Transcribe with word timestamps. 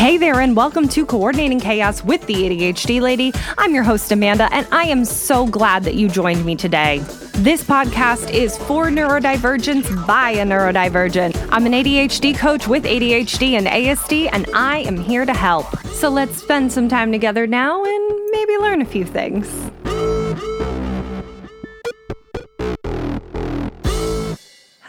Hey 0.00 0.16
there, 0.16 0.40
and 0.40 0.56
welcome 0.56 0.88
to 0.88 1.04
Coordinating 1.04 1.60
Chaos 1.60 2.02
with 2.02 2.24
the 2.24 2.32
ADHD 2.32 3.02
Lady. 3.02 3.34
I'm 3.58 3.74
your 3.74 3.82
host, 3.82 4.10
Amanda, 4.10 4.48
and 4.50 4.66
I 4.72 4.84
am 4.84 5.04
so 5.04 5.46
glad 5.46 5.84
that 5.84 5.94
you 5.94 6.08
joined 6.08 6.42
me 6.46 6.56
today. 6.56 7.00
This 7.34 7.62
podcast 7.62 8.32
is 8.32 8.56
for 8.56 8.86
neurodivergence 8.86 10.06
by 10.06 10.30
a 10.30 10.46
neurodivergent. 10.46 11.48
I'm 11.52 11.66
an 11.66 11.72
ADHD 11.72 12.34
coach 12.34 12.66
with 12.66 12.84
ADHD 12.84 13.58
and 13.58 13.66
ASD, 13.66 14.30
and 14.32 14.46
I 14.54 14.78
am 14.78 14.96
here 14.96 15.26
to 15.26 15.34
help. 15.34 15.66
So 15.88 16.08
let's 16.08 16.38
spend 16.38 16.72
some 16.72 16.88
time 16.88 17.12
together 17.12 17.46
now 17.46 17.84
and 17.84 18.30
maybe 18.32 18.56
learn 18.56 18.80
a 18.80 18.86
few 18.86 19.04
things. 19.04 19.46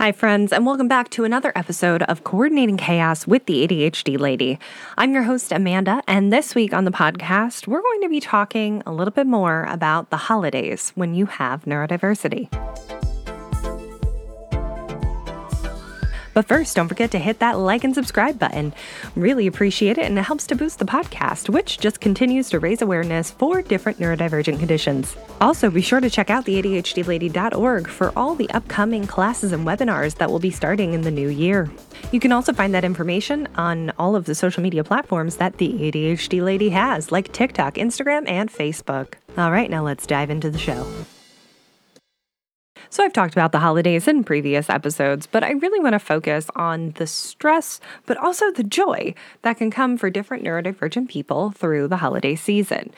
Hi, 0.02 0.12
friends, 0.12 0.52
and 0.52 0.66
welcome 0.66 0.88
back 0.88 1.10
to 1.10 1.26
another 1.26 1.52
episode 1.54 2.02
of 2.02 2.24
Coordinating 2.24 2.76
Chaos 2.76 3.28
with 3.28 3.46
the 3.46 3.68
ADHD 3.68 4.18
Lady. 4.18 4.58
I'm 4.98 5.14
your 5.14 5.22
host, 5.22 5.52
Amanda, 5.52 6.02
and 6.08 6.34
this 6.34 6.56
week 6.56 6.74
on 6.74 6.86
the 6.86 6.92
podcast, 6.92 7.68
we're 7.68 7.84
going 7.84 8.02
to 8.02 8.10
be 8.10 8.20
talking 8.20 8.82
a 8.88 8.92
little 8.92 9.12
bit 9.12 9.28
more 9.28 9.66
about 9.66 10.10
the 10.10 10.18
holidays 10.18 10.92
when 10.96 11.14
you 11.14 11.28
have 11.28 11.66
neurodiversity. 11.66 12.50
But 16.34 16.48
first, 16.48 16.76
don't 16.76 16.88
forget 16.88 17.12
to 17.12 17.20
hit 17.20 17.40
that 17.40 17.60
like 17.60 17.84
and 17.84 17.94
subscribe 17.94 18.40
button. 18.40 18.74
Really 19.16 19.48
appreciate 19.48 19.98
it, 19.98 20.06
and 20.06 20.18
it 20.18 20.24
helps 20.24 20.48
to 20.48 20.56
boost 20.56 20.80
the 20.80 20.86
podcast, 20.86 21.50
which 21.50 21.80
just 21.80 22.00
continues 22.00 22.50
to 22.50 22.60
raise 22.60 22.82
awareness 22.82 23.32
for 23.32 23.62
different 23.62 24.00
neurodivergent 24.00 24.60
conditions. 24.60 25.16
Also, 25.40 25.70
be 25.70 25.82
sure 25.82 26.00
to 26.00 26.10
check 26.10 26.30
out 26.30 26.46
the 26.46 26.62
ADHDlady.org 26.62 27.88
for 27.88 28.12
all 28.16 28.36
the 28.36 28.50
upcoming 28.52 29.08
classes 29.08 29.52
and 29.52 29.66
webinars 29.66 30.16
that 30.16 30.30
will 30.30 30.40
be 30.40 30.52
starting 30.52 30.94
in 30.94 31.02
the 31.02 31.12
new 31.12 31.30
year. 31.30 31.70
You 32.12 32.20
can 32.20 32.32
also 32.32 32.54
find 32.54 32.74
that 32.74 32.84
information 32.84 33.48
on 33.56 33.92
all 33.98 34.16
of 34.16 34.26
the 34.26 34.36
social 34.36 34.64
media 34.64 34.84
platforms 34.84 35.38
that 35.38 35.58
the 35.58 35.74
ADHD 35.74 36.44
Lady 36.44 36.70
has, 36.70 37.12
like 37.12 37.32
TikTok, 37.32 37.76
Instagram, 37.76 38.28
and 38.28 38.52
Facebook. 38.52 39.14
All 39.38 39.52
right, 39.52 39.70
now 39.70 39.84
let's 39.84 40.06
dive 40.06 40.30
into 40.30 40.50
the 40.50 40.58
show. 40.58 40.86
So, 42.92 43.06
I've 43.06 43.14
talked 43.14 43.34
about 43.34 43.54
the 43.54 43.60
holidays 43.60 44.06
in 44.06 44.26
previous 44.26 44.70
episodes, 44.70 45.26
but 45.26 45.46
I 45.46 45.52
really 45.52 45.80
want 45.80 45.94
to 45.94 46.00
focus 46.00 46.48
on 46.58 46.92
the 46.98 47.08
stress, 47.08 47.80
but 48.06 48.18
also 48.18 48.52
the 48.52 48.66
joy 48.66 49.16
that 49.44 49.56
can 49.56 49.72
come 49.72 49.98
for 49.98 50.10
different 50.10 50.44
neurodivergent 50.44 51.08
people 51.08 51.52
through 51.52 51.88
the 51.88 51.96
holiday 51.96 52.36
season. 52.36 52.92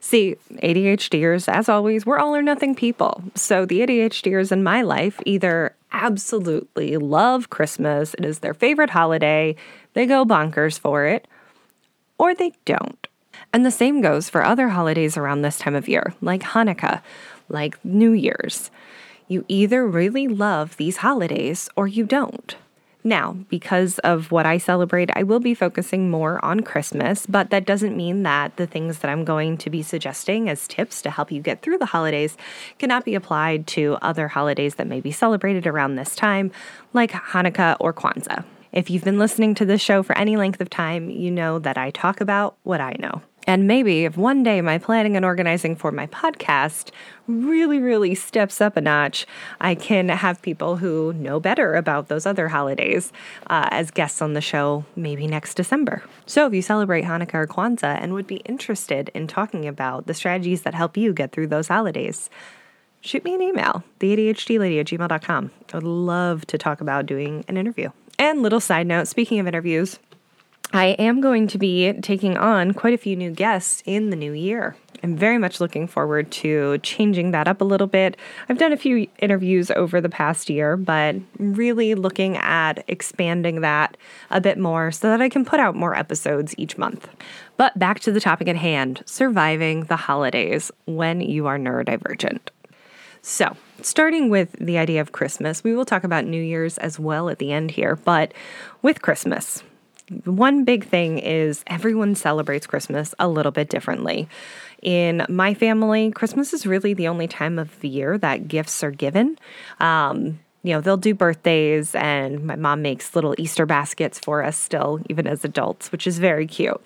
See, 0.00 0.36
ADHDers, 0.62 1.50
as 1.50 1.66
always, 1.66 2.04
we're 2.04 2.18
all 2.18 2.36
or 2.36 2.42
nothing 2.42 2.74
people. 2.74 3.22
So, 3.34 3.64
the 3.64 3.80
ADHDers 3.80 4.52
in 4.52 4.62
my 4.62 4.82
life 4.82 5.18
either 5.24 5.74
absolutely 5.92 6.98
love 6.98 7.48
Christmas, 7.48 8.12
it 8.18 8.26
is 8.26 8.40
their 8.40 8.52
favorite 8.52 8.90
holiday, 8.90 9.56
they 9.94 10.04
go 10.04 10.26
bonkers 10.26 10.78
for 10.78 11.06
it, 11.06 11.26
or 12.18 12.34
they 12.34 12.52
don't. 12.66 13.06
And 13.54 13.64
the 13.64 13.70
same 13.70 14.02
goes 14.02 14.28
for 14.28 14.44
other 14.44 14.68
holidays 14.68 15.16
around 15.16 15.40
this 15.40 15.58
time 15.58 15.74
of 15.74 15.88
year, 15.88 16.12
like 16.20 16.42
Hanukkah, 16.42 17.00
like 17.48 17.82
New 17.82 18.12
Year's. 18.12 18.70
You 19.28 19.44
either 19.46 19.86
really 19.86 20.26
love 20.26 20.78
these 20.78 20.98
holidays 20.98 21.68
or 21.76 21.86
you 21.86 22.04
don't. 22.04 22.56
Now, 23.04 23.36
because 23.48 23.98
of 24.00 24.32
what 24.32 24.46
I 24.46 24.56
celebrate, 24.58 25.10
I 25.14 25.22
will 25.22 25.38
be 25.38 25.54
focusing 25.54 26.10
more 26.10 26.42
on 26.44 26.60
Christmas, 26.60 27.26
but 27.26 27.50
that 27.50 27.66
doesn't 27.66 27.96
mean 27.96 28.22
that 28.22 28.56
the 28.56 28.66
things 28.66 28.98
that 28.98 29.10
I'm 29.10 29.24
going 29.24 29.58
to 29.58 29.70
be 29.70 29.82
suggesting 29.82 30.48
as 30.48 30.66
tips 30.66 31.02
to 31.02 31.10
help 31.10 31.30
you 31.30 31.42
get 31.42 31.62
through 31.62 31.78
the 31.78 31.86
holidays 31.86 32.36
cannot 32.78 33.04
be 33.04 33.14
applied 33.14 33.66
to 33.68 33.98
other 34.02 34.28
holidays 34.28 34.76
that 34.76 34.86
may 34.86 35.00
be 35.00 35.12
celebrated 35.12 35.66
around 35.66 35.94
this 35.94 36.16
time, 36.16 36.50
like 36.92 37.12
Hanukkah 37.12 37.76
or 37.80 37.92
Kwanzaa. 37.92 38.44
If 38.72 38.90
you've 38.90 39.04
been 39.04 39.18
listening 39.18 39.54
to 39.56 39.64
this 39.64 39.80
show 39.80 40.02
for 40.02 40.16
any 40.16 40.36
length 40.36 40.60
of 40.60 40.68
time, 40.68 41.08
you 41.10 41.30
know 41.30 41.58
that 41.58 41.78
I 41.78 41.90
talk 41.90 42.20
about 42.20 42.56
what 42.62 42.80
I 42.80 42.96
know. 42.98 43.22
And 43.48 43.66
maybe 43.66 44.04
if 44.04 44.18
one 44.18 44.42
day 44.42 44.60
my 44.60 44.76
planning 44.76 45.16
and 45.16 45.24
organizing 45.24 45.74
for 45.74 45.90
my 45.90 46.06
podcast 46.08 46.90
really, 47.26 47.78
really 47.78 48.14
steps 48.14 48.60
up 48.60 48.76
a 48.76 48.80
notch, 48.82 49.26
I 49.58 49.74
can 49.74 50.10
have 50.10 50.42
people 50.42 50.76
who 50.76 51.14
know 51.14 51.40
better 51.40 51.74
about 51.74 52.08
those 52.08 52.26
other 52.26 52.48
holidays 52.48 53.10
uh, 53.46 53.66
as 53.70 53.90
guests 53.90 54.20
on 54.20 54.34
the 54.34 54.42
show 54.42 54.84
maybe 54.96 55.26
next 55.26 55.54
December. 55.54 56.02
So 56.26 56.46
if 56.46 56.52
you 56.52 56.60
celebrate 56.60 57.06
Hanukkah 57.06 57.34
or 57.36 57.46
Kwanzaa 57.46 57.98
and 58.02 58.12
would 58.12 58.26
be 58.26 58.42
interested 58.44 59.10
in 59.14 59.26
talking 59.26 59.66
about 59.66 60.06
the 60.06 60.12
strategies 60.12 60.60
that 60.62 60.74
help 60.74 60.98
you 60.98 61.14
get 61.14 61.32
through 61.32 61.46
those 61.46 61.68
holidays, 61.68 62.28
shoot 63.00 63.24
me 63.24 63.34
an 63.34 63.40
email, 63.40 63.82
theadhdlady 64.00 64.78
at 64.78 64.86
gmail.com. 64.88 65.50
I 65.72 65.76
would 65.78 65.84
love 65.84 66.46
to 66.48 66.58
talk 66.58 66.82
about 66.82 67.06
doing 67.06 67.46
an 67.48 67.56
interview. 67.56 67.88
And 68.18 68.42
little 68.42 68.60
side 68.60 68.86
note, 68.86 69.08
speaking 69.08 69.38
of 69.38 69.46
interviews, 69.46 69.98
I 70.72 70.88
am 70.98 71.22
going 71.22 71.46
to 71.48 71.58
be 71.58 71.94
taking 71.94 72.36
on 72.36 72.74
quite 72.74 72.92
a 72.92 72.98
few 72.98 73.16
new 73.16 73.30
guests 73.30 73.82
in 73.86 74.10
the 74.10 74.16
new 74.16 74.32
year. 74.32 74.76
I'm 75.02 75.16
very 75.16 75.38
much 75.38 75.60
looking 75.60 75.86
forward 75.86 76.30
to 76.32 76.78
changing 76.78 77.30
that 77.30 77.48
up 77.48 77.60
a 77.60 77.64
little 77.64 77.86
bit. 77.86 78.16
I've 78.48 78.58
done 78.58 78.72
a 78.72 78.76
few 78.76 79.08
interviews 79.20 79.70
over 79.70 80.00
the 80.00 80.08
past 80.08 80.50
year, 80.50 80.76
but 80.76 81.16
really 81.38 81.94
looking 81.94 82.36
at 82.36 82.84
expanding 82.88 83.60
that 83.62 83.96
a 84.30 84.40
bit 84.40 84.58
more 84.58 84.90
so 84.90 85.08
that 85.08 85.22
I 85.22 85.28
can 85.28 85.44
put 85.44 85.60
out 85.60 85.74
more 85.74 85.96
episodes 85.96 86.54
each 86.58 86.76
month. 86.76 87.08
But 87.56 87.78
back 87.78 88.00
to 88.00 88.12
the 88.12 88.20
topic 88.20 88.48
at 88.48 88.56
hand 88.56 89.02
surviving 89.06 89.84
the 89.84 89.96
holidays 89.96 90.70
when 90.84 91.20
you 91.20 91.46
are 91.46 91.58
neurodivergent. 91.58 92.40
So, 93.22 93.56
starting 93.82 94.30
with 94.30 94.52
the 94.60 94.78
idea 94.78 95.00
of 95.00 95.12
Christmas, 95.12 95.64
we 95.64 95.74
will 95.74 95.84
talk 95.84 96.04
about 96.04 96.24
New 96.24 96.42
Year's 96.42 96.78
as 96.78 96.98
well 96.98 97.28
at 97.28 97.38
the 97.38 97.52
end 97.52 97.70
here, 97.72 97.96
but 97.96 98.32
with 98.80 99.02
Christmas, 99.02 99.62
one 100.24 100.64
big 100.64 100.86
thing 100.86 101.18
is 101.18 101.62
everyone 101.66 102.14
celebrates 102.14 102.66
Christmas 102.66 103.14
a 103.18 103.28
little 103.28 103.52
bit 103.52 103.68
differently. 103.68 104.28
In 104.82 105.24
my 105.28 105.54
family, 105.54 106.10
Christmas 106.10 106.52
is 106.52 106.66
really 106.66 106.94
the 106.94 107.08
only 107.08 107.26
time 107.28 107.58
of 107.58 107.78
the 107.80 107.88
year 107.88 108.16
that 108.18 108.48
gifts 108.48 108.82
are 108.84 108.90
given. 108.90 109.38
Um, 109.80 110.38
you 110.62 110.72
know, 110.72 110.80
they'll 110.80 110.96
do 110.96 111.14
birthdays, 111.14 111.94
and 111.94 112.44
my 112.44 112.56
mom 112.56 112.82
makes 112.82 113.14
little 113.14 113.34
Easter 113.38 113.66
baskets 113.66 114.18
for 114.18 114.42
us 114.42 114.56
still, 114.56 115.00
even 115.08 115.26
as 115.26 115.44
adults, 115.44 115.92
which 115.92 116.06
is 116.06 116.18
very 116.18 116.46
cute. 116.46 116.80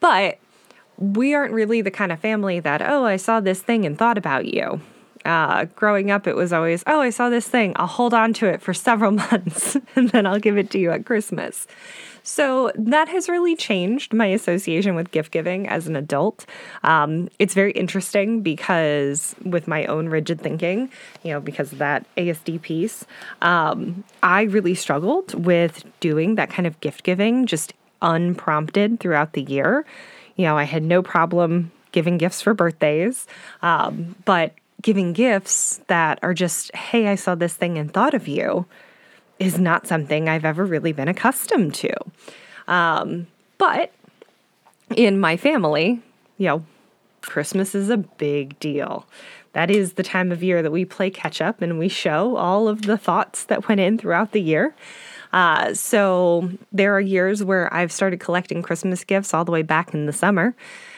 But 0.00 0.38
we 0.96 1.34
aren't 1.34 1.52
really 1.52 1.82
the 1.82 1.90
kind 1.90 2.12
of 2.12 2.20
family 2.20 2.60
that, 2.60 2.82
oh, 2.82 3.04
I 3.04 3.16
saw 3.16 3.40
this 3.40 3.62
thing 3.62 3.84
and 3.84 3.98
thought 3.98 4.18
about 4.18 4.46
you. 4.46 4.80
Uh, 5.24 5.66
growing 5.76 6.10
up, 6.10 6.26
it 6.26 6.36
was 6.36 6.52
always, 6.52 6.82
oh, 6.86 7.00
I 7.00 7.10
saw 7.10 7.28
this 7.28 7.46
thing. 7.46 7.72
I'll 7.76 7.86
hold 7.86 8.14
on 8.14 8.32
to 8.34 8.46
it 8.46 8.62
for 8.62 8.72
several 8.72 9.10
months 9.30 9.76
and 9.96 10.10
then 10.10 10.26
I'll 10.26 10.38
give 10.38 10.56
it 10.56 10.70
to 10.70 10.78
you 10.78 10.90
at 10.90 11.06
Christmas. 11.06 11.66
So 12.22 12.70
that 12.74 13.08
has 13.08 13.28
really 13.28 13.56
changed 13.56 14.12
my 14.12 14.26
association 14.26 14.94
with 14.94 15.10
gift 15.10 15.32
giving 15.32 15.68
as 15.68 15.86
an 15.86 15.96
adult. 15.96 16.46
Um, 16.82 17.28
it's 17.38 17.54
very 17.54 17.72
interesting 17.72 18.42
because 18.42 19.34
with 19.44 19.66
my 19.66 19.86
own 19.86 20.08
rigid 20.08 20.40
thinking, 20.40 20.90
you 21.22 21.32
know, 21.32 21.40
because 21.40 21.72
of 21.72 21.78
that 21.78 22.06
ASD 22.16 22.60
piece, 22.62 23.04
um, 23.42 24.04
I 24.22 24.42
really 24.42 24.74
struggled 24.74 25.34
with 25.34 25.84
doing 26.00 26.34
that 26.34 26.50
kind 26.50 26.66
of 26.66 26.78
gift 26.80 27.04
giving 27.04 27.46
just 27.46 27.72
unprompted 28.02 29.00
throughout 29.00 29.32
the 29.32 29.42
year. 29.42 29.84
You 30.36 30.44
know, 30.44 30.56
I 30.56 30.64
had 30.64 30.82
no 30.82 31.02
problem 31.02 31.72
giving 31.92 32.18
gifts 32.18 32.40
for 32.40 32.54
birthdays, 32.54 33.26
um, 33.62 34.14
but 34.24 34.54
giving 34.80 35.12
gifts 35.12 35.80
that 35.88 36.18
are 36.22 36.34
just, 36.34 36.74
hey, 36.74 37.08
I 37.08 37.14
saw 37.14 37.34
this 37.34 37.54
thing 37.54 37.78
and 37.78 37.92
thought 37.92 38.14
of 38.14 38.28
you 38.28 38.66
is 39.38 39.58
not 39.58 39.86
something 39.86 40.28
I've 40.28 40.44
ever 40.44 40.64
really 40.64 40.92
been 40.92 41.08
accustomed 41.08 41.74
to. 41.76 41.92
Um, 42.68 43.26
but 43.58 43.92
in 44.94 45.18
my 45.18 45.36
family, 45.36 46.00
you 46.38 46.46
know, 46.46 46.64
Christmas 47.22 47.74
is 47.74 47.90
a 47.90 47.96
big 47.96 48.58
deal. 48.60 49.06
That 49.52 49.70
is 49.70 49.94
the 49.94 50.02
time 50.02 50.30
of 50.30 50.42
year 50.42 50.62
that 50.62 50.70
we 50.70 50.84
play 50.84 51.10
catch 51.10 51.40
up 51.40 51.60
and 51.60 51.78
we 51.78 51.88
show 51.88 52.36
all 52.36 52.68
of 52.68 52.82
the 52.82 52.96
thoughts 52.96 53.44
that 53.44 53.68
went 53.68 53.80
in 53.80 53.98
throughout 53.98 54.32
the 54.32 54.40
year. 54.40 54.74
Uh, 55.32 55.74
so 55.74 56.50
there 56.72 56.94
are 56.94 57.00
years 57.00 57.42
where 57.42 57.72
I've 57.72 57.92
started 57.92 58.20
collecting 58.20 58.62
Christmas 58.62 59.04
gifts 59.04 59.32
all 59.34 59.44
the 59.44 59.52
way 59.52 59.62
back 59.62 59.94
in 59.94 60.06
the 60.06 60.12
summer. 60.12 60.54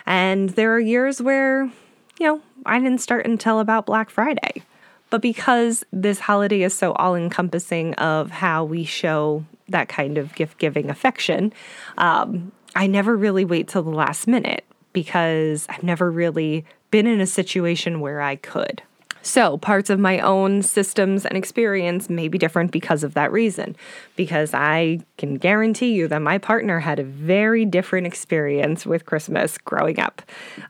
And 0.07 0.51
there 0.51 0.75
are 0.75 0.81
years 0.81 1.21
where, 1.21 1.71
you 2.19 2.27
know, 2.27 2.41
I 2.67 2.79
didn't 2.79 3.01
start 3.01 3.27
until 3.27 3.61
about 3.61 3.87
Black 3.87 4.11
Friday. 4.11 4.63
But 5.11 5.21
because 5.21 5.85
this 5.93 6.21
holiday 6.21 6.63
is 6.63 6.73
so 6.73 6.93
all 6.93 7.15
encompassing 7.15 7.93
of 7.95 8.31
how 8.31 8.65
we 8.65 8.85
show 8.85 9.45
that 9.69 9.89
kind 9.89 10.17
of 10.17 10.35
gift 10.35 10.59
giving 10.59 10.89
affection, 10.89 11.53
um, 11.99 12.51
I 12.75 12.87
never 12.87 13.15
really 13.17 13.45
wait 13.45 13.69
till 13.69 13.83
the 13.83 13.91
last 13.91 14.27
minute 14.27 14.65
because 14.95 15.67
I've 15.69 15.83
never 15.83 16.11
really 16.11 16.65
been 16.91 17.07
in 17.07 17.21
a 17.21 17.27
situation 17.27 18.01
where 18.01 18.23
I 18.23 18.37
could. 18.37 18.83
So, 19.23 19.57
parts 19.57 19.89
of 19.89 20.01
my 20.01 20.19
own 20.19 20.63
systems 20.63 21.25
and 21.25 21.37
experience 21.37 22.11
may 22.11 22.29
be 22.29 22.39
different 22.39 22.73
because 22.73 23.05
of 23.05 23.15
that 23.15 23.31
reason. 23.33 23.77
Because 24.17 24.53
I 24.53 25.01
can 25.17 25.37
guarantee 25.37 25.93
you 25.93 26.09
that 26.09 26.21
my 26.21 26.39
partner 26.39 26.81
had 26.81 26.99
a 26.99 27.05
very 27.05 27.65
different 27.65 28.07
experience 28.07 28.85
with 28.85 29.07
Christmas 29.07 29.59
growing 29.59 30.01
up. 30.01 30.23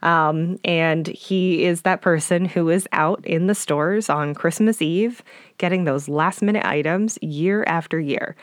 Um, 0.03 0.59
and 0.63 1.07
he 1.07 1.65
is 1.65 1.81
that 1.81 2.01
person 2.01 2.45
who 2.45 2.69
is 2.69 2.87
out 2.91 3.25
in 3.25 3.47
the 3.47 3.55
stores 3.55 4.09
on 4.09 4.35
Christmas 4.35 4.81
Eve 4.81 5.23
getting 5.57 5.83
those 5.83 6.07
last 6.07 6.41
minute 6.41 6.65
items 6.65 7.17
year 7.21 7.63
after 7.67 7.99
year. 7.99 8.35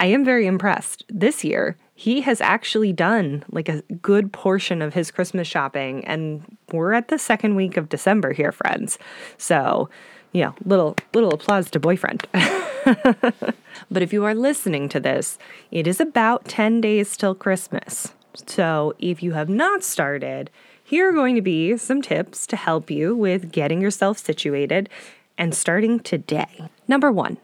I 0.00 0.06
am 0.06 0.24
very 0.24 0.46
impressed. 0.46 1.04
This 1.08 1.44
year, 1.44 1.76
he 1.98 2.20
has 2.20 2.40
actually 2.40 2.92
done 2.92 3.42
like 3.50 3.68
a 3.68 3.82
good 4.00 4.32
portion 4.32 4.82
of 4.82 4.94
his 4.94 5.10
Christmas 5.10 5.48
shopping, 5.48 6.04
and 6.04 6.44
we're 6.70 6.92
at 6.92 7.08
the 7.08 7.18
second 7.18 7.56
week 7.56 7.76
of 7.76 7.88
December 7.88 8.32
here, 8.32 8.52
friends. 8.52 9.00
So, 9.36 9.90
you 10.30 10.44
know, 10.44 10.54
little 10.64 10.94
little 11.12 11.34
applause 11.34 11.72
to 11.72 11.80
boyfriend. 11.80 12.24
but 12.84 14.00
if 14.00 14.12
you 14.12 14.24
are 14.24 14.34
listening 14.36 14.88
to 14.90 15.00
this, 15.00 15.38
it 15.72 15.88
is 15.88 15.98
about 15.98 16.44
10 16.44 16.80
days 16.80 17.16
till 17.16 17.34
Christmas. 17.34 18.12
So, 18.46 18.94
if 19.00 19.20
you 19.20 19.32
have 19.32 19.48
not 19.48 19.82
started, 19.82 20.50
here 20.84 21.08
are 21.08 21.12
going 21.12 21.34
to 21.34 21.42
be 21.42 21.76
some 21.78 22.00
tips 22.00 22.46
to 22.46 22.54
help 22.54 22.92
you 22.92 23.16
with 23.16 23.50
getting 23.50 23.80
yourself 23.80 24.18
situated 24.18 24.88
and 25.36 25.52
starting 25.52 25.98
today. 25.98 26.70
Number 26.86 27.10
1, 27.10 27.38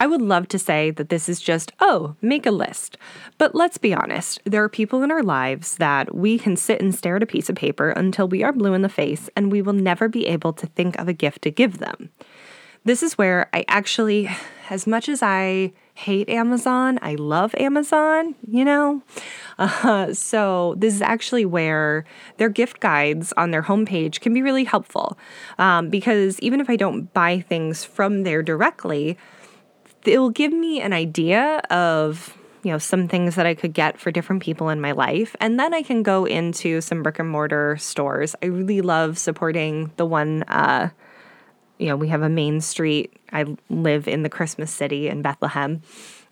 I 0.00 0.06
would 0.06 0.22
love 0.22 0.48
to 0.48 0.58
say 0.58 0.90
that 0.92 1.08
this 1.08 1.28
is 1.28 1.40
just, 1.40 1.72
oh, 1.80 2.16
make 2.20 2.46
a 2.46 2.50
list. 2.50 2.96
But 3.38 3.54
let's 3.54 3.78
be 3.78 3.94
honest, 3.94 4.40
there 4.44 4.62
are 4.62 4.68
people 4.68 5.02
in 5.02 5.10
our 5.10 5.22
lives 5.22 5.76
that 5.76 6.14
we 6.14 6.38
can 6.38 6.56
sit 6.56 6.80
and 6.80 6.94
stare 6.94 7.16
at 7.16 7.22
a 7.22 7.26
piece 7.26 7.48
of 7.48 7.56
paper 7.56 7.90
until 7.90 8.28
we 8.28 8.42
are 8.42 8.52
blue 8.52 8.74
in 8.74 8.82
the 8.82 8.88
face 8.88 9.28
and 9.36 9.52
we 9.52 9.62
will 9.62 9.72
never 9.72 10.08
be 10.08 10.26
able 10.26 10.52
to 10.54 10.66
think 10.66 10.98
of 10.98 11.08
a 11.08 11.12
gift 11.12 11.42
to 11.42 11.50
give 11.50 11.78
them. 11.78 12.10
This 12.86 13.02
is 13.02 13.16
where 13.16 13.48
I 13.54 13.64
actually, 13.66 14.28
as 14.68 14.86
much 14.86 15.08
as 15.08 15.22
I 15.22 15.72
hate 15.94 16.28
Amazon, 16.28 16.98
I 17.00 17.14
love 17.14 17.54
Amazon, 17.56 18.34
you 18.46 18.64
know? 18.64 19.02
Uh, 19.58 20.12
so, 20.12 20.74
this 20.76 20.92
is 20.94 21.00
actually 21.00 21.44
where 21.44 22.04
their 22.36 22.48
gift 22.48 22.80
guides 22.80 23.32
on 23.36 23.52
their 23.52 23.62
homepage 23.62 24.20
can 24.20 24.34
be 24.34 24.42
really 24.42 24.64
helpful. 24.64 25.16
Um, 25.58 25.88
because 25.88 26.38
even 26.40 26.60
if 26.60 26.68
I 26.68 26.76
don't 26.76 27.12
buy 27.14 27.40
things 27.40 27.84
from 27.84 28.24
there 28.24 28.42
directly, 28.42 29.16
it 30.06 30.18
will 30.18 30.30
give 30.30 30.52
me 30.52 30.80
an 30.80 30.92
idea 30.92 31.58
of 31.70 32.36
you 32.62 32.70
know 32.70 32.78
some 32.78 33.08
things 33.08 33.34
that 33.34 33.46
I 33.46 33.54
could 33.54 33.72
get 33.72 33.98
for 34.00 34.10
different 34.10 34.42
people 34.42 34.68
in 34.70 34.80
my 34.80 34.92
life 34.92 35.36
and 35.40 35.60
then 35.60 35.74
I 35.74 35.82
can 35.82 36.02
go 36.02 36.24
into 36.24 36.80
some 36.80 37.02
brick 37.02 37.18
and 37.18 37.28
mortar 37.28 37.76
stores. 37.78 38.34
I 38.42 38.46
really 38.46 38.80
love 38.80 39.18
supporting 39.18 39.92
the 39.96 40.06
one 40.06 40.44
uh, 40.44 40.90
you 41.78 41.88
know, 41.88 41.96
we 41.96 42.08
have 42.08 42.22
a 42.22 42.28
main 42.28 42.60
street. 42.60 43.16
I 43.32 43.46
live 43.68 44.06
in 44.06 44.22
the 44.22 44.28
Christmas 44.28 44.70
city 44.70 45.08
in 45.08 45.22
Bethlehem. 45.22 45.82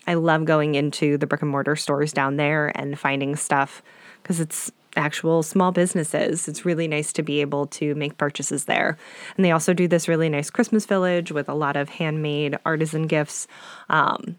I 0.07 0.15
love 0.15 0.45
going 0.45 0.75
into 0.75 1.17
the 1.17 1.27
brick 1.27 1.41
and 1.41 1.51
mortar 1.51 1.75
stores 1.75 2.13
down 2.13 2.37
there 2.37 2.71
and 2.75 2.97
finding 2.97 3.35
stuff 3.35 3.81
because 4.21 4.39
it's 4.39 4.71
actual 4.95 5.43
small 5.43 5.71
businesses. 5.71 6.47
It's 6.47 6.65
really 6.65 6.87
nice 6.87 7.13
to 7.13 7.23
be 7.23 7.41
able 7.41 7.67
to 7.67 7.95
make 7.95 8.17
purchases 8.17 8.65
there. 8.65 8.97
And 9.35 9.45
they 9.45 9.51
also 9.51 9.73
do 9.73 9.87
this 9.87 10.07
really 10.07 10.29
nice 10.29 10.49
Christmas 10.49 10.85
village 10.85 11.31
with 11.31 11.49
a 11.49 11.53
lot 11.53 11.75
of 11.75 11.89
handmade 11.89 12.57
artisan 12.65 13.07
gifts 13.07 13.47
um, 13.89 14.37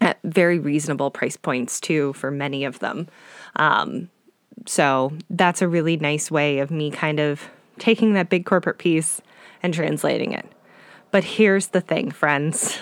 at 0.00 0.18
very 0.24 0.58
reasonable 0.58 1.10
price 1.10 1.36
points, 1.36 1.80
too, 1.80 2.12
for 2.14 2.30
many 2.30 2.64
of 2.64 2.80
them. 2.80 3.08
Um, 3.56 4.10
so 4.66 5.12
that's 5.30 5.62
a 5.62 5.68
really 5.68 5.96
nice 5.96 6.30
way 6.30 6.58
of 6.58 6.70
me 6.70 6.90
kind 6.90 7.20
of 7.20 7.42
taking 7.78 8.14
that 8.14 8.30
big 8.30 8.46
corporate 8.46 8.78
piece 8.78 9.20
and 9.62 9.72
translating 9.72 10.32
it. 10.32 10.46
But 11.10 11.24
here's 11.24 11.68
the 11.68 11.80
thing, 11.80 12.10
friends 12.10 12.78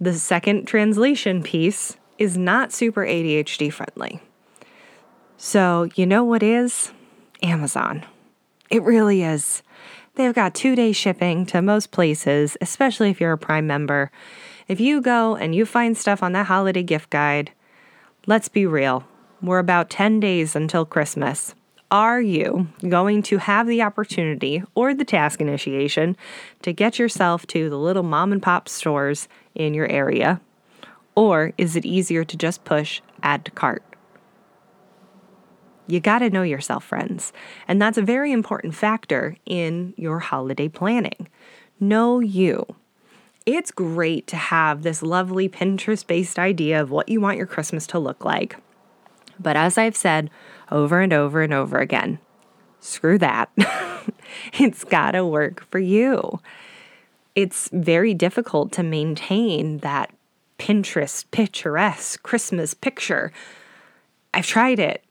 the 0.00 0.14
second 0.14 0.66
translation 0.66 1.44
piece 1.44 1.96
is 2.18 2.36
not 2.36 2.72
super 2.72 3.02
ADHD 3.06 3.72
friendly. 3.72 4.20
So, 5.44 5.88
you 5.96 6.06
know 6.06 6.22
what 6.22 6.44
is? 6.44 6.92
Amazon. 7.42 8.04
It 8.70 8.80
really 8.84 9.24
is. 9.24 9.64
They've 10.14 10.32
got 10.32 10.54
two 10.54 10.76
day 10.76 10.92
shipping 10.92 11.46
to 11.46 11.60
most 11.60 11.90
places, 11.90 12.56
especially 12.60 13.10
if 13.10 13.20
you're 13.20 13.32
a 13.32 13.38
Prime 13.38 13.66
member. 13.66 14.12
If 14.68 14.78
you 14.78 15.00
go 15.00 15.34
and 15.34 15.52
you 15.52 15.66
find 15.66 15.98
stuff 15.98 16.22
on 16.22 16.30
that 16.34 16.46
holiday 16.46 16.84
gift 16.84 17.10
guide, 17.10 17.50
let's 18.24 18.46
be 18.46 18.66
real, 18.66 19.04
we're 19.42 19.58
about 19.58 19.90
10 19.90 20.20
days 20.20 20.54
until 20.54 20.86
Christmas. 20.86 21.56
Are 21.90 22.22
you 22.22 22.68
going 22.88 23.20
to 23.24 23.38
have 23.38 23.66
the 23.66 23.82
opportunity 23.82 24.62
or 24.76 24.94
the 24.94 25.04
task 25.04 25.40
initiation 25.40 26.16
to 26.62 26.72
get 26.72 27.00
yourself 27.00 27.48
to 27.48 27.68
the 27.68 27.78
little 27.78 28.04
mom 28.04 28.30
and 28.30 28.40
pop 28.40 28.68
stores 28.68 29.26
in 29.56 29.74
your 29.74 29.90
area? 29.90 30.40
Or 31.16 31.52
is 31.58 31.74
it 31.74 31.84
easier 31.84 32.22
to 32.22 32.36
just 32.36 32.62
push 32.62 33.00
add 33.24 33.44
to 33.46 33.50
cart? 33.50 33.82
You 35.86 36.00
got 36.00 36.20
to 36.20 36.30
know 36.30 36.42
yourself, 36.42 36.84
friends. 36.84 37.32
And 37.66 37.80
that's 37.80 37.98
a 37.98 38.02
very 38.02 38.32
important 38.32 38.74
factor 38.74 39.36
in 39.44 39.94
your 39.96 40.20
holiday 40.20 40.68
planning. 40.68 41.28
Know 41.80 42.20
you. 42.20 42.66
It's 43.44 43.72
great 43.72 44.26
to 44.28 44.36
have 44.36 44.82
this 44.82 45.02
lovely 45.02 45.48
Pinterest 45.48 46.06
based 46.06 46.38
idea 46.38 46.80
of 46.80 46.90
what 46.90 47.08
you 47.08 47.20
want 47.20 47.38
your 47.38 47.46
Christmas 47.46 47.86
to 47.88 47.98
look 47.98 48.24
like. 48.24 48.56
But 49.40 49.56
as 49.56 49.76
I've 49.76 49.96
said 49.96 50.30
over 50.70 51.00
and 51.00 51.12
over 51.12 51.42
and 51.42 51.52
over 51.52 51.78
again, 51.78 52.20
screw 52.78 53.18
that. 53.18 53.50
it's 54.54 54.84
got 54.84 55.12
to 55.12 55.26
work 55.26 55.66
for 55.70 55.80
you. 55.80 56.40
It's 57.34 57.68
very 57.72 58.14
difficult 58.14 58.70
to 58.72 58.82
maintain 58.84 59.78
that 59.78 60.12
Pinterest 60.58 61.24
picturesque 61.32 62.22
Christmas 62.22 62.74
picture. 62.74 63.32
I've 64.32 64.46
tried 64.46 64.78
it 64.78 65.02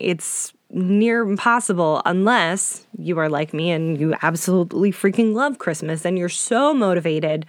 it's 0.00 0.52
near 0.70 1.22
impossible 1.22 2.00
unless 2.04 2.86
you 2.96 3.18
are 3.18 3.28
like 3.28 3.52
me 3.52 3.70
and 3.70 3.98
you 4.00 4.14
absolutely 4.22 4.92
freaking 4.92 5.34
love 5.34 5.58
Christmas 5.58 6.04
and 6.04 6.16
you're 6.16 6.28
so 6.28 6.72
motivated 6.72 7.44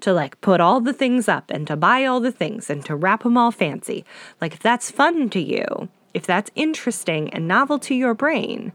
to 0.00 0.12
like 0.12 0.40
put 0.40 0.60
all 0.60 0.80
the 0.80 0.92
things 0.92 1.28
up 1.28 1.50
and 1.50 1.66
to 1.66 1.76
buy 1.76 2.04
all 2.04 2.20
the 2.20 2.32
things 2.32 2.68
and 2.68 2.84
to 2.84 2.96
wrap 2.96 3.22
them 3.22 3.38
all 3.38 3.50
fancy. 3.50 4.04
Like, 4.40 4.52
if 4.52 4.60
that's 4.60 4.90
fun 4.90 5.30
to 5.30 5.40
you, 5.40 5.88
if 6.12 6.26
that's 6.26 6.50
interesting 6.54 7.32
and 7.32 7.48
novel 7.48 7.78
to 7.80 7.94
your 7.94 8.12
brain, 8.12 8.72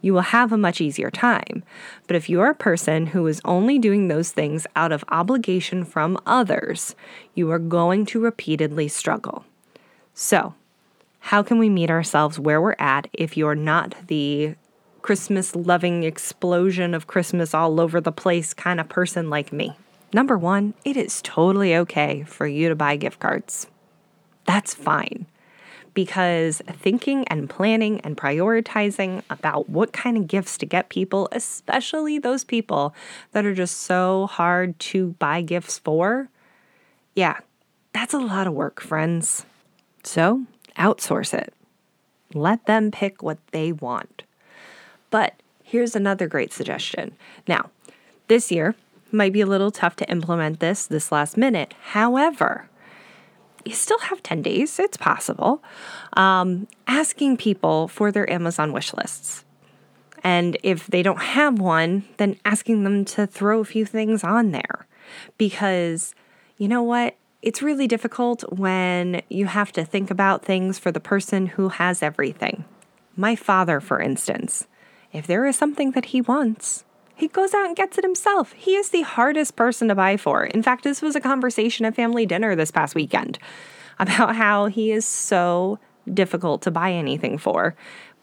you 0.00 0.14
will 0.14 0.22
have 0.22 0.52
a 0.52 0.56
much 0.56 0.80
easier 0.80 1.10
time. 1.10 1.62
But 2.06 2.16
if 2.16 2.28
you're 2.28 2.50
a 2.50 2.54
person 2.54 3.06
who 3.06 3.26
is 3.26 3.40
only 3.44 3.78
doing 3.78 4.08
those 4.08 4.30
things 4.30 4.66
out 4.74 4.92
of 4.92 5.04
obligation 5.08 5.84
from 5.84 6.18
others, 6.26 6.96
you 7.34 7.50
are 7.50 7.58
going 7.58 8.06
to 8.06 8.20
repeatedly 8.20 8.88
struggle. 8.88 9.44
So, 10.14 10.54
how 11.22 11.40
can 11.42 11.58
we 11.58 11.68
meet 11.68 11.88
ourselves 11.88 12.38
where 12.38 12.60
we're 12.60 12.74
at 12.80 13.06
if 13.12 13.36
you're 13.36 13.54
not 13.54 13.94
the 14.08 14.56
Christmas 15.02 15.54
loving 15.54 16.02
explosion 16.02 16.94
of 16.94 17.06
Christmas 17.06 17.54
all 17.54 17.80
over 17.80 18.00
the 18.00 18.10
place 18.10 18.52
kind 18.52 18.80
of 18.80 18.88
person 18.88 19.30
like 19.30 19.52
me? 19.52 19.76
Number 20.12 20.36
one, 20.36 20.74
it 20.84 20.96
is 20.96 21.22
totally 21.22 21.76
okay 21.76 22.24
for 22.24 22.46
you 22.46 22.68
to 22.68 22.74
buy 22.74 22.96
gift 22.96 23.20
cards. 23.20 23.68
That's 24.46 24.74
fine. 24.74 25.26
Because 25.94 26.60
thinking 26.66 27.26
and 27.28 27.48
planning 27.48 28.00
and 28.00 28.16
prioritizing 28.16 29.22
about 29.30 29.68
what 29.68 29.92
kind 29.92 30.16
of 30.16 30.26
gifts 30.26 30.58
to 30.58 30.66
get 30.66 30.88
people, 30.88 31.28
especially 31.30 32.18
those 32.18 32.42
people 32.42 32.96
that 33.30 33.46
are 33.46 33.54
just 33.54 33.82
so 33.82 34.26
hard 34.26 34.76
to 34.80 35.12
buy 35.20 35.40
gifts 35.40 35.78
for, 35.78 36.28
yeah, 37.14 37.38
that's 37.92 38.12
a 38.12 38.18
lot 38.18 38.48
of 38.48 38.54
work, 38.54 38.80
friends. 38.80 39.46
So 40.02 40.46
outsource 40.78 41.34
it. 41.34 41.52
Let 42.34 42.66
them 42.66 42.90
pick 42.90 43.22
what 43.22 43.38
they 43.52 43.72
want. 43.72 44.22
But 45.10 45.34
here's 45.62 45.94
another 45.94 46.26
great 46.26 46.52
suggestion. 46.52 47.16
Now, 47.46 47.70
this 48.28 48.50
year 48.50 48.74
might 49.10 49.32
be 49.32 49.42
a 49.42 49.46
little 49.46 49.70
tough 49.70 49.96
to 49.96 50.10
implement 50.10 50.60
this 50.60 50.86
this 50.86 51.12
last 51.12 51.36
minute. 51.36 51.74
However, 51.90 52.68
you 53.64 53.74
still 53.74 53.98
have 54.00 54.22
10 54.22 54.42
days, 54.42 54.78
it's 54.78 54.96
possible. 54.96 55.62
Um, 56.14 56.66
asking 56.86 57.36
people 57.36 57.88
for 57.88 58.10
their 58.10 58.30
Amazon 58.30 58.72
wish 58.72 58.92
lists. 58.94 59.44
And 60.24 60.56
if 60.62 60.86
they 60.86 61.02
don't 61.02 61.20
have 61.20 61.58
one, 61.58 62.04
then 62.16 62.36
asking 62.44 62.84
them 62.84 63.04
to 63.06 63.26
throw 63.26 63.60
a 63.60 63.64
few 63.64 63.84
things 63.84 64.24
on 64.24 64.52
there. 64.52 64.86
Because 65.36 66.14
you 66.56 66.68
know 66.68 66.82
what? 66.82 67.16
It's 67.42 67.60
really 67.60 67.88
difficult 67.88 68.44
when 68.52 69.22
you 69.28 69.46
have 69.46 69.72
to 69.72 69.84
think 69.84 70.12
about 70.12 70.44
things 70.44 70.78
for 70.78 70.92
the 70.92 71.00
person 71.00 71.46
who 71.46 71.70
has 71.70 72.00
everything. 72.00 72.64
My 73.16 73.34
father, 73.34 73.80
for 73.80 74.00
instance, 74.00 74.68
if 75.12 75.26
there 75.26 75.44
is 75.44 75.56
something 75.56 75.90
that 75.90 76.06
he 76.06 76.20
wants, 76.20 76.84
he 77.16 77.26
goes 77.26 77.52
out 77.52 77.66
and 77.66 77.74
gets 77.74 77.98
it 77.98 78.04
himself. 78.04 78.52
He 78.52 78.76
is 78.76 78.90
the 78.90 79.02
hardest 79.02 79.56
person 79.56 79.88
to 79.88 79.94
buy 79.96 80.16
for. 80.16 80.44
In 80.44 80.62
fact, 80.62 80.84
this 80.84 81.02
was 81.02 81.16
a 81.16 81.20
conversation 81.20 81.84
at 81.84 81.96
family 81.96 82.26
dinner 82.26 82.54
this 82.54 82.70
past 82.70 82.94
weekend 82.94 83.40
about 83.98 84.36
how 84.36 84.66
he 84.66 84.92
is 84.92 85.04
so 85.04 85.80
difficult 86.14 86.62
to 86.62 86.70
buy 86.70 86.92
anything 86.92 87.38
for 87.38 87.74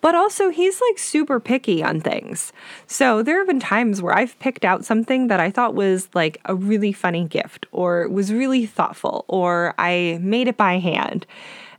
but 0.01 0.15
also 0.15 0.49
he's 0.49 0.81
like 0.81 0.97
super 0.97 1.39
picky 1.39 1.83
on 1.83 1.99
things. 1.99 2.53
So 2.87 3.21
there 3.21 3.37
have 3.37 3.47
been 3.47 3.59
times 3.59 4.01
where 4.01 4.15
I've 4.15 4.37
picked 4.39 4.65
out 4.65 4.85
something 4.85 5.27
that 5.27 5.39
I 5.39 5.51
thought 5.51 5.75
was 5.75 6.09
like 6.13 6.39
a 6.45 6.55
really 6.55 6.93
funny 6.93 7.25
gift 7.25 7.65
or 7.71 8.07
was 8.07 8.31
really 8.31 8.65
thoughtful 8.65 9.25
or 9.27 9.73
I 9.77 10.19
made 10.21 10.47
it 10.47 10.57
by 10.57 10.79
hand. 10.79 11.25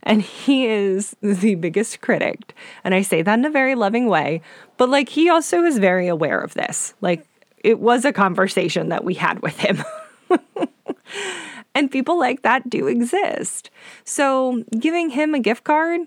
And 0.03 0.21
he 0.21 0.65
is 0.65 1.15
the 1.21 1.55
biggest 1.55 2.01
critic. 2.01 2.55
And 2.83 2.95
I 2.95 3.01
say 3.01 3.21
that 3.21 3.37
in 3.37 3.45
a 3.45 3.51
very 3.51 3.75
loving 3.75 4.07
way, 4.07 4.41
but 4.77 4.89
like 4.89 5.09
he 5.09 5.29
also 5.29 5.63
is 5.63 5.77
very 5.77 6.07
aware 6.07 6.39
of 6.39 6.53
this. 6.53 6.93
Like 7.01 7.25
it 7.63 7.79
was 7.79 8.05
a 8.05 8.13
conversation 8.13 8.89
that 8.89 9.03
we 9.03 9.13
had 9.13 9.41
with 9.41 9.57
him. 9.57 9.83
And 11.73 11.89
people 11.89 12.19
like 12.19 12.41
that 12.41 12.69
do 12.69 12.87
exist. 12.87 13.69
So 14.03 14.63
giving 14.77 15.09
him 15.09 15.33
a 15.33 15.39
gift 15.39 15.63
card, 15.63 16.01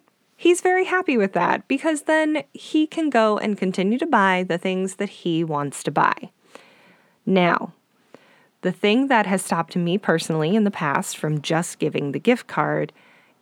he's 0.44 0.60
very 0.60 0.84
happy 0.84 1.16
with 1.16 1.32
that 1.32 1.66
because 1.68 2.02
then 2.02 2.44
he 2.52 2.86
can 2.86 3.08
go 3.08 3.38
and 3.38 3.56
continue 3.56 3.96
to 3.96 4.06
buy 4.06 4.44
the 4.46 4.58
things 4.58 4.96
that 4.96 5.08
he 5.08 5.42
wants 5.42 5.82
to 5.82 5.90
buy. 5.90 6.30
Now, 7.24 7.72
the 8.60 8.70
thing 8.70 9.08
that 9.08 9.24
has 9.24 9.40
stopped 9.40 9.74
me 9.74 9.96
personally 9.96 10.54
in 10.54 10.64
the 10.64 10.70
past 10.70 11.16
from 11.16 11.40
just 11.40 11.78
giving 11.78 12.12
the 12.12 12.18
gift 12.18 12.46
card 12.46 12.92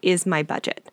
is 0.00 0.26
my 0.26 0.44
budget. 0.44 0.92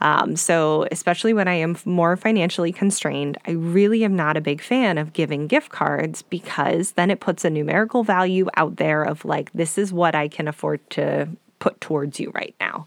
Um, 0.00 0.36
so, 0.36 0.86
especially 0.92 1.32
when 1.32 1.48
I 1.48 1.54
am 1.54 1.76
more 1.84 2.16
financially 2.16 2.70
constrained, 2.70 3.36
I 3.44 3.50
really 3.50 4.04
am 4.04 4.14
not 4.14 4.36
a 4.36 4.40
big 4.40 4.62
fan 4.62 4.96
of 4.96 5.12
giving 5.12 5.48
gift 5.48 5.70
cards 5.72 6.22
because 6.22 6.92
then 6.92 7.10
it 7.10 7.18
puts 7.18 7.44
a 7.44 7.50
numerical 7.50 8.04
value 8.04 8.46
out 8.56 8.76
there 8.76 9.02
of 9.02 9.24
like, 9.24 9.50
this 9.54 9.76
is 9.76 9.92
what 9.92 10.14
I 10.14 10.28
can 10.28 10.46
afford 10.46 10.88
to 10.90 11.28
put 11.58 11.80
towards 11.80 12.20
you 12.20 12.30
right 12.32 12.54
now. 12.60 12.86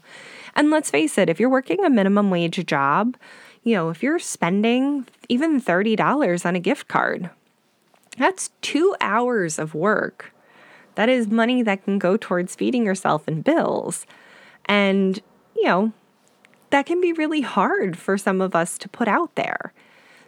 And 0.54 0.70
let's 0.70 0.90
face 0.90 1.18
it, 1.18 1.28
if 1.28 1.40
you're 1.40 1.48
working 1.48 1.84
a 1.84 1.90
minimum 1.90 2.30
wage 2.30 2.64
job, 2.66 3.16
you 3.62 3.74
know, 3.74 3.90
if 3.90 4.02
you're 4.02 4.18
spending 4.18 5.06
even 5.28 5.60
$30 5.60 6.46
on 6.46 6.56
a 6.56 6.60
gift 6.60 6.88
card, 6.88 7.30
that's 8.18 8.50
two 8.60 8.94
hours 9.00 9.58
of 9.58 9.74
work. 9.74 10.32
That 10.96 11.08
is 11.08 11.28
money 11.28 11.62
that 11.62 11.84
can 11.84 11.98
go 11.98 12.16
towards 12.16 12.54
feeding 12.54 12.84
yourself 12.84 13.26
and 13.26 13.42
bills. 13.42 14.06
And, 14.66 15.20
you 15.56 15.64
know, 15.64 15.92
that 16.70 16.86
can 16.86 17.00
be 17.00 17.12
really 17.12 17.40
hard 17.40 17.96
for 17.96 18.18
some 18.18 18.40
of 18.40 18.54
us 18.54 18.76
to 18.78 18.88
put 18.88 19.08
out 19.08 19.34
there. 19.34 19.72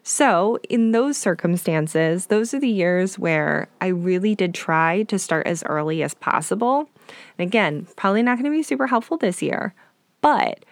So, 0.07 0.59
in 0.69 0.93
those 0.93 1.17
circumstances, 1.17 2.27
those 2.27 2.53
are 2.53 2.61
the 2.61 2.69
years 2.69 3.19
where 3.19 3.69
I 3.81 3.87
really 3.87 4.35
did 4.35 4.53
try 4.53 5.05
to 5.05 5.19
start 5.19 5.47
as 5.47 5.63
early 5.65 6.03
as 6.03 6.13
possible. 6.13 6.91
And 7.39 7.49
again, 7.49 7.87
probably 7.97 8.23
not 8.23 8.37
going 8.37 8.45
to 8.45 8.51
be 8.51 8.63
super 8.63 8.87
helpful 8.87 9.17
this 9.17 9.41
year, 9.41 9.73
but 10.25 10.65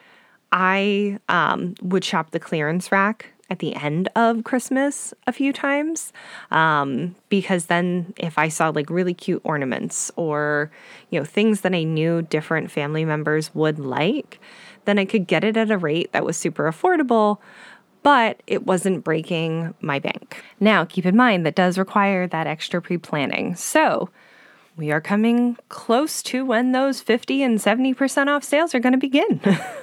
I 0.50 1.18
um, 1.28 1.74
would 1.82 2.04
shop 2.04 2.30
the 2.30 2.40
clearance 2.40 2.90
rack 2.90 3.32
at 3.50 3.58
the 3.58 3.74
end 3.74 4.08
of 4.16 4.44
Christmas 4.44 5.12
a 5.26 5.32
few 5.32 5.52
times 5.52 6.10
um, 6.50 7.14
because 7.28 7.66
then 7.66 8.14
if 8.16 8.38
I 8.38 8.48
saw 8.48 8.70
like 8.70 8.88
really 8.88 9.12
cute 9.12 9.42
ornaments 9.44 10.10
or 10.16 10.70
you 11.10 11.18
know 11.20 11.26
things 11.26 11.60
that 11.60 11.74
I 11.74 11.82
knew 11.82 12.22
different 12.22 12.70
family 12.70 13.04
members 13.04 13.54
would 13.54 13.78
like, 13.78 14.40
then 14.86 14.98
I 14.98 15.04
could 15.04 15.26
get 15.26 15.44
it 15.44 15.58
at 15.58 15.70
a 15.70 15.76
rate 15.76 16.12
that 16.12 16.24
was 16.24 16.38
super 16.38 16.64
affordable, 16.64 17.36
but 18.02 18.42
it 18.46 18.64
wasn't 18.66 19.04
breaking 19.04 19.74
my 19.82 19.98
bank. 19.98 20.42
Now, 20.60 20.86
keep 20.86 21.04
in 21.04 21.14
mind 21.14 21.44
that 21.44 21.56
does 21.56 21.76
require 21.76 22.26
that 22.26 22.46
extra 22.46 22.80
pre 22.80 22.96
planning. 22.96 23.54
So, 23.54 24.08
we 24.76 24.90
are 24.90 25.00
coming 25.00 25.56
close 25.68 26.22
to 26.24 26.44
when 26.44 26.72
those 26.72 27.00
50 27.00 27.42
and 27.42 27.58
70% 27.58 28.28
off 28.28 28.42
sales 28.42 28.74
are 28.74 28.80
going 28.80 28.94
to 28.94 28.98
begin. 28.98 29.40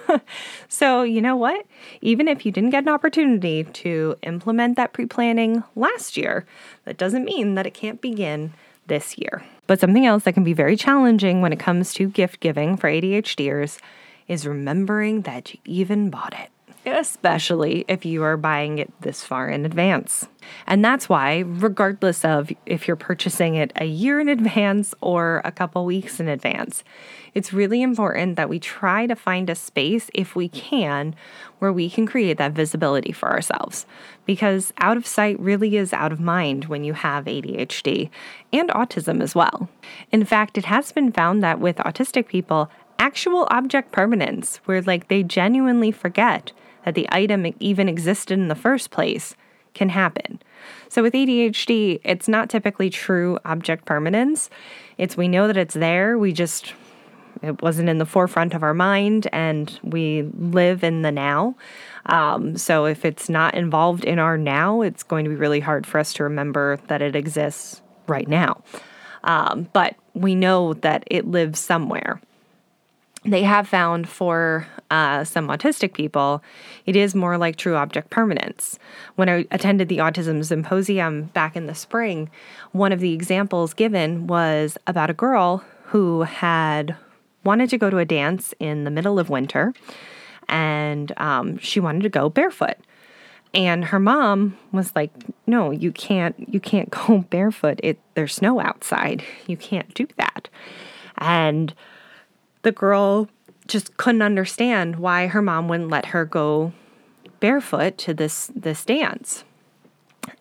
so, 0.67 1.03
you 1.03 1.21
know 1.21 1.35
what? 1.35 1.65
Even 2.01 2.27
if 2.27 2.45
you 2.45 2.51
didn't 2.51 2.71
get 2.71 2.83
an 2.83 2.89
opportunity 2.89 3.63
to 3.63 4.15
implement 4.23 4.77
that 4.77 4.93
pre 4.93 5.05
planning 5.05 5.63
last 5.75 6.17
year, 6.17 6.45
that 6.85 6.97
doesn't 6.97 7.25
mean 7.25 7.55
that 7.55 7.67
it 7.67 7.73
can't 7.73 8.01
begin 8.01 8.53
this 8.87 9.17
year. 9.17 9.43
But 9.67 9.79
something 9.79 10.05
else 10.05 10.23
that 10.23 10.33
can 10.33 10.43
be 10.43 10.53
very 10.53 10.75
challenging 10.75 11.41
when 11.41 11.53
it 11.53 11.59
comes 11.59 11.93
to 11.93 12.09
gift 12.09 12.39
giving 12.39 12.75
for 12.75 12.89
ADHDers 12.89 13.79
is 14.27 14.47
remembering 14.47 15.21
that 15.21 15.53
you 15.53 15.59
even 15.65 16.09
bought 16.09 16.33
it, 16.33 16.49
especially 16.97 17.85
if 17.87 18.05
you 18.05 18.23
are 18.23 18.37
buying 18.37 18.77
it 18.79 18.91
this 19.01 19.23
far 19.23 19.49
in 19.49 19.65
advance. 19.65 20.27
And 20.65 20.83
that's 20.83 21.09
why, 21.09 21.39
regardless 21.45 22.23
of 22.25 22.51
if 22.65 22.87
you're 22.87 22.95
purchasing 22.97 23.55
it 23.55 23.71
a 23.75 23.85
year 23.85 24.19
in 24.19 24.29
advance 24.29 24.93
or 25.01 25.41
a 25.43 25.51
couple 25.51 25.85
weeks 25.85 26.19
in 26.19 26.27
advance, 26.27 26.83
it's 27.33 27.53
really 27.53 27.81
important 27.81 28.35
that 28.35 28.49
we 28.49 28.59
try 28.59 29.05
to 29.05 29.15
find 29.15 29.49
a 29.49 29.55
space, 29.55 30.09
if 30.13 30.35
we 30.35 30.49
can, 30.49 31.15
where 31.59 31.73
we 31.73 31.89
can 31.89 32.05
create 32.05 32.37
that 32.37 32.53
visibility 32.53 33.11
for 33.11 33.29
ourselves. 33.29 33.85
Because 34.25 34.73
out 34.77 34.97
of 34.97 35.05
sight 35.05 35.39
really 35.39 35.77
is 35.77 35.93
out 35.93 36.11
of 36.11 36.19
mind 36.19 36.65
when 36.65 36.83
you 36.83 36.93
have 36.93 37.25
ADHD 37.25 38.09
and 38.51 38.69
autism 38.69 39.21
as 39.21 39.35
well. 39.35 39.69
In 40.11 40.25
fact, 40.25 40.57
it 40.57 40.65
has 40.65 40.91
been 40.91 41.11
found 41.11 41.43
that 41.43 41.59
with 41.59 41.77
autistic 41.77 42.27
people, 42.27 42.69
actual 42.97 43.47
object 43.49 43.91
permanence, 43.91 44.57
where 44.65 44.81
like 44.81 45.07
they 45.07 45.23
genuinely 45.23 45.91
forget 45.91 46.51
that 46.85 46.95
the 46.95 47.07
item 47.11 47.53
even 47.59 47.89
existed 47.89 48.33
in 48.39 48.47
the 48.47 48.55
first 48.55 48.91
place, 48.91 49.35
can 49.73 49.89
happen. 49.89 50.41
So 50.89 51.03
with 51.03 51.13
ADHD, 51.13 52.01
it's 52.03 52.27
not 52.27 52.49
typically 52.49 52.89
true 52.89 53.39
object 53.45 53.85
permanence. 53.85 54.49
It's 54.97 55.15
we 55.15 55.27
know 55.27 55.47
that 55.47 55.57
it's 55.57 55.75
there, 55.75 56.17
we 56.17 56.33
just 56.33 56.73
it 57.41 57.61
wasn't 57.61 57.87
in 57.87 57.99
the 57.99 58.05
forefront 58.05 58.53
of 58.53 58.63
our 58.63 58.73
mind 58.73 59.27
and 59.31 59.79
we 59.81 60.23
live 60.37 60.83
in 60.83 61.03
the 61.03 61.11
now. 61.11 61.55
Um, 62.07 62.57
so 62.57 62.85
if 62.85 63.05
it's 63.05 63.29
not 63.29 63.53
involved 63.53 64.03
in 64.03 64.19
our 64.19 64.37
now, 64.37 64.81
it's 64.81 65.03
going 65.03 65.23
to 65.23 65.29
be 65.29 65.37
really 65.37 65.61
hard 65.61 65.87
for 65.87 65.99
us 65.99 66.11
to 66.13 66.23
remember 66.23 66.79
that 66.87 67.01
it 67.01 67.15
exists 67.15 67.81
right 68.07 68.27
now. 68.27 68.61
Um, 69.23 69.69
but 69.71 69.95
we 70.13 70.35
know 70.35 70.73
that 70.73 71.03
it 71.07 71.27
lives 71.27 71.59
somewhere 71.59 72.19
they 73.25 73.43
have 73.43 73.67
found 73.67 74.07
for 74.07 74.67
uh, 74.89 75.23
some 75.23 75.47
autistic 75.47 75.93
people, 75.93 76.41
it 76.85 76.95
is 76.95 77.13
more 77.13 77.37
like 77.37 77.55
true 77.57 77.75
object 77.75 78.09
permanence. 78.09 78.79
When 79.15 79.29
I 79.29 79.45
attended 79.51 79.89
the 79.89 79.97
Autism 79.97 80.43
Symposium 80.43 81.23
back 81.23 81.55
in 81.55 81.67
the 81.67 81.75
spring, 81.75 82.29
one 82.71 82.91
of 82.91 82.99
the 82.99 83.13
examples 83.13 83.73
given 83.73 84.27
was 84.27 84.77
about 84.87 85.09
a 85.09 85.13
girl 85.13 85.63
who 85.83 86.21
had 86.21 86.95
wanted 87.43 87.69
to 87.69 87.77
go 87.77 87.89
to 87.89 87.97
a 87.97 88.05
dance 88.05 88.53
in 88.59 88.83
the 88.83 88.91
middle 88.91 89.19
of 89.19 89.29
winter 89.29 89.73
and 90.47 91.13
um, 91.17 91.57
she 91.59 91.79
wanted 91.79 92.03
to 92.03 92.09
go 92.09 92.29
barefoot. 92.29 92.77
And 93.53 93.85
her 93.85 93.99
mom 93.99 94.57
was 94.71 94.95
like 94.95 95.11
no 95.47 95.71
you 95.71 95.91
can't 95.91 96.35
you 96.51 96.59
can't 96.59 96.89
go 97.07 97.19
barefoot. 97.29 97.79
It 97.81 97.99
there's 98.13 98.35
snow 98.35 98.59
outside. 98.59 99.23
You 99.47 99.57
can't 99.57 99.93
do 99.93 100.07
that. 100.17 100.49
And 101.17 101.73
the 102.61 102.71
girl 102.71 103.27
just 103.67 103.97
couldn't 103.97 104.21
understand 104.21 104.97
why 104.97 105.27
her 105.27 105.41
mom 105.41 105.67
wouldn't 105.67 105.89
let 105.89 106.07
her 106.07 106.25
go 106.25 106.73
barefoot 107.39 107.97
to 107.99 108.13
this 108.13 108.51
this 108.55 108.83
dance. 108.83 109.43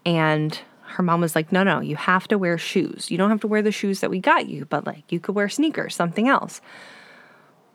And 0.05 0.59
her 0.83 1.03
mom 1.03 1.21
was 1.21 1.35
like, 1.35 1.53
"No, 1.53 1.63
no, 1.63 1.81
you 1.81 1.97
have 1.97 2.27
to 2.29 2.39
wear 2.39 2.59
shoes. 2.59 3.11
You 3.11 3.19
don't 3.19 3.31
have 3.31 3.41
to 3.41 3.47
wear 3.47 3.63
the 3.63 3.71
shoes 3.71 4.01
that 4.01 4.11
we 4.11 4.19
got 4.19 4.49
you, 4.49 4.65
but 4.65 4.87
like 4.87 5.11
you 5.13 5.21
could 5.21 5.35
wear 5.35 5.49
sneakers, 5.49 5.95
something 5.95 6.29
else." 6.29 6.61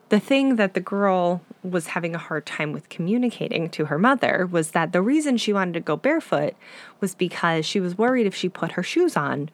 The 0.10 0.20
thing 0.20 0.58
that 0.58 0.74
the 0.74 0.82
girl 0.82 1.42
was 1.64 1.88
having 1.88 2.14
a 2.14 2.20
hard 2.20 2.46
time 2.46 2.72
with 2.72 2.90
communicating 2.90 3.70
to 3.70 3.86
her 3.86 3.98
mother 3.98 4.48
was 4.52 4.72
that 4.72 4.92
the 4.92 5.02
reason 5.02 5.38
she 5.38 5.54
wanted 5.54 5.74
to 5.76 5.80
go 5.80 5.96
barefoot 5.96 6.54
was 7.00 7.16
because 7.16 7.66
she 7.66 7.80
was 7.80 7.98
worried 7.98 8.28
if 8.28 8.36
she 8.36 8.50
put 8.50 8.74
her 8.74 8.84
shoes 8.84 9.16
on 9.16 9.50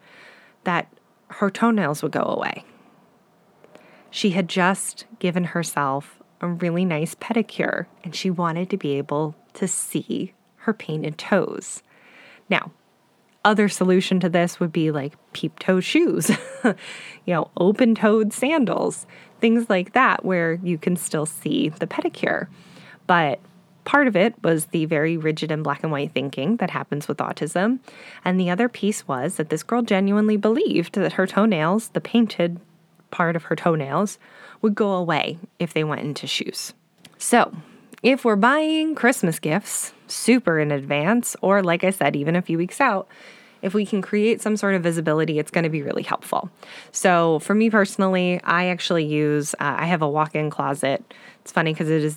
that 0.64 0.88
her 1.28 1.50
toenails 1.50 2.02
would 2.02 2.12
go 2.12 2.24
away. 2.24 2.64
She 4.10 4.30
had 4.30 4.48
just 4.48 5.06
given 5.18 5.44
herself 5.44 6.20
a 6.40 6.48
really 6.48 6.84
nice 6.84 7.14
pedicure 7.14 7.86
and 8.02 8.14
she 8.14 8.30
wanted 8.30 8.70
to 8.70 8.76
be 8.76 8.92
able 8.92 9.34
to 9.54 9.68
see 9.68 10.34
her 10.56 10.72
painted 10.72 11.18
toes. 11.18 11.82
Now, 12.48 12.72
other 13.44 13.68
solution 13.68 14.20
to 14.20 14.28
this 14.28 14.60
would 14.60 14.72
be 14.72 14.90
like 14.90 15.14
peep 15.32 15.58
toe 15.58 15.80
shoes, 15.80 16.30
you 16.64 16.74
know, 17.34 17.50
open 17.56 17.94
toed 17.94 18.32
sandals, 18.32 19.06
things 19.40 19.70
like 19.70 19.92
that, 19.94 20.24
where 20.24 20.54
you 20.62 20.76
can 20.76 20.96
still 20.96 21.24
see 21.24 21.70
the 21.70 21.86
pedicure. 21.86 22.48
But 23.06 23.40
part 23.84 24.06
of 24.06 24.16
it 24.16 24.34
was 24.42 24.66
the 24.66 24.84
very 24.84 25.16
rigid 25.16 25.50
and 25.50 25.64
black 25.64 25.82
and 25.82 25.90
white 25.90 26.12
thinking 26.12 26.56
that 26.56 26.70
happens 26.70 27.08
with 27.08 27.18
autism. 27.18 27.78
And 28.24 28.38
the 28.38 28.50
other 28.50 28.68
piece 28.68 29.08
was 29.08 29.36
that 29.36 29.48
this 29.48 29.62
girl 29.62 29.82
genuinely 29.82 30.36
believed 30.36 30.94
that 30.94 31.14
her 31.14 31.26
toenails, 31.26 31.88
the 31.88 32.00
painted 32.00 32.60
part 33.10 33.36
of 33.36 33.44
her 33.44 33.56
toenails 33.56 34.18
would 34.62 34.74
go 34.74 34.92
away 34.92 35.38
if 35.58 35.72
they 35.72 35.84
went 35.84 36.02
into 36.02 36.26
shoes. 36.26 36.72
So, 37.18 37.54
if 38.02 38.24
we're 38.24 38.36
buying 38.36 38.94
Christmas 38.94 39.38
gifts 39.38 39.92
super 40.06 40.58
in 40.58 40.70
advance, 40.70 41.36
or 41.42 41.62
like 41.62 41.84
I 41.84 41.90
said, 41.90 42.16
even 42.16 42.34
a 42.34 42.42
few 42.42 42.58
weeks 42.58 42.80
out, 42.80 43.08
if 43.62 43.74
we 43.74 43.84
can 43.84 44.00
create 44.00 44.40
some 44.40 44.56
sort 44.56 44.74
of 44.74 44.82
visibility, 44.82 45.38
it's 45.38 45.50
going 45.50 45.64
to 45.64 45.70
be 45.70 45.82
really 45.82 46.02
helpful. 46.02 46.50
So, 46.92 47.40
for 47.40 47.54
me 47.54 47.70
personally, 47.70 48.40
I 48.44 48.66
actually 48.66 49.04
use, 49.04 49.54
uh, 49.54 49.76
I 49.78 49.86
have 49.86 50.02
a 50.02 50.08
walk 50.08 50.34
in 50.34 50.50
closet. 50.50 51.14
It's 51.42 51.52
funny 51.52 51.72
because 51.72 51.90
it 51.90 52.02
is 52.02 52.16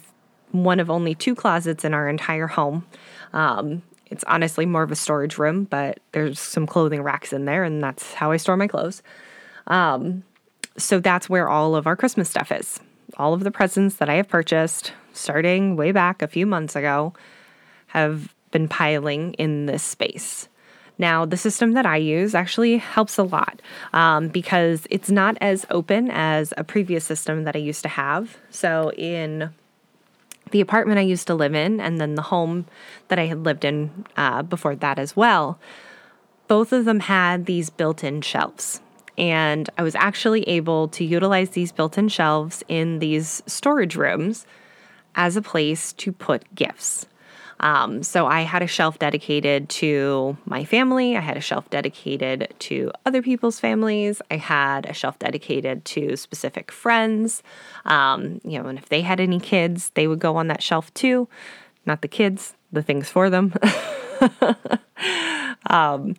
one 0.51 0.79
of 0.79 0.89
only 0.89 1.15
two 1.15 1.35
closets 1.35 1.83
in 1.83 1.93
our 1.93 2.07
entire 2.07 2.47
home. 2.47 2.85
Um, 3.33 3.81
it's 4.05 4.23
honestly 4.25 4.65
more 4.65 4.83
of 4.83 4.91
a 4.91 4.95
storage 4.95 5.37
room, 5.37 5.65
but 5.65 5.99
there's 6.11 6.39
some 6.39 6.67
clothing 6.67 7.01
racks 7.01 7.33
in 7.33 7.45
there, 7.45 7.63
and 7.63 7.83
that's 7.83 8.13
how 8.13 8.31
I 8.31 8.37
store 8.37 8.55
my 8.55 8.67
clothes. 8.67 9.01
Um, 9.67 10.23
so 10.77 10.99
that's 10.99 11.29
where 11.29 11.49
all 11.49 11.75
of 11.75 11.87
our 11.87 11.95
Christmas 11.95 12.29
stuff 12.29 12.51
is. 12.51 12.79
All 13.17 13.33
of 13.33 13.43
the 13.43 13.51
presents 13.51 13.97
that 13.97 14.09
I 14.09 14.15
have 14.15 14.27
purchased 14.27 14.93
starting 15.13 15.75
way 15.75 15.91
back 15.91 16.21
a 16.21 16.27
few 16.27 16.45
months 16.45 16.75
ago 16.75 17.13
have 17.87 18.33
been 18.51 18.67
piling 18.67 19.33
in 19.33 19.67
this 19.67 19.83
space. 19.83 20.47
Now, 20.97 21.25
the 21.25 21.37
system 21.37 21.73
that 21.73 21.85
I 21.85 21.97
use 21.97 22.35
actually 22.35 22.77
helps 22.77 23.17
a 23.17 23.23
lot 23.23 23.61
um, 23.93 24.27
because 24.27 24.85
it's 24.89 25.09
not 25.09 25.37
as 25.41 25.65
open 25.69 26.09
as 26.11 26.53
a 26.55 26.63
previous 26.63 27.03
system 27.03 27.43
that 27.43 27.55
I 27.55 27.59
used 27.59 27.81
to 27.83 27.89
have. 27.89 28.37
So, 28.51 28.91
in 28.91 29.49
the 30.51 30.61
apartment 30.61 30.99
I 30.99 31.03
used 31.03 31.25
to 31.27 31.35
live 31.35 31.55
in, 31.55 31.79
and 31.79 31.99
then 31.99 32.13
the 32.13 32.21
home 32.21 32.67
that 33.07 33.17
I 33.17 33.25
had 33.25 33.43
lived 33.43 33.65
in 33.65 34.05
uh, 34.15 34.43
before 34.43 34.75
that 34.75 34.99
as 34.99 35.15
well, 35.15 35.59
both 36.47 36.71
of 36.71 36.85
them 36.85 36.99
had 36.99 37.47
these 37.47 37.71
built 37.71 38.03
in 38.03 38.21
shelves. 38.21 38.79
And 39.17 39.69
I 39.77 39.83
was 39.83 39.95
actually 39.95 40.43
able 40.43 40.87
to 40.89 41.03
utilize 41.03 41.51
these 41.51 41.71
built 41.71 41.97
in 41.97 42.09
shelves 42.09 42.63
in 42.67 42.99
these 42.99 43.43
storage 43.45 43.95
rooms 43.95 44.45
as 45.15 45.35
a 45.35 45.41
place 45.41 45.93
to 45.93 46.11
put 46.11 46.43
gifts. 46.55 47.05
Um, 47.59 48.03
so 48.03 48.27
I 48.27 48.41
had 48.41 48.61
a 48.61 48.67
shelf 48.67 48.99
dedicated 48.99 49.69
to 49.69 50.35
my 50.45 50.65
family. 50.65 51.15
I 51.15 51.21
had 51.21 51.37
a 51.37 51.41
shelf 51.41 51.69
dedicated 51.69 52.53
to 52.59 52.91
other 53.05 53.21
people's 53.21 53.59
families. 53.59 54.21
I 54.29 54.35
had 54.35 54.85
a 54.85 54.93
shelf 54.93 55.17
dedicated 55.19 55.85
to 55.85 56.17
specific 56.17 56.71
friends. 56.71 57.41
Um, 57.85 58.41
you 58.43 58.61
know, 58.61 58.67
and 58.67 58.77
if 58.77 58.89
they 58.89 59.01
had 59.01 59.21
any 59.21 59.39
kids, 59.39 59.91
they 59.93 60.07
would 60.07 60.19
go 60.19 60.35
on 60.35 60.47
that 60.47 60.61
shelf 60.61 60.93
too. 60.93 61.29
Not 61.85 62.01
the 62.01 62.07
kids, 62.07 62.53
the 62.71 62.81
things 62.81 63.09
for 63.09 63.29
them. 63.29 63.53
um, 65.69 66.15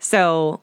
so 0.00 0.60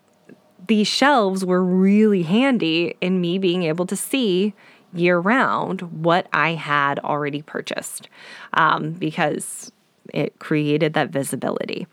these 0.68 0.88
shelves 0.88 1.46
were 1.46 1.64
really 1.64 2.24
handy 2.24 2.96
in 3.02 3.22
me 3.22 3.38
being 3.38 3.64
able 3.64 3.86
to 3.86 3.96
see 3.96 4.54
year 4.94 5.20
round 5.20 5.82
what 5.82 6.28
I 6.32 6.52
had 6.52 7.00
already 7.00 7.42
purchased 7.42 8.08
um, 8.54 8.92
because 8.94 9.72
it 10.14 10.40
created 10.40 10.94
that 10.94 11.10
visibility. 11.10 11.88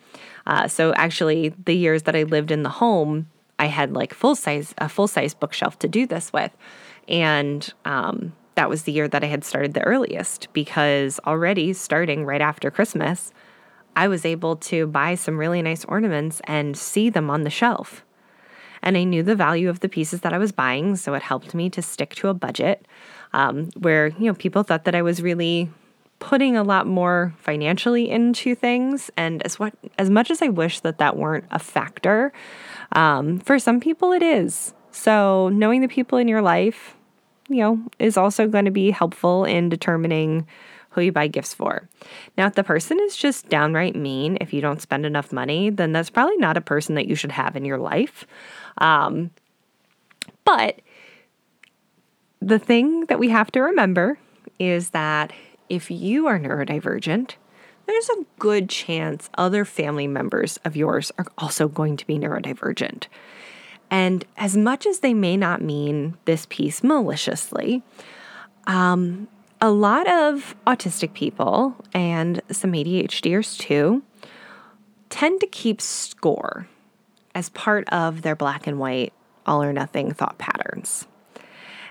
Uh, 0.46 0.68
so 0.68 0.92
actually, 0.94 1.50
the 1.64 1.74
years 1.74 2.02
that 2.02 2.16
I 2.16 2.24
lived 2.24 2.50
in 2.50 2.62
the 2.62 2.68
home, 2.68 3.28
I 3.58 3.66
had 3.66 3.92
like 3.92 4.14
full 4.14 4.34
size 4.34 4.74
a 4.78 4.88
full 4.88 5.08
size 5.08 5.34
bookshelf 5.34 5.78
to 5.80 5.88
do 5.88 6.06
this 6.06 6.32
with, 6.32 6.52
and 7.08 7.72
um, 7.84 8.32
that 8.54 8.68
was 8.68 8.82
the 8.82 8.92
year 8.92 9.08
that 9.08 9.24
I 9.24 9.28
had 9.28 9.44
started 9.44 9.74
the 9.74 9.82
earliest 9.82 10.52
because 10.52 11.20
already 11.26 11.72
starting 11.72 12.24
right 12.24 12.40
after 12.40 12.70
Christmas, 12.70 13.32
I 13.96 14.08
was 14.08 14.24
able 14.24 14.56
to 14.56 14.86
buy 14.86 15.14
some 15.14 15.38
really 15.38 15.62
nice 15.62 15.84
ornaments 15.84 16.40
and 16.44 16.76
see 16.76 17.08
them 17.08 17.30
on 17.30 17.42
the 17.42 17.50
shelf. 17.50 18.04
And 18.82 18.96
I 18.96 19.04
knew 19.04 19.22
the 19.22 19.36
value 19.36 19.68
of 19.68 19.80
the 19.80 19.88
pieces 19.88 20.22
that 20.22 20.32
I 20.32 20.38
was 20.38 20.52
buying, 20.52 20.96
so 20.96 21.14
it 21.14 21.22
helped 21.22 21.54
me 21.54 21.70
to 21.70 21.82
stick 21.82 22.14
to 22.16 22.28
a 22.28 22.34
budget 22.34 22.86
um, 23.32 23.70
where 23.78 24.08
you 24.08 24.26
know 24.26 24.34
people 24.34 24.62
thought 24.62 24.84
that 24.84 24.94
I 24.94 25.02
was 25.02 25.22
really 25.22 25.70
putting 26.18 26.56
a 26.56 26.62
lot 26.62 26.86
more 26.86 27.34
financially 27.38 28.08
into 28.08 28.54
things. 28.54 29.10
And 29.16 29.42
as 29.42 29.58
what 29.58 29.74
as 29.98 30.10
much 30.10 30.30
as 30.30 30.42
I 30.42 30.48
wish 30.48 30.80
that 30.80 30.98
that 30.98 31.16
weren't 31.16 31.44
a 31.50 31.58
factor, 31.58 32.32
um, 32.92 33.38
for 33.40 33.58
some 33.58 33.80
people 33.80 34.12
it 34.12 34.22
is. 34.22 34.74
So 34.90 35.48
knowing 35.48 35.80
the 35.80 35.88
people 35.88 36.18
in 36.18 36.28
your 36.28 36.42
life, 36.42 36.96
you 37.48 37.58
know, 37.58 37.82
is 37.98 38.16
also 38.16 38.46
going 38.46 38.66
to 38.66 38.70
be 38.70 38.90
helpful 38.90 39.44
in 39.44 39.68
determining 39.68 40.46
who 40.92 41.00
you 41.00 41.12
buy 41.12 41.26
gifts 41.26 41.54
for. 41.54 41.88
Now, 42.36 42.46
if 42.46 42.54
the 42.54 42.64
person 42.64 42.98
is 43.00 43.16
just 43.16 43.48
downright 43.48 43.96
mean, 43.96 44.38
if 44.40 44.52
you 44.52 44.60
don't 44.60 44.82
spend 44.82 45.04
enough 45.04 45.32
money, 45.32 45.70
then 45.70 45.92
that's 45.92 46.10
probably 46.10 46.36
not 46.36 46.56
a 46.56 46.62
person 46.62 46.94
that 46.94 47.08
you 47.08 47.14
should 47.14 47.32
have 47.32 47.56
in 47.56 47.64
your 47.64 47.78
life. 47.78 48.26
Um, 48.78 49.30
but 50.44 50.80
the 52.40 52.58
thing 52.58 53.06
that 53.06 53.18
we 53.18 53.30
have 53.30 53.50
to 53.52 53.60
remember 53.60 54.18
is 54.58 54.90
that 54.90 55.32
if 55.68 55.90
you 55.90 56.26
are 56.26 56.38
neurodivergent, 56.38 57.36
there's 57.86 58.08
a 58.10 58.24
good 58.38 58.68
chance 58.68 59.30
other 59.36 59.64
family 59.64 60.06
members 60.06 60.58
of 60.64 60.76
yours 60.76 61.10
are 61.18 61.26
also 61.38 61.68
going 61.68 61.96
to 61.96 62.06
be 62.06 62.18
neurodivergent. 62.18 63.06
And 63.90 64.24
as 64.36 64.56
much 64.56 64.86
as 64.86 65.00
they 65.00 65.14
may 65.14 65.36
not 65.36 65.60
mean 65.60 66.16
this 66.24 66.46
piece 66.48 66.82
maliciously, 66.82 67.82
um, 68.66 69.28
a 69.62 69.70
lot 69.70 70.10
of 70.10 70.56
autistic 70.66 71.14
people 71.14 71.76
and 71.94 72.42
some 72.50 72.72
ADHDers 72.72 73.56
too 73.56 74.02
tend 75.08 75.40
to 75.40 75.46
keep 75.46 75.80
score 75.80 76.66
as 77.32 77.48
part 77.50 77.88
of 77.90 78.22
their 78.22 78.34
black 78.34 78.66
and 78.66 78.80
white, 78.80 79.12
all 79.46 79.62
or 79.62 79.72
nothing 79.72 80.12
thought 80.12 80.36
patterns. 80.36 81.06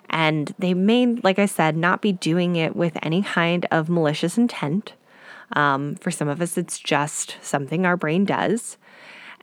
And 0.09 0.53
they 0.59 0.73
may, 0.73 1.05
like 1.05 1.39
I 1.39 1.45
said, 1.45 1.77
not 1.77 2.01
be 2.01 2.11
doing 2.11 2.57
it 2.57 2.75
with 2.75 2.97
any 3.01 3.23
kind 3.23 3.65
of 3.71 3.87
malicious 3.87 4.37
intent. 4.37 4.93
Um, 5.53 5.95
for 5.95 6.11
some 6.11 6.27
of 6.27 6.41
us, 6.41 6.57
it's 6.57 6.77
just 6.77 7.37
something 7.41 7.85
our 7.85 7.95
brain 7.95 8.25
does. 8.25 8.77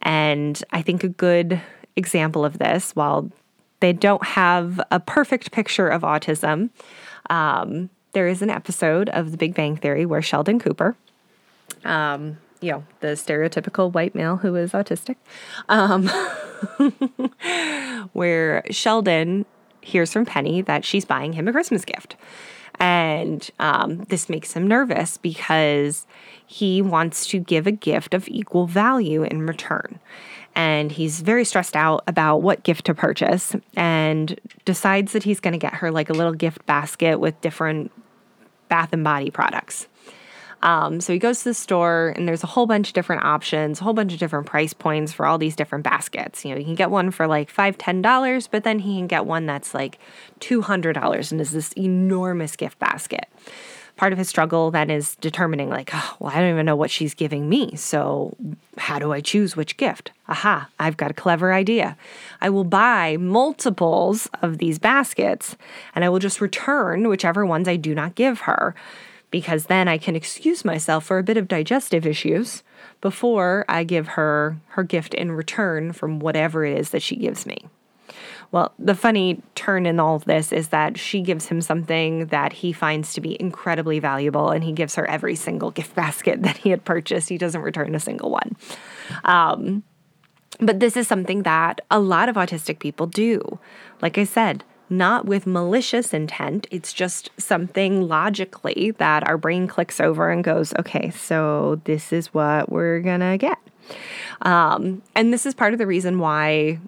And 0.03 0.63
I 0.71 0.83
think 0.83 1.03
a 1.03 1.09
good 1.09 1.63
example 1.97 2.45
of 2.45 2.59
this, 2.59 2.95
while 2.95 3.31
they 3.81 3.95
don't 3.95 4.25
have 4.25 4.83
a 4.91 5.01
perfect 5.01 5.51
picture 5.51 5.89
of 5.89 6.03
autism, 6.03 6.69
um, 7.31 7.89
there 8.13 8.29
is 8.29 8.43
an 8.43 8.51
episode 8.51 9.09
of 9.11 9.31
The 9.31 9.37
Big 9.37 9.55
Bang 9.55 9.77
Theory 9.77 10.07
where 10.07 10.23
Sheldon 10.23 10.59
Cooper, 10.59 10.97
um, 11.85 12.39
you 12.61 12.73
know, 12.73 12.85
the 13.01 13.09
stereotypical 13.09 13.93
white 13.93 14.15
male 14.15 14.37
who 14.37 14.55
is 14.57 14.73
autistic, 14.73 15.17
um, 15.69 16.09
where 18.13 18.65
Sheldon 18.71 19.47
hears 19.81 20.13
from 20.13 20.27
Penny 20.27 20.63
that 20.63 20.85
she's 20.85 21.05
buying 21.05 21.35
him 21.35 21.49
a 21.49 21.53
Christmas 21.53 21.85
gift. 21.85 22.17
And 22.81 23.49
um, 23.59 24.05
this 24.05 24.29
makes 24.29 24.53
him 24.53 24.67
nervous 24.67 25.17
because 25.17 26.07
he 26.47 26.81
wants 26.81 27.27
to 27.29 27.41
give 27.41 27.67
a 27.67 27.73
gift 27.73 28.15
of 28.15 28.29
equal 28.29 28.67
value 28.67 29.25
in 29.25 29.47
return. 29.47 29.99
And 30.55 30.91
he's 30.91 31.21
very 31.21 31.45
stressed 31.45 31.77
out 31.77 32.03
about 32.07 32.39
what 32.39 32.63
gift 32.63 32.87
to 32.87 32.95
purchase 32.95 33.55
and 33.77 34.39
decides 34.65 35.13
that 35.13 35.23
he's 35.23 35.41
going 35.41 35.53
to 35.53 35.59
get 35.59 35.75
her 35.75 35.91
like 35.91 36.11
a 36.11 36.15
little 36.15 36.33
gift 36.33 36.65
basket 36.67 37.21
with 37.21 37.41
different 37.41 37.93
bath 38.69 38.93
and 38.93 39.05
body 39.05 39.31
products. 39.31 39.89
Um, 40.61 41.01
so 41.01 41.13
he 41.13 41.21
goes 41.21 41.39
to 41.39 41.51
the 41.51 41.55
store 41.55 42.13
and 42.17 42.27
there's 42.27 42.43
a 42.43 42.49
whole 42.49 42.67
bunch 42.67 42.89
of 42.89 42.95
different 42.95 43.23
options, 43.25 43.81
a 43.81 43.85
whole 43.85 43.93
bunch 43.93 44.13
of 44.13 44.19
different 44.19 44.47
price 44.47 44.73
points 44.73 45.13
for 45.13 45.25
all 45.25 45.39
these 45.39 45.55
different 45.55 45.85
baskets. 45.85 46.45
You 46.45 46.53
know, 46.53 46.59
you 46.59 46.65
can 46.65 46.75
get 46.75 46.91
one 46.91 47.13
for 47.13 47.29
like 47.29 47.49
five, 47.49 47.79
ten 47.79 48.03
dollars, 48.03 48.49
but 48.49 48.65
then 48.65 48.81
he 48.81 48.97
can 48.97 49.07
get 49.07 49.25
one 49.25 49.47
that's 49.47 49.73
like 49.73 49.99
two 50.41 50.63
hundred 50.63 50.95
dollars 50.95 51.31
and 51.31 51.41
is 51.41 51.53
this 51.53 51.73
enormous 51.75 52.57
gift 52.57 52.79
basket. 52.81 53.27
Part 53.99 54.13
of 54.13 54.19
his 54.19 54.29
struggle 54.29 54.71
then 54.71 54.91
is 54.91 55.17
determining, 55.17 55.69
like, 55.69 55.91
oh, 55.93 56.17
well, 56.19 56.33
I 56.33 56.41
don't 56.41 56.51
even 56.51 56.65
know 56.65 56.77
what 56.77 56.91
she's 56.91 57.15
giving 57.15 57.49
me. 57.49 57.77
So, 57.77 58.35
how 58.79 58.99
do 58.99 59.13
I 59.13 59.21
choose 59.21 59.57
which 59.57 59.77
gift? 59.77 60.13
Aha, 60.29 60.69
I've 60.79 60.97
got 60.97 61.11
a 61.11 61.15
clever 61.15 61.53
idea. 61.53 61.97
I 62.41 62.49
will 62.49 62.65
buy 62.65 63.17
multiples 63.19 64.29
of 64.41 64.59
these 64.59 64.79
baskets 64.79 65.57
and 65.95 66.05
I 66.05 66.09
will 66.09 66.21
just 66.21 66.41
return 66.41 67.09
whichever 67.09 67.45
ones 67.45 67.69
I 67.69 67.77
do 67.77 67.95
not 67.95 68.15
give 68.15 68.41
her 68.41 68.75
because 69.31 69.67
then 69.67 69.89
I 69.89 69.99
can 69.99 70.17
excuse 70.17 70.65
myself 70.65 71.05
for 71.05 71.19
a 71.19 71.23
bit 71.23 71.37
of 71.37 71.49
digestive 71.49 72.07
issues 72.07 72.63
before 73.01 73.65
I 73.69 73.85
give 73.85 74.09
her 74.09 74.57
her 74.69 74.83
gift 74.83 75.15
in 75.15 75.33
return 75.33 75.93
from 75.93 76.21
whatever 76.21 76.65
it 76.65 76.79
is 76.79 76.91
that 76.91 77.03
she 77.03 77.17
gives 77.17 77.47
me. 77.47 77.59
Well, 78.51 78.73
the 78.79 78.95
funny 78.95 79.43
turn 79.55 79.85
in 79.85 80.01
all 80.01 80.17
of 80.17 80.25
this 80.25 80.53
is 80.53 80.69
that 80.69 80.99
she 80.99 81.21
gives 81.21 81.47
him 81.47 81.61
something 81.61 82.27
that 82.27 82.53
he 82.55 82.73
finds 82.73 83.13
to 83.15 83.21
be 83.21 83.41
incredibly 83.41 83.99
valuable, 83.99 84.51
and 84.51 84.65
he 84.65 84.73
gives 84.73 84.95
her 84.95 85.09
every 85.09 85.35
single 85.35 85.71
gift 85.71 85.95
basket 85.95 86.43
that 86.45 86.57
he 86.59 86.71
had 86.71 86.85
purchased. 86.85 87.29
He 87.29 87.39
doesn't 87.39 87.61
return 87.61 87.95
a 87.95 88.01
single 88.01 88.31
one. 88.31 88.57
Um, 89.25 89.83
but 90.61 90.81
this 90.81 90.97
is 90.97 91.07
something 91.07 91.43
that 91.43 91.81
a 91.91 92.01
lot 92.01 92.29
of 92.29 92.37
autistic 92.37 92.79
people 92.79 93.07
do. 93.07 93.59
Like 94.01 94.19
I 94.19 94.25
said, 94.25 94.65
not 94.91 95.27
with 95.27 95.47
malicious 95.47 96.15
intent. 96.15 96.67
It's 96.71 96.93
just 96.93 97.31
something 97.37 98.09
logically 98.09 98.93
that 98.93 99.27
our 99.29 99.37
brain 99.37 99.67
clicks 99.67 100.01
over 100.01 100.31
and 100.31 100.43
goes, 100.43 100.73
okay, 100.79 101.11
so 101.11 101.81
this 101.85 102.13
is 102.13 102.33
what 102.33 102.71
we're 102.71 103.01
going 103.01 103.21
to 103.21 103.37
get. 103.37 103.59
Um, 104.43 105.03
and 105.15 105.33
this 105.33 105.47
is 105.47 105.55
part 105.55 105.73
of 105.73 105.79
the 105.79 105.87
reason 105.87 106.19
why, 106.19 106.79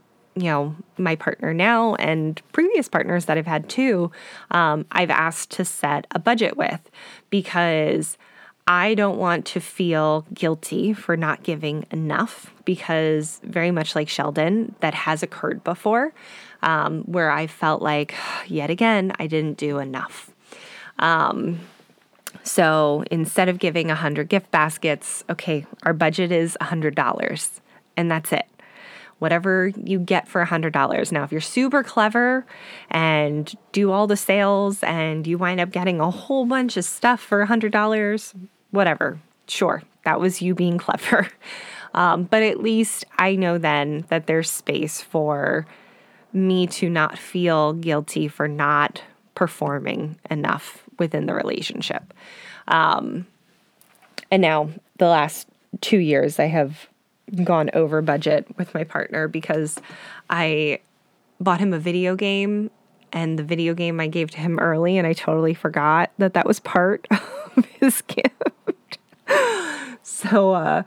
you 0.40 0.50
know, 0.50 0.76
my 0.98 1.16
partner 1.16 1.52
now 1.52 1.94
and 1.96 2.40
previous 2.52 2.88
partners 2.88 3.26
that 3.26 3.38
I've 3.38 3.46
had 3.46 3.68
too, 3.68 4.10
um, 4.50 4.86
I've 4.92 5.10
asked 5.10 5.50
to 5.52 5.64
set 5.64 6.06
a 6.10 6.18
budget 6.18 6.56
with 6.56 6.90
because 7.30 8.16
I 8.66 8.94
don't 8.94 9.18
want 9.18 9.46
to 9.46 9.60
feel 9.60 10.26
guilty 10.32 10.92
for 10.92 11.16
not 11.16 11.42
giving 11.42 11.86
enough 11.90 12.52
because, 12.64 13.40
very 13.42 13.70
much 13.70 13.96
like 13.96 14.08
Sheldon, 14.08 14.74
that 14.80 14.94
has 14.94 15.22
occurred 15.22 15.64
before 15.64 16.12
um, 16.62 17.02
where 17.02 17.30
I 17.30 17.46
felt 17.46 17.82
like, 17.82 18.14
yet 18.46 18.70
again, 18.70 19.12
I 19.18 19.26
didn't 19.26 19.56
do 19.56 19.78
enough. 19.78 20.30
Um, 20.98 21.60
so 22.42 23.04
instead 23.10 23.48
of 23.48 23.58
giving 23.58 23.88
100 23.88 24.28
gift 24.28 24.50
baskets, 24.50 25.24
okay, 25.28 25.66
our 25.82 25.92
budget 25.92 26.32
is 26.32 26.56
$100 26.60 27.60
and 27.96 28.10
that's 28.10 28.32
it. 28.32 28.46
Whatever 29.20 29.68
you 29.68 30.00
get 30.00 30.26
for 30.26 30.44
$100. 30.44 31.12
Now, 31.12 31.22
if 31.22 31.30
you're 31.30 31.40
super 31.40 31.82
clever 31.84 32.44
and 32.90 33.54
do 33.70 33.92
all 33.92 34.06
the 34.06 34.16
sales 34.16 34.82
and 34.82 35.26
you 35.26 35.38
wind 35.38 35.60
up 35.60 35.70
getting 35.70 36.00
a 36.00 36.10
whole 36.10 36.44
bunch 36.44 36.76
of 36.76 36.84
stuff 36.84 37.20
for 37.20 37.46
$100, 37.46 38.34
whatever, 38.72 39.20
sure, 39.46 39.82
that 40.04 40.18
was 40.18 40.42
you 40.42 40.54
being 40.54 40.78
clever. 40.78 41.28
Um, 41.92 42.24
but 42.24 42.44
at 42.44 42.60
least 42.60 43.04
I 43.18 43.34
know 43.34 43.58
then 43.58 44.04
that 44.10 44.28
there's 44.28 44.48
space 44.48 45.02
for 45.02 45.66
me 46.32 46.66
to 46.68 46.88
not 46.88 47.18
feel 47.18 47.72
guilty 47.72 48.28
for 48.28 48.46
not 48.46 49.02
performing 49.34 50.16
enough 50.30 50.84
within 50.98 51.26
the 51.26 51.34
relationship. 51.34 52.14
Um, 52.68 53.26
and 54.30 54.42
now, 54.42 54.70
the 54.98 55.06
last 55.06 55.48
two 55.80 55.98
years, 55.98 56.38
I 56.38 56.46
have 56.46 56.88
gone 57.44 57.70
over 57.74 58.02
budget 58.02 58.46
with 58.56 58.74
my 58.74 58.84
partner 58.84 59.28
because 59.28 59.78
I 60.28 60.80
bought 61.40 61.60
him 61.60 61.72
a 61.72 61.78
video 61.78 62.16
game 62.16 62.70
and 63.12 63.38
the 63.38 63.42
video 63.42 63.74
game 63.74 63.98
I 64.00 64.06
gave 64.06 64.30
to 64.32 64.38
him 64.38 64.58
early, 64.58 64.96
and 64.96 65.06
I 65.06 65.12
totally 65.12 65.54
forgot 65.54 66.12
that 66.18 66.34
that 66.34 66.46
was 66.46 66.60
part 66.60 67.08
of 67.56 67.64
his 67.80 68.02
gift. 68.02 68.98
so 70.02 70.52
uh, 70.52 70.82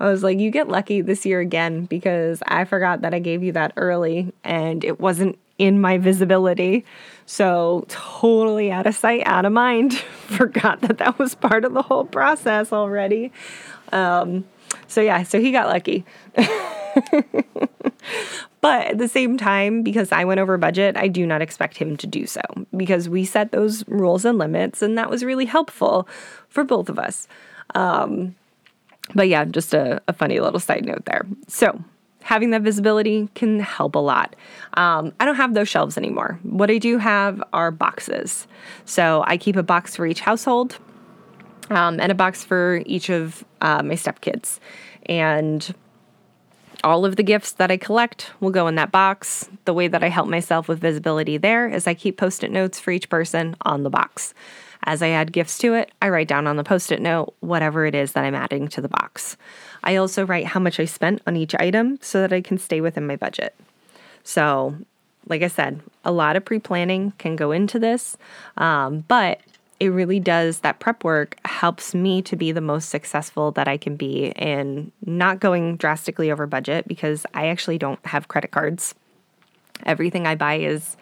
I 0.00 0.08
was 0.08 0.22
like, 0.22 0.38
You 0.38 0.50
get 0.50 0.68
lucky 0.68 1.00
this 1.00 1.26
year 1.26 1.40
again 1.40 1.86
because 1.86 2.42
I 2.46 2.64
forgot 2.64 3.00
that 3.00 3.14
I 3.14 3.18
gave 3.18 3.42
you 3.42 3.52
that 3.52 3.72
early 3.76 4.32
and 4.44 4.84
it 4.84 5.00
wasn't 5.00 5.38
in 5.58 5.80
my 5.80 5.98
visibility. 5.98 6.84
So, 7.26 7.84
totally 7.88 8.70
out 8.70 8.86
of 8.86 8.94
sight, 8.94 9.22
out 9.24 9.44
of 9.44 9.52
mind. 9.52 9.94
forgot 10.26 10.80
that 10.82 10.98
that 10.98 11.18
was 11.18 11.34
part 11.34 11.64
of 11.64 11.74
the 11.74 11.82
whole 11.82 12.04
process 12.04 12.72
already. 12.72 13.32
Um, 13.92 14.44
so, 14.86 15.00
yeah, 15.00 15.22
so 15.22 15.40
he 15.40 15.52
got 15.52 15.68
lucky. 15.68 16.04
but 18.60 18.86
at 18.86 18.98
the 18.98 19.08
same 19.08 19.36
time, 19.36 19.82
because 19.82 20.12
I 20.12 20.24
went 20.24 20.40
over 20.40 20.56
budget, 20.56 20.96
I 20.96 21.08
do 21.08 21.26
not 21.26 21.42
expect 21.42 21.76
him 21.76 21.96
to 21.98 22.06
do 22.06 22.26
so 22.26 22.40
because 22.76 23.08
we 23.08 23.24
set 23.24 23.52
those 23.52 23.86
rules 23.88 24.24
and 24.24 24.38
limits, 24.38 24.82
and 24.82 24.96
that 24.98 25.10
was 25.10 25.24
really 25.24 25.46
helpful 25.46 26.08
for 26.48 26.64
both 26.64 26.88
of 26.88 26.98
us. 26.98 27.28
Um, 27.74 28.34
but 29.14 29.28
yeah, 29.28 29.44
just 29.44 29.74
a, 29.74 30.00
a, 30.08 30.12
funny 30.12 30.40
little 30.40 30.60
side 30.60 30.84
note 30.84 31.04
there. 31.04 31.26
So, 31.48 31.82
having 32.22 32.50
that 32.50 32.62
visibility 32.62 33.28
can 33.34 33.60
help 33.60 33.94
a 33.94 33.98
lot. 33.98 34.34
Um, 34.74 35.12
I 35.20 35.26
don't 35.26 35.34
have 35.34 35.54
those 35.54 35.68
shelves 35.68 35.98
anymore. 35.98 36.38
What 36.42 36.70
I 36.70 36.78
do 36.78 36.96
have 36.98 37.42
are 37.52 37.70
boxes. 37.70 38.46
So, 38.86 39.24
I 39.26 39.36
keep 39.36 39.56
a 39.56 39.62
box 39.62 39.96
for 39.96 40.06
each 40.06 40.20
household 40.20 40.78
um, 41.70 42.00
and 42.00 42.10
a 42.12 42.14
box 42.14 42.44
for 42.44 42.82
each 42.86 43.10
of 43.10 43.44
uh, 43.60 43.82
my 43.82 43.94
stepkids. 43.94 44.58
And 45.06 45.74
all 46.82 47.04
of 47.04 47.16
the 47.16 47.22
gifts 47.22 47.52
that 47.52 47.70
I 47.70 47.76
collect 47.76 48.30
will 48.40 48.50
go 48.50 48.68
in 48.68 48.74
that 48.74 48.92
box. 48.92 49.48
The 49.64 49.74
way 49.74 49.88
that 49.88 50.04
I 50.04 50.08
help 50.08 50.28
myself 50.28 50.68
with 50.68 50.80
visibility 50.80 51.38
there 51.38 51.68
is 51.68 51.86
I 51.86 51.94
keep 51.94 52.18
post 52.18 52.44
it 52.44 52.50
notes 52.50 52.78
for 52.78 52.90
each 52.90 53.08
person 53.08 53.56
on 53.62 53.82
the 53.82 53.90
box. 53.90 54.34
As 54.84 55.02
I 55.02 55.08
add 55.08 55.32
gifts 55.32 55.56
to 55.58 55.72
it, 55.74 55.90
I 56.02 56.10
write 56.10 56.28
down 56.28 56.46
on 56.46 56.56
the 56.56 56.64
post 56.64 56.92
it 56.92 57.00
note 57.00 57.34
whatever 57.40 57.86
it 57.86 57.94
is 57.94 58.12
that 58.12 58.24
I'm 58.24 58.34
adding 58.34 58.68
to 58.68 58.82
the 58.82 58.88
box. 58.88 59.38
I 59.82 59.96
also 59.96 60.26
write 60.26 60.46
how 60.46 60.60
much 60.60 60.78
I 60.78 60.84
spent 60.84 61.22
on 61.26 61.36
each 61.36 61.54
item 61.54 61.98
so 62.02 62.20
that 62.20 62.34
I 62.34 62.42
can 62.42 62.58
stay 62.58 62.82
within 62.82 63.06
my 63.06 63.16
budget. 63.16 63.54
So, 64.24 64.76
like 65.26 65.42
I 65.42 65.48
said, 65.48 65.80
a 66.04 66.12
lot 66.12 66.36
of 66.36 66.44
pre 66.44 66.58
planning 66.58 67.14
can 67.16 67.34
go 67.34 67.50
into 67.50 67.78
this, 67.78 68.18
um, 68.58 69.04
but 69.08 69.40
it 69.84 69.90
really 69.90 70.18
does 70.18 70.60
that 70.60 70.80
prep 70.80 71.04
work 71.04 71.36
helps 71.44 71.94
me 71.94 72.22
to 72.22 72.36
be 72.36 72.52
the 72.52 72.62
most 72.62 72.88
successful 72.88 73.50
that 73.50 73.68
I 73.68 73.76
can 73.76 73.96
be 73.96 74.28
in 74.28 74.90
not 75.04 75.40
going 75.40 75.76
drastically 75.76 76.32
over 76.32 76.46
budget 76.46 76.88
because 76.88 77.26
I 77.34 77.48
actually 77.48 77.76
don't 77.76 78.04
have 78.06 78.28
credit 78.28 78.50
cards. 78.50 78.94
Everything 79.84 80.26
I 80.26 80.36
buy 80.36 80.54
is 80.54 80.96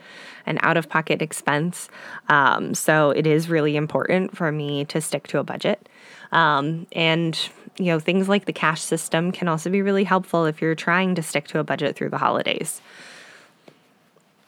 an 0.46 0.58
out 0.62 0.76
of 0.76 0.88
pocket 0.88 1.22
expense. 1.22 1.88
Um, 2.28 2.74
so 2.74 3.10
it 3.10 3.24
is 3.24 3.48
really 3.48 3.76
important 3.76 4.36
for 4.36 4.50
me 4.50 4.84
to 4.86 5.00
stick 5.00 5.28
to 5.28 5.38
a 5.38 5.44
budget. 5.44 5.88
Um, 6.32 6.88
and, 6.90 7.38
you 7.78 7.86
know, 7.86 8.00
things 8.00 8.28
like 8.28 8.46
the 8.46 8.52
cash 8.52 8.80
system 8.80 9.30
can 9.30 9.46
also 9.46 9.70
be 9.70 9.80
really 9.80 10.02
helpful 10.02 10.44
if 10.44 10.60
you're 10.60 10.74
trying 10.74 11.14
to 11.14 11.22
stick 11.22 11.46
to 11.48 11.60
a 11.60 11.64
budget 11.64 11.94
through 11.94 12.10
the 12.10 12.18
holidays. 12.18 12.82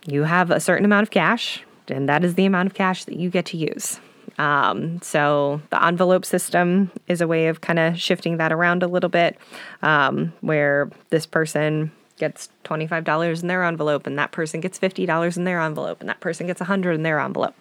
You 0.06 0.24
have 0.24 0.50
a 0.50 0.58
certain 0.58 0.84
amount 0.84 1.04
of 1.04 1.12
cash, 1.12 1.62
and 1.86 2.08
that 2.08 2.24
is 2.24 2.34
the 2.34 2.46
amount 2.46 2.66
of 2.66 2.74
cash 2.74 3.04
that 3.04 3.16
you 3.16 3.30
get 3.30 3.46
to 3.46 3.56
use. 3.56 4.00
Um, 4.38 5.00
so 5.02 5.60
the 5.70 5.82
envelope 5.84 6.24
system 6.24 6.90
is 7.08 7.20
a 7.20 7.26
way 7.26 7.48
of 7.48 7.60
kind 7.60 7.78
of 7.78 7.98
shifting 8.00 8.36
that 8.38 8.52
around 8.52 8.82
a 8.82 8.88
little 8.88 9.10
bit, 9.10 9.38
um, 9.82 10.32
where 10.40 10.90
this 11.10 11.26
person 11.26 11.92
gets 12.16 12.48
$25 12.64 13.42
in 13.42 13.48
their 13.48 13.64
envelope 13.64 14.06
and 14.06 14.18
that 14.18 14.32
person 14.32 14.60
gets 14.60 14.78
$50 14.78 15.36
in 15.36 15.44
their 15.44 15.60
envelope 15.60 16.00
and 16.00 16.08
that 16.08 16.20
person 16.20 16.46
gets 16.46 16.60
100 16.60 16.92
in 16.92 17.02
their 17.02 17.18
envelope 17.18 17.56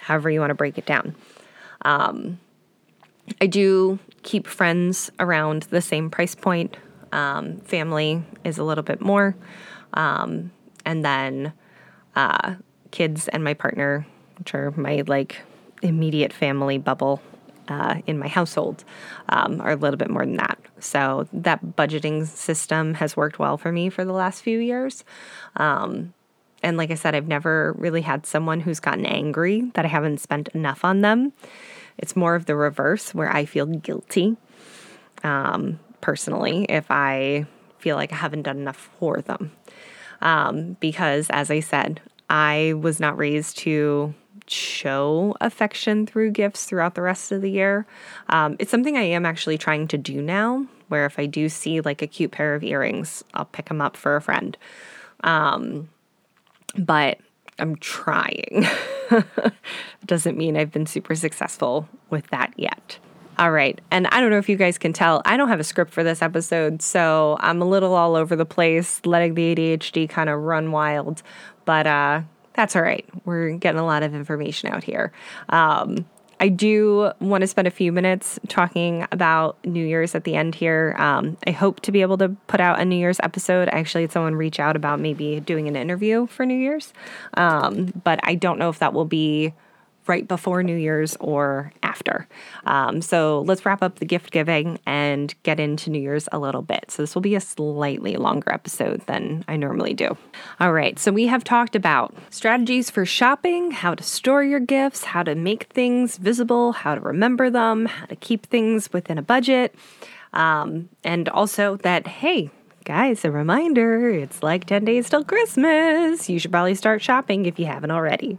however 0.00 0.30
you 0.30 0.40
want 0.40 0.50
to 0.50 0.54
break 0.54 0.78
it 0.78 0.86
down. 0.86 1.14
Um, 1.82 2.38
i 3.40 3.46
do 3.46 3.98
keep 4.22 4.46
friends 4.46 5.10
around 5.20 5.64
the 5.64 5.80
same 5.80 6.10
price 6.10 6.34
point. 6.34 6.76
Um, 7.12 7.58
family 7.58 8.22
is 8.44 8.58
a 8.58 8.64
little 8.64 8.82
bit 8.82 9.00
more. 9.00 9.36
Um, 9.94 10.50
and 10.84 11.04
then 11.04 11.52
uh, 12.16 12.54
kids 12.90 13.28
and 13.28 13.44
my 13.44 13.54
partner 13.54 14.06
which 14.38 14.54
are 14.54 14.72
my 14.72 15.04
like 15.06 15.40
immediate 15.82 16.32
family 16.32 16.78
bubble 16.78 17.20
uh, 17.68 17.96
in 18.06 18.18
my 18.18 18.28
household 18.28 18.84
um, 19.28 19.60
are 19.60 19.72
a 19.72 19.76
little 19.76 19.96
bit 19.96 20.10
more 20.10 20.24
than 20.24 20.36
that. 20.36 20.58
So 20.80 21.28
that 21.32 21.64
budgeting 21.76 22.26
system 22.26 22.94
has 22.94 23.16
worked 23.16 23.38
well 23.38 23.56
for 23.56 23.70
me 23.70 23.88
for 23.88 24.04
the 24.04 24.12
last 24.12 24.42
few 24.42 24.58
years. 24.58 25.04
Um, 25.56 26.12
and 26.62 26.76
like 26.76 26.90
I 26.90 26.94
said, 26.94 27.14
I've 27.14 27.28
never 27.28 27.72
really 27.76 28.02
had 28.02 28.26
someone 28.26 28.60
who's 28.60 28.80
gotten 28.80 29.06
angry 29.06 29.70
that 29.74 29.84
I 29.84 29.88
haven't 29.88 30.18
spent 30.18 30.48
enough 30.48 30.84
on 30.84 31.00
them. 31.00 31.32
It's 31.98 32.16
more 32.16 32.34
of 32.34 32.46
the 32.46 32.56
reverse 32.56 33.14
where 33.14 33.34
I 33.34 33.44
feel 33.44 33.66
guilty 33.66 34.36
um, 35.22 35.78
personally 36.00 36.64
if 36.68 36.90
I 36.90 37.46
feel 37.78 37.96
like 37.96 38.12
I 38.12 38.16
haven't 38.16 38.42
done 38.42 38.58
enough 38.58 38.90
for 38.98 39.20
them. 39.20 39.52
Um, 40.20 40.76
because 40.78 41.28
as 41.30 41.50
I 41.50 41.60
said, 41.60 42.00
I 42.30 42.74
was 42.80 43.00
not 43.00 43.18
raised 43.18 43.58
to 43.58 44.14
show 44.50 45.36
affection 45.40 46.06
through 46.06 46.30
gifts 46.30 46.64
throughout 46.64 46.94
the 46.94 47.02
rest 47.02 47.32
of 47.32 47.42
the 47.42 47.50
year. 47.50 47.86
Um, 48.28 48.56
it's 48.58 48.70
something 48.70 48.96
I 48.96 49.02
am 49.02 49.26
actually 49.26 49.58
trying 49.58 49.88
to 49.88 49.98
do 49.98 50.20
now, 50.20 50.66
where 50.88 51.06
if 51.06 51.18
I 51.18 51.26
do 51.26 51.48
see 51.48 51.80
like 51.80 52.02
a 52.02 52.06
cute 52.06 52.32
pair 52.32 52.54
of 52.54 52.62
earrings, 52.62 53.24
I'll 53.34 53.44
pick 53.44 53.66
them 53.66 53.80
up 53.80 53.96
for 53.96 54.16
a 54.16 54.22
friend. 54.22 54.56
Um, 55.24 55.88
but 56.76 57.18
I'm 57.58 57.76
trying. 57.76 58.66
Doesn't 60.06 60.36
mean 60.36 60.56
I've 60.56 60.72
been 60.72 60.86
super 60.86 61.14
successful 61.14 61.88
with 62.10 62.26
that 62.28 62.52
yet. 62.56 62.98
All 63.38 63.50
right. 63.50 63.80
And 63.90 64.06
I 64.08 64.20
don't 64.20 64.30
know 64.30 64.38
if 64.38 64.48
you 64.48 64.56
guys 64.56 64.76
can 64.78 64.92
tell, 64.92 65.22
I 65.24 65.36
don't 65.36 65.48
have 65.48 65.60
a 65.60 65.64
script 65.64 65.92
for 65.92 66.04
this 66.04 66.20
episode, 66.20 66.82
so 66.82 67.38
I'm 67.40 67.62
a 67.62 67.64
little 67.64 67.94
all 67.94 68.14
over 68.14 68.36
the 68.36 68.44
place, 68.44 69.00
letting 69.04 69.34
the 69.34 69.54
ADHD 69.54 70.08
kind 70.08 70.28
of 70.28 70.40
run 70.40 70.70
wild. 70.70 71.22
But 71.64 71.86
uh, 71.86 72.22
that's 72.54 72.76
all 72.76 72.82
right. 72.82 73.06
We're 73.24 73.56
getting 73.56 73.80
a 73.80 73.86
lot 73.86 74.02
of 74.02 74.14
information 74.14 74.70
out 74.70 74.84
here. 74.84 75.12
Um, 75.48 76.06
I 76.42 76.48
do 76.48 77.12
want 77.20 77.42
to 77.42 77.46
spend 77.46 77.68
a 77.68 77.70
few 77.70 77.92
minutes 77.92 78.40
talking 78.48 79.06
about 79.12 79.64
New 79.64 79.86
Year's 79.86 80.16
at 80.16 80.24
the 80.24 80.34
end 80.34 80.56
here. 80.56 80.96
Um, 80.98 81.36
I 81.46 81.52
hope 81.52 81.78
to 81.82 81.92
be 81.92 82.02
able 82.02 82.18
to 82.18 82.30
put 82.48 82.60
out 82.60 82.80
a 82.80 82.84
New 82.84 82.96
Year's 82.96 83.20
episode. 83.22 83.68
I 83.68 83.78
actually 83.78 84.02
had 84.02 84.10
someone 84.10 84.34
reach 84.34 84.58
out 84.58 84.74
about 84.74 84.98
maybe 84.98 85.38
doing 85.38 85.68
an 85.68 85.76
interview 85.76 86.26
for 86.26 86.44
New 86.44 86.58
Year's, 86.58 86.92
um, 87.34 87.92
but 88.02 88.18
I 88.24 88.34
don't 88.34 88.58
know 88.58 88.70
if 88.70 88.80
that 88.80 88.92
will 88.92 89.04
be 89.04 89.54
right 90.06 90.26
before 90.26 90.62
New 90.62 90.76
Year's 90.76 91.16
or 91.20 91.72
after. 91.82 92.26
Um, 92.64 93.02
so 93.02 93.42
let's 93.46 93.64
wrap 93.64 93.82
up 93.82 93.96
the 93.98 94.04
gift 94.04 94.30
giving 94.30 94.78
and 94.86 95.34
get 95.42 95.60
into 95.60 95.90
New 95.90 96.00
Year's 96.00 96.28
a 96.32 96.38
little 96.38 96.62
bit. 96.62 96.90
So 96.90 97.02
this 97.02 97.14
will 97.14 97.22
be 97.22 97.34
a 97.34 97.40
slightly 97.40 98.16
longer 98.16 98.52
episode 98.52 99.06
than 99.06 99.44
I 99.48 99.56
normally 99.56 99.94
do. 99.94 100.16
All 100.60 100.72
right, 100.72 100.98
so 100.98 101.12
we 101.12 101.26
have 101.26 101.44
talked 101.44 101.76
about 101.76 102.14
strategies 102.30 102.90
for 102.90 103.06
shopping, 103.06 103.70
how 103.70 103.94
to 103.94 104.02
store 104.02 104.42
your 104.42 104.60
gifts, 104.60 105.04
how 105.04 105.22
to 105.22 105.34
make 105.34 105.64
things 105.64 106.16
visible, 106.16 106.72
how 106.72 106.94
to 106.94 107.00
remember 107.00 107.50
them, 107.50 107.86
how 107.86 108.06
to 108.06 108.16
keep 108.16 108.46
things 108.46 108.92
within 108.92 109.18
a 109.18 109.22
budget, 109.22 109.74
um, 110.32 110.88
and 111.04 111.28
also 111.28 111.76
that, 111.76 112.06
hey, 112.06 112.50
Guys, 112.84 113.24
a 113.24 113.30
reminder 113.30 114.10
it's 114.10 114.42
like 114.42 114.64
10 114.64 114.84
days 114.84 115.08
till 115.08 115.22
Christmas. 115.22 116.28
You 116.28 116.40
should 116.40 116.50
probably 116.50 116.74
start 116.74 117.00
shopping 117.00 117.46
if 117.46 117.56
you 117.56 117.66
haven't 117.66 117.92
already. 117.92 118.38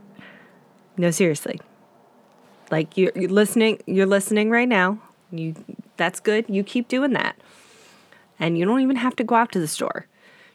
No, 0.97 1.11
seriously. 1.11 1.59
Like 2.71 2.97
you're, 2.97 3.11
you're 3.15 3.29
listening, 3.29 3.79
you're 3.85 4.05
listening 4.05 4.49
right 4.49 4.67
now. 4.67 4.99
You 5.31 5.55
that's 5.97 6.19
good. 6.19 6.45
You 6.47 6.63
keep 6.63 6.87
doing 6.87 7.13
that. 7.13 7.35
And 8.39 8.57
you 8.57 8.65
don't 8.65 8.81
even 8.81 8.95
have 8.95 9.15
to 9.17 9.23
go 9.23 9.35
out 9.35 9.51
to 9.51 9.59
the 9.59 9.67
store. 9.67 10.07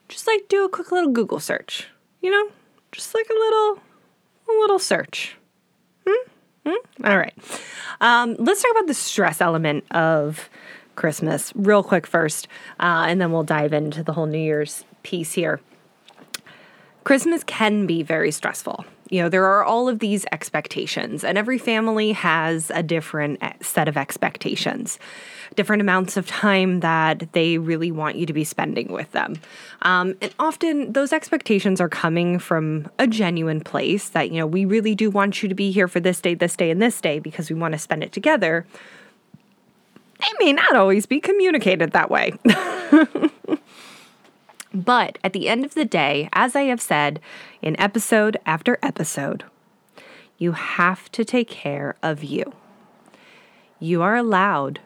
Just 0.08 0.26
like 0.26 0.48
do 0.48 0.64
a 0.64 0.68
quick 0.68 0.90
little 0.90 1.10
Google 1.10 1.40
search. 1.40 1.88
You 2.20 2.30
know? 2.30 2.50
Just 2.92 3.14
like 3.14 3.26
a 3.28 3.34
little 3.34 3.78
a 4.48 4.52
little 4.60 4.78
search. 4.78 5.36
Hmm? 6.06 6.30
Hmm? 6.66 7.06
All 7.06 7.18
right. 7.18 7.34
Um, 8.00 8.36
let's 8.38 8.62
talk 8.62 8.72
about 8.72 8.86
the 8.86 8.94
stress 8.94 9.40
element 9.40 9.84
of 9.90 10.48
Christmas 10.96 11.52
real 11.54 11.82
quick 11.82 12.06
first, 12.06 12.48
uh, 12.80 13.06
and 13.08 13.20
then 13.20 13.30
we'll 13.30 13.44
dive 13.44 13.72
into 13.72 14.02
the 14.02 14.12
whole 14.12 14.26
New 14.26 14.38
Year's 14.38 14.84
piece 15.02 15.32
here. 15.32 15.60
Christmas 17.04 17.44
can 17.44 17.86
be 17.86 18.02
very 18.02 18.30
stressful. 18.30 18.84
You 19.10 19.22
know, 19.22 19.28
there 19.28 19.44
are 19.44 19.64
all 19.64 19.88
of 19.88 20.00
these 20.00 20.26
expectations, 20.32 21.24
and 21.24 21.38
every 21.38 21.58
family 21.58 22.12
has 22.12 22.70
a 22.74 22.82
different 22.82 23.38
eh, 23.42 23.52
set 23.60 23.88
of 23.88 23.96
expectations, 23.96 24.98
different 25.56 25.80
amounts 25.80 26.16
of 26.16 26.26
time 26.26 26.80
that 26.80 27.32
they 27.32 27.58
really 27.58 27.90
want 27.90 28.16
you 28.16 28.26
to 28.26 28.32
be 28.32 28.44
spending 28.44 28.92
with 28.92 29.10
them. 29.12 29.36
Um, 29.82 30.14
and 30.20 30.34
often 30.38 30.92
those 30.92 31.12
expectations 31.12 31.80
are 31.80 31.88
coming 31.88 32.38
from 32.38 32.88
a 32.98 33.06
genuine 33.06 33.60
place 33.60 34.10
that, 34.10 34.30
you 34.30 34.38
know, 34.38 34.46
we 34.46 34.64
really 34.64 34.94
do 34.94 35.10
want 35.10 35.42
you 35.42 35.48
to 35.48 35.54
be 35.54 35.70
here 35.70 35.88
for 35.88 36.00
this 36.00 36.20
day, 36.20 36.34
this 36.34 36.56
day, 36.56 36.70
and 36.70 36.82
this 36.82 37.00
day 37.00 37.18
because 37.18 37.50
we 37.50 37.56
want 37.56 37.72
to 37.72 37.78
spend 37.78 38.02
it 38.02 38.12
together. 38.12 38.66
They 40.20 40.44
may 40.44 40.52
not 40.52 40.74
always 40.76 41.06
be 41.06 41.20
communicated 41.20 41.92
that 41.92 42.10
way. 42.10 42.34
But 44.78 45.18
at 45.24 45.32
the 45.32 45.48
end 45.48 45.64
of 45.64 45.74
the 45.74 45.84
day, 45.84 46.28
as 46.32 46.54
I 46.54 46.62
have 46.62 46.80
said 46.80 47.20
in 47.60 47.78
episode 47.80 48.36
after 48.46 48.78
episode, 48.80 49.42
you 50.38 50.52
have 50.52 51.10
to 51.10 51.24
take 51.24 51.48
care 51.48 51.96
of 52.00 52.22
you. 52.22 52.52
You 53.80 54.02
are 54.02 54.14
allowed 54.14 54.78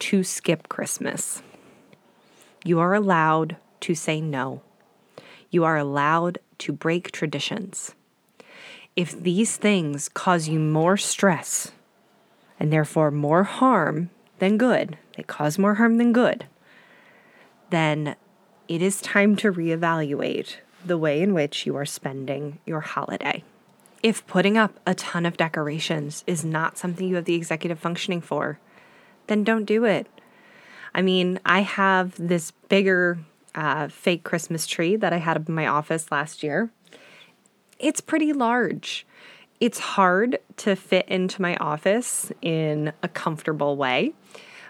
to 0.00 0.22
skip 0.22 0.68
Christmas. 0.68 1.42
You 2.64 2.78
are 2.78 2.94
allowed 2.94 3.56
to 3.80 3.96
say 3.96 4.20
no. 4.20 4.62
You 5.50 5.64
are 5.64 5.76
allowed 5.76 6.38
to 6.58 6.72
break 6.72 7.10
traditions. 7.10 7.96
If 8.94 9.20
these 9.20 9.56
things 9.56 10.08
cause 10.08 10.46
you 10.46 10.60
more 10.60 10.96
stress 10.96 11.72
and 12.60 12.72
therefore 12.72 13.10
more 13.10 13.42
harm 13.42 14.10
than 14.38 14.58
good, 14.58 14.96
they 15.16 15.24
cause 15.24 15.58
more 15.58 15.74
harm 15.74 15.96
than 15.96 16.12
good, 16.12 16.46
then 17.70 18.14
it 18.70 18.80
is 18.80 19.00
time 19.00 19.34
to 19.34 19.50
reevaluate 19.50 20.54
the 20.86 20.96
way 20.96 21.20
in 21.20 21.34
which 21.34 21.66
you 21.66 21.74
are 21.74 21.84
spending 21.84 22.60
your 22.64 22.78
holiday. 22.78 23.42
If 24.00 24.24
putting 24.28 24.56
up 24.56 24.78
a 24.86 24.94
ton 24.94 25.26
of 25.26 25.36
decorations 25.36 26.22
is 26.24 26.44
not 26.44 26.78
something 26.78 27.08
you 27.08 27.16
have 27.16 27.24
the 27.24 27.34
executive 27.34 27.80
functioning 27.80 28.20
for, 28.20 28.60
then 29.26 29.42
don't 29.42 29.64
do 29.64 29.84
it. 29.84 30.06
I 30.94 31.02
mean, 31.02 31.40
I 31.44 31.62
have 31.62 32.14
this 32.16 32.52
bigger 32.68 33.18
uh, 33.56 33.88
fake 33.88 34.22
Christmas 34.22 34.68
tree 34.68 34.94
that 34.94 35.12
I 35.12 35.18
had 35.18 35.48
in 35.48 35.52
my 35.52 35.66
office 35.66 36.12
last 36.12 36.44
year. 36.44 36.70
It's 37.80 38.00
pretty 38.00 38.32
large. 38.32 39.04
It's 39.58 39.80
hard 39.80 40.38
to 40.58 40.76
fit 40.76 41.08
into 41.08 41.42
my 41.42 41.56
office 41.56 42.30
in 42.40 42.92
a 43.02 43.08
comfortable 43.08 43.76
way. 43.76 44.12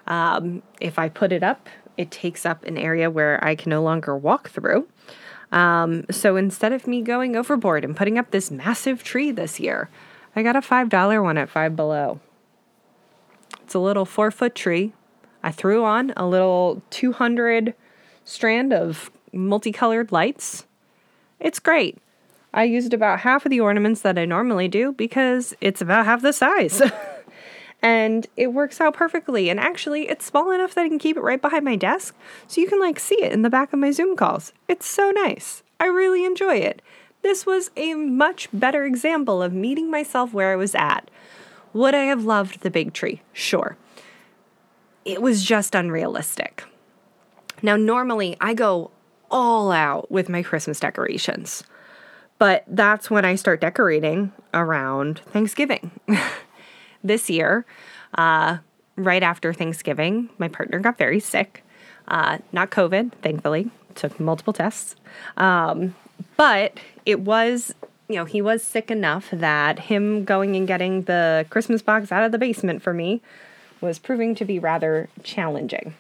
Um, 0.07 0.63
if 0.81 0.99
I 0.99 1.11
put 1.11 1.33
it 1.33 1.43
up 1.43 1.69
it 2.01 2.11
takes 2.11 2.47
up 2.47 2.65
an 2.65 2.79
area 2.79 3.11
where 3.11 3.39
I 3.45 3.55
can 3.55 3.69
no 3.69 3.83
longer 3.83 4.17
walk 4.17 4.49
through. 4.49 4.89
Um, 5.53 6.07
so 6.11 6.37
instead 6.37 6.73
of 6.73 6.87
me 6.87 7.03
going 7.03 7.37
overboard 7.37 7.85
and 7.85 7.95
putting 7.95 8.19
up 8.19 8.31
this 8.31 8.51
massive 8.51 9.05
tree 9.05 9.31
this 9.31 9.61
year, 9.61 9.91
I 10.35 10.43
got 10.43 10.57
a 10.57 10.63
$5 10.63 11.23
one 11.23 11.37
at 11.37 11.51
Five 11.51 11.77
Below. 11.77 12.19
It's 13.63 13.75
a 13.75 13.79
little 13.79 14.07
four 14.07 14.31
foot 14.31 14.55
tree. 14.55 14.95
I 15.43 15.51
threw 15.51 15.85
on 15.85 16.15
a 16.17 16.27
little 16.27 16.83
200 16.89 17.75
strand 18.25 18.73
of 18.73 19.11
multicolored 19.31 20.11
lights. 20.11 20.65
It's 21.39 21.59
great. 21.59 21.99
I 22.55 22.65
used 22.65 22.95
about 22.95 23.21
half 23.21 23.45
of 23.45 23.51
the 23.51 23.61
ornaments 23.61 24.01
that 24.01 24.19
I 24.19 24.25
normally 24.25 24.69
do 24.69 24.93
because 24.93 25.55
it's 25.61 25.83
about 25.83 26.07
half 26.07 26.23
the 26.23 26.33
size. 26.33 26.81
and 27.83 28.27
it 28.37 28.53
works 28.53 28.81
out 28.81 28.95
perfectly. 28.95 29.49
And 29.49 29.59
actually, 29.59 30.09
it's 30.09 30.25
small 30.25 30.51
enough 30.51 30.75
that 30.75 30.85
I 30.85 30.89
can 30.89 30.99
keep 30.99 31.17
it 31.17 31.23
right 31.23 31.41
behind 31.41 31.65
my 31.65 31.77
desk 31.77 32.15
so 32.47 32.61
you 32.61 32.69
can 32.69 32.81
like 32.81 33.01
see 33.01 33.23
it 33.23 33.33
in 33.33 33.43
the 33.43 33.51
back 33.51 33.73
of 33.73 33.79
my 33.79 33.91
Zoom 33.91 34.17
calls. 34.17 34.53
It's 34.69 34.87
so 34.87 35.11
nice. 35.11 35.63
I 35.79 35.87
really 35.87 36.25
enjoy 36.25 36.57
it. 36.57 36.83
This 37.23 37.45
was 37.45 37.71
a 37.77 37.95
much 37.95 38.49
better 38.53 38.85
example 38.85 39.43
of 39.43 39.53
meeting 39.53 39.91
myself 39.91 40.33
where 40.33 40.53
I 40.53 40.57
was 40.57 40.75
at. 40.75 41.11
Would 41.73 41.95
I 41.95 42.05
have 42.05 42.25
loved 42.25 42.61
the 42.61 42.71
big 42.71 42.93
tree? 42.93 43.23
Sure. 43.33 43.77
It 45.05 45.23
was 45.23 45.45
just 45.45 45.75
unrealistic. 45.75 46.65
Now, 47.63 47.77
normally 47.77 48.37
I 48.41 48.55
go 48.55 48.91
all 49.31 49.71
out 49.71 50.11
with 50.11 50.29
my 50.29 50.43
Christmas 50.43 50.81
decorations, 50.81 51.63
but 52.39 52.65
that's 52.67 53.11
when 53.11 53.25
I 53.25 53.35
start 53.35 53.61
decorating 53.61 54.33
around 54.53 55.21
Thanksgiving. 55.31 55.91
this 57.03 57.31
year, 57.31 57.65
uh, 58.15 58.59
right 58.97 59.23
after 59.23 59.53
Thanksgiving, 59.53 60.29
my 60.39 60.49
partner 60.49 60.79
got 60.79 60.99
very 60.99 61.21
sick. 61.21 61.65
Uh, 62.09 62.39
not 62.53 62.71
COVID, 62.71 63.13
thankfully. 63.23 63.71
Took 63.95 64.19
multiple 64.19 64.53
tests. 64.53 64.97
Um, 65.37 65.95
but 66.37 66.79
it 67.07 67.21
was, 67.21 67.75
you 68.09 68.17
know, 68.17 68.25
he 68.25 68.43
was 68.43 68.63
sick 68.63 68.91
enough 68.91 69.31
that 69.33 69.79
him 69.79 70.25
going 70.25 70.57
and 70.57 70.67
getting 70.67 71.03
the 71.03 71.47
Christmas 71.51 71.83
box 71.83 72.13
out 72.13 72.23
of 72.23 72.33
the 72.33 72.39
basement 72.39 72.83
for 72.83 72.93
me 72.93 73.21
was 73.81 73.99
proving 73.99 74.35
to 74.35 74.45
be 74.45 74.59
rather 74.59 75.09
challenging. 75.23 75.95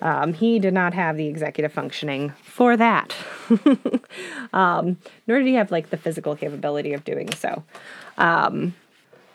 Um, 0.00 0.32
he 0.32 0.58
did 0.58 0.74
not 0.74 0.94
have 0.94 1.16
the 1.16 1.26
executive 1.26 1.72
functioning 1.72 2.30
for 2.42 2.76
that. 2.76 3.16
um, 4.52 4.96
nor 5.26 5.38
did 5.38 5.46
he 5.46 5.54
have 5.54 5.72
like 5.72 5.90
the 5.90 5.96
physical 5.96 6.36
capability 6.36 6.92
of 6.92 7.04
doing 7.04 7.32
so. 7.32 7.64
Um, 8.16 8.74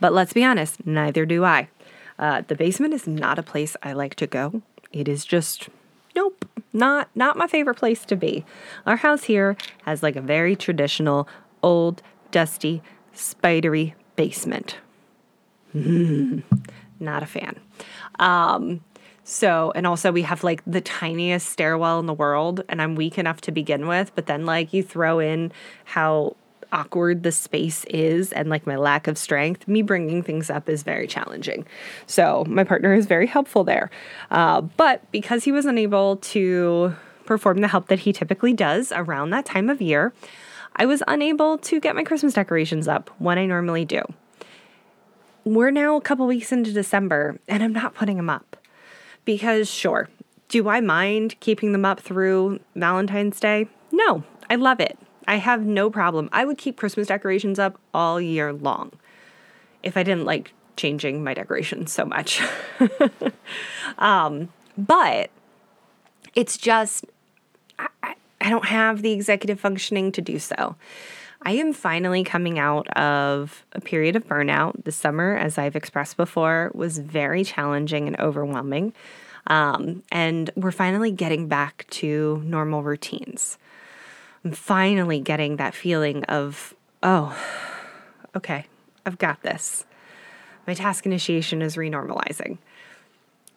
but 0.03 0.11
let's 0.11 0.33
be 0.33 0.43
honest, 0.43 0.85
neither 0.85 1.25
do 1.25 1.45
I. 1.45 1.69
Uh, 2.19 2.41
the 2.45 2.55
basement 2.55 2.93
is 2.93 3.07
not 3.07 3.39
a 3.39 3.41
place 3.41 3.77
I 3.81 3.93
like 3.93 4.15
to 4.15 4.27
go. 4.27 4.61
It 4.91 5.07
is 5.07 5.23
just 5.23 5.69
nope, 6.13 6.43
not 6.73 7.07
not 7.15 7.37
my 7.37 7.47
favorite 7.47 7.77
place 7.77 8.03
to 8.07 8.17
be. 8.17 8.43
Our 8.85 8.97
house 8.97 9.23
here 9.23 9.55
has 9.85 10.03
like 10.03 10.17
a 10.17 10.21
very 10.21 10.57
traditional, 10.57 11.25
old, 11.61 12.01
dusty, 12.31 12.81
spidery 13.13 13.95
basement. 14.17 14.75
not 15.73 17.23
a 17.23 17.25
fan. 17.25 17.61
Um, 18.19 18.81
so, 19.23 19.71
and 19.73 19.87
also 19.87 20.11
we 20.11 20.23
have 20.23 20.43
like 20.43 20.61
the 20.67 20.81
tiniest 20.81 21.47
stairwell 21.47 22.01
in 22.01 22.07
the 22.07 22.13
world, 22.13 22.61
and 22.67 22.81
I'm 22.81 22.95
weak 22.95 23.17
enough 23.17 23.39
to 23.39 23.53
begin 23.53 23.87
with. 23.87 24.11
But 24.15 24.25
then, 24.25 24.45
like, 24.45 24.73
you 24.73 24.83
throw 24.83 25.19
in 25.19 25.53
how 25.85 26.35
awkward 26.73 27.23
the 27.23 27.31
space 27.31 27.85
is 27.85 28.33
and 28.33 28.49
like 28.49 28.67
my 28.67 28.75
lack 28.75 29.07
of 29.07 29.17
strength, 29.17 29.67
me 29.67 29.81
bringing 29.81 30.21
things 30.21 30.49
up 30.49 30.67
is 30.67 30.83
very 30.83 31.07
challenging. 31.07 31.65
So 32.07 32.43
my 32.47 32.65
partner 32.65 32.93
is 32.93 33.05
very 33.05 33.27
helpful 33.27 33.63
there. 33.63 33.89
Uh, 34.31 34.61
but 34.61 35.09
because 35.11 35.45
he 35.45 35.51
was 35.51 35.65
unable 35.65 36.17
to 36.17 36.95
perform 37.25 37.61
the 37.61 37.67
help 37.69 37.87
that 37.87 37.99
he 37.99 38.11
typically 38.11 38.53
does 38.53 38.91
around 38.91 39.29
that 39.29 39.45
time 39.45 39.69
of 39.69 39.81
year, 39.81 40.11
I 40.75 40.85
was 40.85 41.03
unable 41.07 41.57
to 41.59 41.79
get 41.79 41.95
my 41.95 42.03
Christmas 42.03 42.33
decorations 42.33 42.87
up 42.87 43.09
when 43.19 43.37
I 43.37 43.45
normally 43.45 43.85
do. 43.85 44.01
We're 45.45 45.71
now 45.71 45.95
a 45.95 46.01
couple 46.01 46.25
weeks 46.25 46.51
into 46.51 46.73
December 46.73 47.39
and 47.47 47.61
I'm 47.61 47.73
not 47.73 47.93
putting 47.93 48.17
them 48.17 48.29
up 48.29 48.57
because, 49.25 49.69
sure, 49.69 50.09
do 50.47 50.69
I 50.69 50.81
mind 50.81 51.39
keeping 51.39 51.71
them 51.71 51.85
up 51.85 51.99
through 51.99 52.59
Valentine's 52.75 53.39
Day? 53.39 53.67
No, 53.91 54.23
I 54.49 54.55
love 54.55 54.79
it. 54.79 54.97
I 55.27 55.37
have 55.37 55.65
no 55.65 55.89
problem. 55.89 56.29
I 56.31 56.45
would 56.45 56.57
keep 56.57 56.77
Christmas 56.77 57.07
decorations 57.07 57.59
up 57.59 57.79
all 57.93 58.19
year 58.19 58.53
long 58.53 58.91
if 59.81 59.97
I 59.97 60.03
didn't 60.03 60.25
like 60.25 60.53
changing 60.75 61.23
my 61.23 61.33
decorations 61.33 61.91
so 61.91 62.05
much. 62.05 62.41
um, 63.97 64.49
but 64.77 65.29
it's 66.35 66.57
just, 66.57 67.05
I, 67.77 68.15
I 68.41 68.49
don't 68.49 68.65
have 68.65 69.01
the 69.01 69.11
executive 69.11 69.59
functioning 69.59 70.11
to 70.13 70.21
do 70.21 70.39
so. 70.39 70.75
I 71.45 71.51
am 71.51 71.73
finally 71.73 72.23
coming 72.23 72.57
out 72.57 72.87
of 72.97 73.65
a 73.73 73.81
period 73.81 74.15
of 74.15 74.25
burnout. 74.25 74.85
The 74.85 74.91
summer, 74.91 75.35
as 75.35 75.57
I've 75.57 75.75
expressed 75.75 76.15
before, 76.15 76.71
was 76.73 76.99
very 76.99 77.43
challenging 77.43 78.07
and 78.07 78.17
overwhelming. 78.19 78.93
Um, 79.47 80.03
and 80.09 80.49
we're 80.55 80.71
finally 80.71 81.11
getting 81.11 81.49
back 81.49 81.85
to 81.91 82.41
normal 82.45 82.81
routines. 82.81 83.57
I'm 84.45 84.51
finally 84.51 85.19
getting 85.19 85.55
that 85.55 85.73
feeling 85.73 86.25
of, 86.25 86.73
oh, 87.01 87.37
okay, 88.35 88.65
I've 89.05 89.17
got 89.17 89.41
this. 89.41 89.85
My 90.67 90.73
task 90.73 91.05
initiation 91.05 91.61
is 91.61 91.77
renormalizing. 91.77 92.57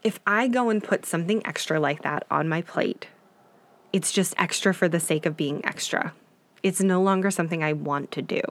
If 0.05 0.21
I 0.27 0.47
go 0.47 0.71
and 0.71 0.83
put 0.83 1.05
something 1.05 1.45
extra 1.45 1.81
like 1.81 2.03
that 2.03 2.25
on 2.31 2.49
my 2.49 2.63
plate, 2.63 3.09
it's 3.93 4.13
just 4.13 4.35
extra 4.39 4.73
for 4.73 4.89
the 4.89 5.01
sake 5.01 5.27
of 5.27 5.37
being 5.37 5.65
extra. 5.65 6.13
It's 6.63 6.81
no 6.81 7.03
longer 7.03 7.31
something 7.31 7.65
I 7.65 7.73
want 7.73 8.13
to 8.13 8.23
do. 8.23 8.43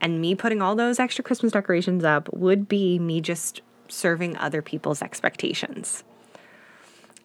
And 0.00 0.20
me 0.20 0.34
putting 0.34 0.60
all 0.60 0.74
those 0.74 0.98
extra 0.98 1.24
Christmas 1.24 1.52
decorations 1.52 2.04
up 2.04 2.30
would 2.34 2.68
be 2.68 2.98
me 2.98 3.20
just 3.20 3.62
serving 3.88 4.36
other 4.36 4.60
people's 4.60 5.02
expectations. 5.02 6.04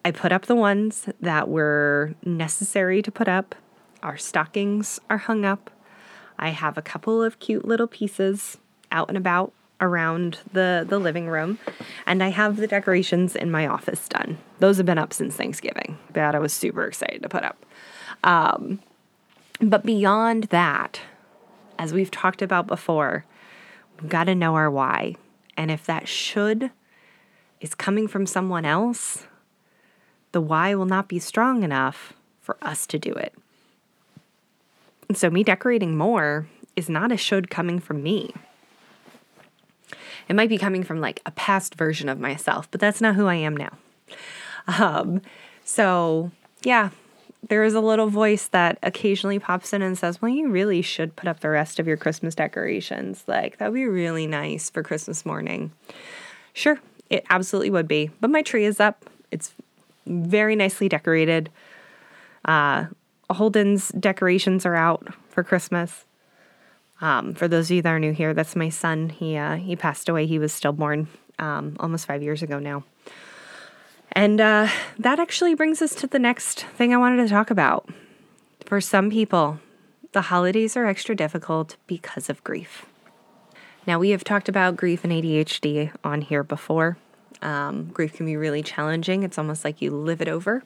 I 0.04 0.10
put 0.10 0.32
up 0.32 0.46
the 0.46 0.54
ones 0.54 1.08
that 1.20 1.48
were 1.48 2.14
necessary 2.24 3.02
to 3.02 3.10
put 3.10 3.28
up 3.28 3.54
our 4.06 4.16
stockings 4.16 5.00
are 5.10 5.18
hung 5.18 5.44
up. 5.44 5.68
I 6.38 6.50
have 6.50 6.78
a 6.78 6.82
couple 6.82 7.24
of 7.24 7.40
cute 7.40 7.64
little 7.64 7.88
pieces 7.88 8.56
out 8.92 9.08
and 9.08 9.18
about 9.18 9.52
around 9.80 10.38
the, 10.52 10.86
the 10.88 11.00
living 11.00 11.28
room, 11.28 11.58
and 12.06 12.22
I 12.22 12.28
have 12.28 12.56
the 12.56 12.68
decorations 12.68 13.34
in 13.34 13.50
my 13.50 13.66
office 13.66 14.08
done. 14.08 14.38
Those 14.60 14.76
have 14.76 14.86
been 14.86 14.96
up 14.96 15.12
since 15.12 15.34
Thanksgiving. 15.34 15.98
That 16.12 16.36
I 16.36 16.38
was 16.38 16.52
super 16.52 16.84
excited 16.84 17.22
to 17.22 17.28
put 17.28 17.42
up. 17.42 17.66
Um, 18.22 18.78
but 19.60 19.84
beyond 19.84 20.44
that, 20.44 21.00
as 21.76 21.92
we've 21.92 22.10
talked 22.10 22.42
about 22.42 22.68
before, 22.68 23.24
we've 24.00 24.08
got 24.08 24.24
to 24.24 24.34
know 24.36 24.54
our 24.54 24.70
why. 24.70 25.16
And 25.56 25.70
if 25.70 25.84
that 25.86 26.06
should 26.06 26.70
is 27.60 27.74
coming 27.74 28.06
from 28.06 28.24
someone 28.24 28.64
else, 28.64 29.26
the 30.30 30.40
why 30.40 30.76
will 30.76 30.86
not 30.86 31.08
be 31.08 31.18
strong 31.18 31.64
enough 31.64 32.12
for 32.40 32.56
us 32.62 32.86
to 32.86 32.98
do 33.00 33.12
it. 33.12 33.34
And 35.08 35.16
so, 35.16 35.30
me 35.30 35.42
decorating 35.42 35.96
more 35.96 36.48
is 36.74 36.88
not 36.88 37.12
a 37.12 37.16
should 37.16 37.50
coming 37.50 37.78
from 37.78 38.02
me. 38.02 38.34
It 40.28 40.34
might 40.34 40.48
be 40.48 40.58
coming 40.58 40.82
from 40.82 41.00
like 41.00 41.22
a 41.24 41.30
past 41.30 41.76
version 41.76 42.08
of 42.08 42.18
myself, 42.18 42.68
but 42.70 42.80
that's 42.80 43.00
not 43.00 43.14
who 43.14 43.26
I 43.26 43.36
am 43.36 43.56
now. 43.56 43.78
Um, 44.66 45.22
so, 45.64 46.32
yeah, 46.62 46.90
there 47.48 47.62
is 47.62 47.74
a 47.74 47.80
little 47.80 48.08
voice 48.08 48.48
that 48.48 48.78
occasionally 48.82 49.38
pops 49.38 49.72
in 49.72 49.82
and 49.82 49.96
says, 49.96 50.20
Well, 50.20 50.30
you 50.30 50.48
really 50.48 50.82
should 50.82 51.16
put 51.16 51.28
up 51.28 51.40
the 51.40 51.50
rest 51.50 51.78
of 51.78 51.86
your 51.86 51.96
Christmas 51.96 52.34
decorations. 52.34 53.24
Like, 53.26 53.58
that 53.58 53.70
would 53.70 53.76
be 53.76 53.86
really 53.86 54.26
nice 54.26 54.70
for 54.70 54.82
Christmas 54.82 55.24
morning. 55.24 55.72
Sure, 56.52 56.80
it 57.10 57.24
absolutely 57.30 57.70
would 57.70 57.86
be. 57.86 58.10
But 58.20 58.30
my 58.30 58.42
tree 58.42 58.64
is 58.64 58.80
up, 58.80 59.04
it's 59.30 59.54
very 60.06 60.56
nicely 60.56 60.88
decorated. 60.88 61.50
Uh, 62.44 62.86
Holden's 63.30 63.88
decorations 63.88 64.64
are 64.64 64.76
out 64.76 65.08
for 65.28 65.42
Christmas. 65.42 66.04
Um, 67.00 67.34
for 67.34 67.48
those 67.48 67.66
of 67.66 67.76
you 67.76 67.82
that 67.82 67.90
are 67.90 67.98
new 67.98 68.12
here, 68.12 68.32
that's 68.32 68.56
my 68.56 68.68
son. 68.68 69.10
He 69.10 69.36
uh, 69.36 69.56
he 69.56 69.76
passed 69.76 70.08
away. 70.08 70.26
He 70.26 70.38
was 70.38 70.52
stillborn 70.52 71.08
um, 71.38 71.76
almost 71.80 72.06
five 72.06 72.22
years 72.22 72.42
ago 72.42 72.58
now. 72.58 72.84
And 74.12 74.40
uh, 74.40 74.68
that 74.98 75.18
actually 75.18 75.54
brings 75.54 75.82
us 75.82 75.94
to 75.96 76.06
the 76.06 76.18
next 76.18 76.62
thing 76.62 76.94
I 76.94 76.96
wanted 76.96 77.22
to 77.22 77.28
talk 77.28 77.50
about. 77.50 77.88
For 78.64 78.80
some 78.80 79.10
people, 79.10 79.60
the 80.12 80.22
holidays 80.22 80.76
are 80.76 80.86
extra 80.86 81.14
difficult 81.14 81.76
because 81.86 82.30
of 82.30 82.42
grief. 82.42 82.86
Now, 83.86 83.98
we 83.98 84.10
have 84.10 84.24
talked 84.24 84.48
about 84.48 84.76
grief 84.76 85.04
and 85.04 85.12
ADHD 85.12 85.92
on 86.02 86.22
here 86.22 86.42
before. 86.42 86.96
Um, 87.42 87.90
grief 87.92 88.14
can 88.14 88.26
be 88.26 88.36
really 88.36 88.62
challenging. 88.62 89.22
It's 89.22 89.38
almost 89.38 89.64
like 89.64 89.82
you 89.82 89.90
live 89.90 90.22
it 90.22 90.28
over 90.28 90.64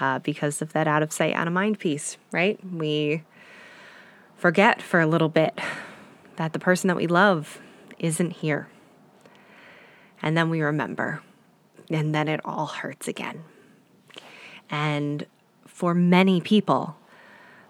uh, 0.00 0.18
because 0.20 0.62
of 0.62 0.72
that 0.72 0.86
out 0.86 1.02
of 1.02 1.12
sight, 1.12 1.34
out 1.34 1.46
of 1.46 1.52
mind 1.52 1.78
piece, 1.78 2.16
right? 2.32 2.58
We 2.64 3.24
forget 4.36 4.80
for 4.80 5.00
a 5.00 5.06
little 5.06 5.28
bit 5.28 5.58
that 6.36 6.52
the 6.52 6.58
person 6.58 6.88
that 6.88 6.96
we 6.96 7.06
love 7.06 7.60
isn't 7.98 8.30
here. 8.30 8.68
And 10.22 10.36
then 10.36 10.50
we 10.50 10.60
remember, 10.60 11.22
and 11.90 12.14
then 12.14 12.28
it 12.28 12.40
all 12.44 12.66
hurts 12.66 13.08
again. 13.08 13.44
And 14.70 15.26
for 15.66 15.94
many 15.94 16.40
people, 16.40 16.96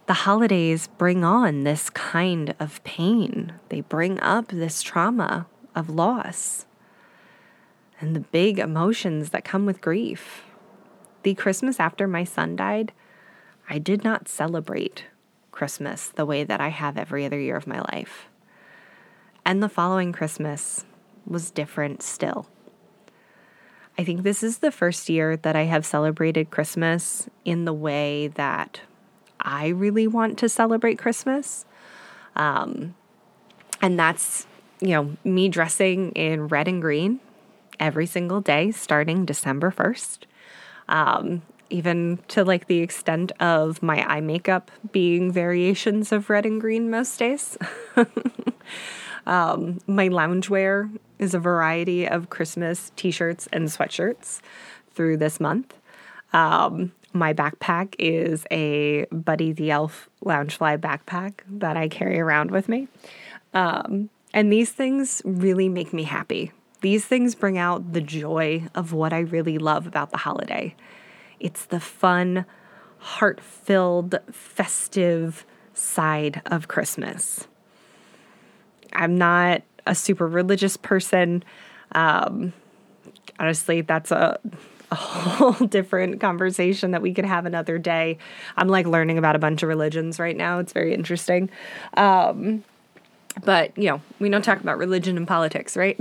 the 0.06 0.14
holidays 0.14 0.88
bring 0.98 1.24
on 1.24 1.64
this 1.64 1.90
kind 1.90 2.54
of 2.58 2.82
pain. 2.84 3.52
They 3.68 3.82
bring 3.82 4.18
up 4.20 4.48
this 4.48 4.82
trauma 4.82 5.46
of 5.74 5.90
loss 5.90 6.64
and 8.00 8.16
the 8.16 8.20
big 8.20 8.58
emotions 8.58 9.30
that 9.30 9.44
come 9.44 9.66
with 9.66 9.80
grief. 9.80 10.44
The 11.28 11.34
Christmas 11.34 11.78
after 11.78 12.08
my 12.08 12.24
son 12.24 12.56
died, 12.56 12.90
I 13.68 13.76
did 13.76 14.02
not 14.02 14.28
celebrate 14.28 15.04
Christmas 15.52 16.08
the 16.08 16.24
way 16.24 16.42
that 16.42 16.58
I 16.58 16.68
have 16.68 16.96
every 16.96 17.26
other 17.26 17.38
year 17.38 17.54
of 17.54 17.66
my 17.66 17.80
life. 17.92 18.28
And 19.44 19.62
the 19.62 19.68
following 19.68 20.10
Christmas 20.10 20.86
was 21.26 21.50
different 21.50 22.02
still. 22.02 22.46
I 23.98 24.04
think 24.04 24.22
this 24.22 24.42
is 24.42 24.60
the 24.60 24.70
first 24.70 25.10
year 25.10 25.36
that 25.36 25.54
I 25.54 25.64
have 25.64 25.84
celebrated 25.84 26.50
Christmas 26.50 27.28
in 27.44 27.66
the 27.66 27.74
way 27.74 28.28
that 28.28 28.80
I 29.38 29.66
really 29.66 30.06
want 30.06 30.38
to 30.38 30.48
celebrate 30.48 30.98
Christmas. 30.98 31.66
Um, 32.36 32.94
and 33.82 33.98
that's, 33.98 34.46
you 34.80 34.92
know, 34.94 35.14
me 35.24 35.50
dressing 35.50 36.10
in 36.12 36.48
red 36.48 36.68
and 36.68 36.80
green 36.80 37.20
every 37.78 38.06
single 38.06 38.40
day 38.40 38.70
starting 38.70 39.26
December 39.26 39.70
1st. 39.70 40.20
Um, 40.88 41.42
even 41.70 42.18
to 42.28 42.44
like 42.44 42.66
the 42.66 42.78
extent 42.78 43.32
of 43.40 43.82
my 43.82 44.02
eye 44.06 44.20
makeup 44.20 44.70
being 44.90 45.30
variations 45.30 46.12
of 46.12 46.30
red 46.30 46.46
and 46.46 46.60
green 46.60 46.90
most 46.90 47.18
days. 47.18 47.58
um, 49.26 49.78
my 49.86 50.08
loungewear 50.08 50.90
is 51.18 51.34
a 51.34 51.38
variety 51.38 52.08
of 52.08 52.30
Christmas 52.30 52.90
t 52.96 53.10
shirts 53.10 53.48
and 53.52 53.68
sweatshirts 53.68 54.40
through 54.94 55.16
this 55.18 55.40
month. 55.40 55.74
Um, 56.32 56.92
my 57.12 57.32
backpack 57.32 57.94
is 57.98 58.46
a 58.50 59.06
Buddy 59.06 59.52
the 59.52 59.70
Elf 59.70 60.08
Loungefly 60.24 60.78
backpack 60.78 61.40
that 61.48 61.76
I 61.76 61.88
carry 61.88 62.20
around 62.20 62.50
with 62.50 62.68
me. 62.68 62.88
Um, 63.54 64.10
and 64.34 64.52
these 64.52 64.72
things 64.72 65.22
really 65.24 65.68
make 65.68 65.92
me 65.92 66.02
happy. 66.02 66.52
These 66.80 67.04
things 67.04 67.34
bring 67.34 67.58
out 67.58 67.92
the 67.92 68.00
joy 68.00 68.68
of 68.74 68.92
what 68.92 69.12
I 69.12 69.20
really 69.20 69.58
love 69.58 69.86
about 69.86 70.10
the 70.10 70.18
holiday. 70.18 70.76
It's 71.40 71.64
the 71.64 71.80
fun, 71.80 72.44
heart 72.98 73.40
filled, 73.40 74.18
festive 74.30 75.44
side 75.74 76.42
of 76.46 76.68
Christmas. 76.68 77.46
I'm 78.92 79.16
not 79.16 79.62
a 79.86 79.94
super 79.94 80.26
religious 80.26 80.76
person. 80.76 81.44
Um, 81.92 82.52
honestly, 83.38 83.80
that's 83.80 84.10
a, 84.10 84.38
a 84.90 84.94
whole 84.94 85.66
different 85.66 86.20
conversation 86.20 86.92
that 86.92 87.02
we 87.02 87.14
could 87.14 87.24
have 87.24 87.46
another 87.46 87.78
day. 87.78 88.18
I'm 88.56 88.68
like 88.68 88.86
learning 88.86 89.18
about 89.18 89.36
a 89.36 89.38
bunch 89.38 89.62
of 89.62 89.68
religions 89.68 90.18
right 90.18 90.36
now. 90.36 90.58
It's 90.58 90.72
very 90.72 90.94
interesting. 90.94 91.50
Um, 91.96 92.64
but, 93.44 93.76
you 93.76 93.88
know, 93.88 94.00
we 94.18 94.28
don't 94.28 94.44
talk 94.44 94.60
about 94.60 94.78
religion 94.78 95.16
and 95.16 95.26
politics, 95.26 95.76
right? 95.76 95.98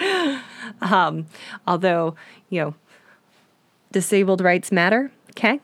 um, 0.80 1.26
although, 1.66 2.14
you 2.48 2.60
know, 2.60 2.74
disabled 3.92 4.40
rights 4.40 4.70
matter. 4.72 5.10
Okay. 5.30 5.60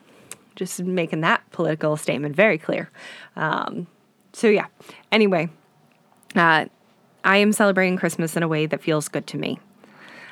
Just 0.55 0.81
making 0.81 1.21
that 1.21 1.49
political 1.51 1.97
statement 1.97 2.35
very 2.35 2.57
clear. 2.57 2.89
Um, 3.35 3.87
so, 4.33 4.47
yeah. 4.47 4.67
Anyway, 5.11 5.49
uh, 6.35 6.65
I 7.23 7.37
am 7.37 7.51
celebrating 7.51 7.97
Christmas 7.97 8.35
in 8.35 8.43
a 8.43 8.47
way 8.47 8.65
that 8.65 8.81
feels 8.81 9.07
good 9.07 9.27
to 9.27 9.37
me. 9.37 9.59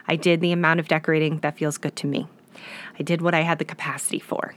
I 0.07 0.15
did 0.15 0.41
the 0.41 0.51
amount 0.51 0.79
of 0.79 0.87
decorating 0.87 1.39
that 1.39 1.57
feels 1.57 1.77
good 1.77 1.95
to 1.97 2.07
me. 2.07 2.27
I 2.99 3.03
did 3.03 3.21
what 3.21 3.33
I 3.33 3.41
had 3.41 3.59
the 3.59 3.65
capacity 3.65 4.19
for. 4.19 4.55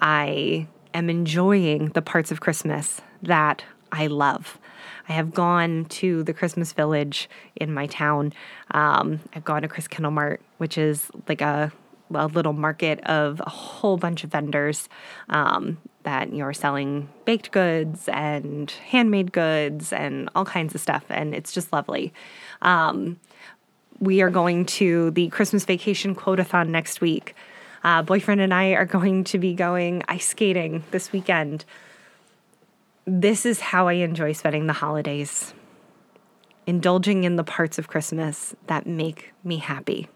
I 0.00 0.66
am 0.94 1.10
enjoying 1.10 1.88
the 1.90 2.02
parts 2.02 2.30
of 2.30 2.40
Christmas 2.40 3.00
that 3.22 3.64
I 3.92 4.08
love. 4.08 4.58
I 5.08 5.12
have 5.12 5.34
gone 5.34 5.84
to 5.86 6.22
the 6.24 6.32
Christmas 6.32 6.72
Village 6.72 7.28
in 7.56 7.72
my 7.72 7.86
town. 7.86 8.32
Um, 8.70 9.20
I've 9.34 9.44
gone 9.44 9.62
to 9.62 9.68
Christkindl 9.68 10.12
Mart, 10.12 10.40
which 10.58 10.78
is 10.78 11.10
like 11.28 11.40
a 11.40 11.70
a 12.14 12.26
little 12.26 12.52
market 12.52 13.00
of 13.04 13.40
a 13.40 13.48
whole 13.48 13.96
bunch 13.96 14.24
of 14.24 14.30
vendors 14.30 14.88
um, 15.28 15.78
that 16.02 16.30
you 16.30 16.38
know, 16.38 16.44
are 16.44 16.52
selling 16.52 17.08
baked 17.24 17.50
goods 17.52 18.08
and 18.08 18.70
handmade 18.70 19.32
goods 19.32 19.92
and 19.92 20.28
all 20.34 20.44
kinds 20.44 20.74
of 20.74 20.80
stuff, 20.80 21.04
and 21.08 21.34
it's 21.34 21.52
just 21.52 21.72
lovely. 21.72 22.12
Um, 22.60 23.18
we 23.98 24.20
are 24.20 24.30
going 24.30 24.66
to 24.66 25.10
the 25.12 25.28
Christmas 25.28 25.64
Vacation 25.64 26.14
Quotathon 26.14 26.68
next 26.68 27.00
week. 27.00 27.34
Uh, 27.84 28.02
boyfriend 28.02 28.40
and 28.40 28.52
I 28.52 28.70
are 28.70 28.84
going 28.84 29.24
to 29.24 29.38
be 29.38 29.54
going 29.54 30.02
ice 30.08 30.28
skating 30.28 30.84
this 30.90 31.12
weekend. 31.12 31.64
This 33.04 33.44
is 33.44 33.58
how 33.58 33.88
I 33.88 33.94
enjoy 33.94 34.32
spending 34.32 34.68
the 34.68 34.74
holidays, 34.74 35.54
indulging 36.66 37.24
in 37.24 37.34
the 37.34 37.42
parts 37.42 37.76
of 37.76 37.88
Christmas 37.88 38.54
that 38.68 38.86
make 38.86 39.32
me 39.42 39.56
happy 39.56 40.08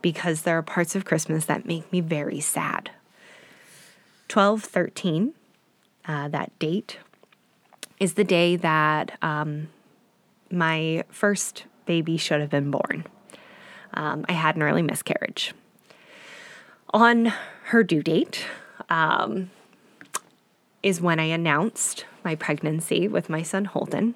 because 0.00 0.42
there 0.42 0.56
are 0.56 0.62
parts 0.62 0.96
of 0.96 1.04
Christmas 1.04 1.44
that 1.46 1.66
make 1.66 1.90
me 1.92 2.00
very 2.00 2.40
sad. 2.40 2.90
1213, 4.32 5.34
uh, 6.06 6.28
that 6.28 6.58
date, 6.58 6.98
is 8.00 8.14
the 8.14 8.24
day 8.24 8.56
that 8.56 9.18
um, 9.20 9.68
my 10.50 11.04
first 11.10 11.64
baby 11.84 12.16
should 12.16 12.40
have 12.40 12.50
been 12.50 12.70
born. 12.70 13.04
Um, 13.92 14.24
I 14.28 14.32
had 14.32 14.56
an 14.56 14.62
early 14.62 14.82
miscarriage. 14.82 15.52
On 16.94 17.32
her 17.64 17.82
due 17.82 18.02
date 18.02 18.46
um, 18.88 19.50
is 20.82 21.00
when 21.00 21.18
I 21.18 21.24
announced 21.24 22.04
my 22.24 22.34
pregnancy 22.34 23.08
with 23.08 23.28
my 23.28 23.42
son 23.42 23.66
Holden, 23.66 24.14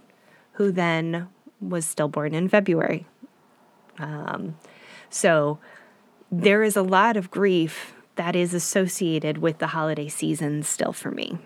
who 0.53 0.71
then 0.71 1.29
was 1.61 1.85
stillborn 1.85 2.35
in 2.35 2.49
February. 2.49 3.07
Um, 3.99 4.57
so 5.09 5.59
there 6.31 6.63
is 6.63 6.77
a 6.77 6.83
lot 6.83 7.17
of 7.17 7.31
grief 7.31 7.95
that 8.17 8.37
is 8.37 8.55
associated 8.55 9.39
with 9.39 9.59
the 9.59 9.69
holiday 9.69 10.09
season 10.09 10.63
still 10.63 10.93
for 10.93 11.11
me. 11.11 11.39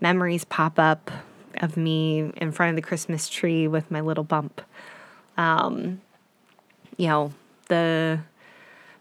Memories 0.00 0.44
pop 0.44 0.78
up 0.78 1.10
of 1.58 1.76
me 1.76 2.30
in 2.36 2.52
front 2.52 2.70
of 2.70 2.76
the 2.76 2.86
Christmas 2.86 3.28
tree 3.28 3.66
with 3.66 3.90
my 3.90 4.00
little 4.00 4.24
bump. 4.24 4.60
Um, 5.36 6.00
you 6.96 7.08
know, 7.08 7.32
the 7.68 8.20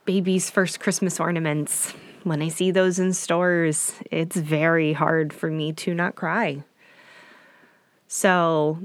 baby's 0.05 0.49
first 0.49 0.79
Christmas 0.79 1.19
ornaments. 1.19 1.93
When 2.26 2.41
I 2.41 2.47
see 2.47 2.71
those 2.71 2.97
in 2.97 3.13
stores, 3.13 3.93
it's 4.09 4.36
very 4.36 4.93
hard 4.93 5.32
for 5.32 5.51
me 5.51 5.71
to 5.73 5.93
not 5.93 6.15
cry 6.15 6.63
So, 8.07 8.80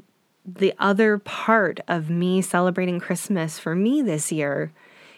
the 0.45 0.75
other 0.79 1.17
part 1.17 1.81
of 1.89 2.11
me 2.11 2.43
celebrating 2.43 3.01
Christmas 3.01 3.59
for 3.59 3.75
me 3.75 4.03
this 4.03 4.31
year 4.31 4.73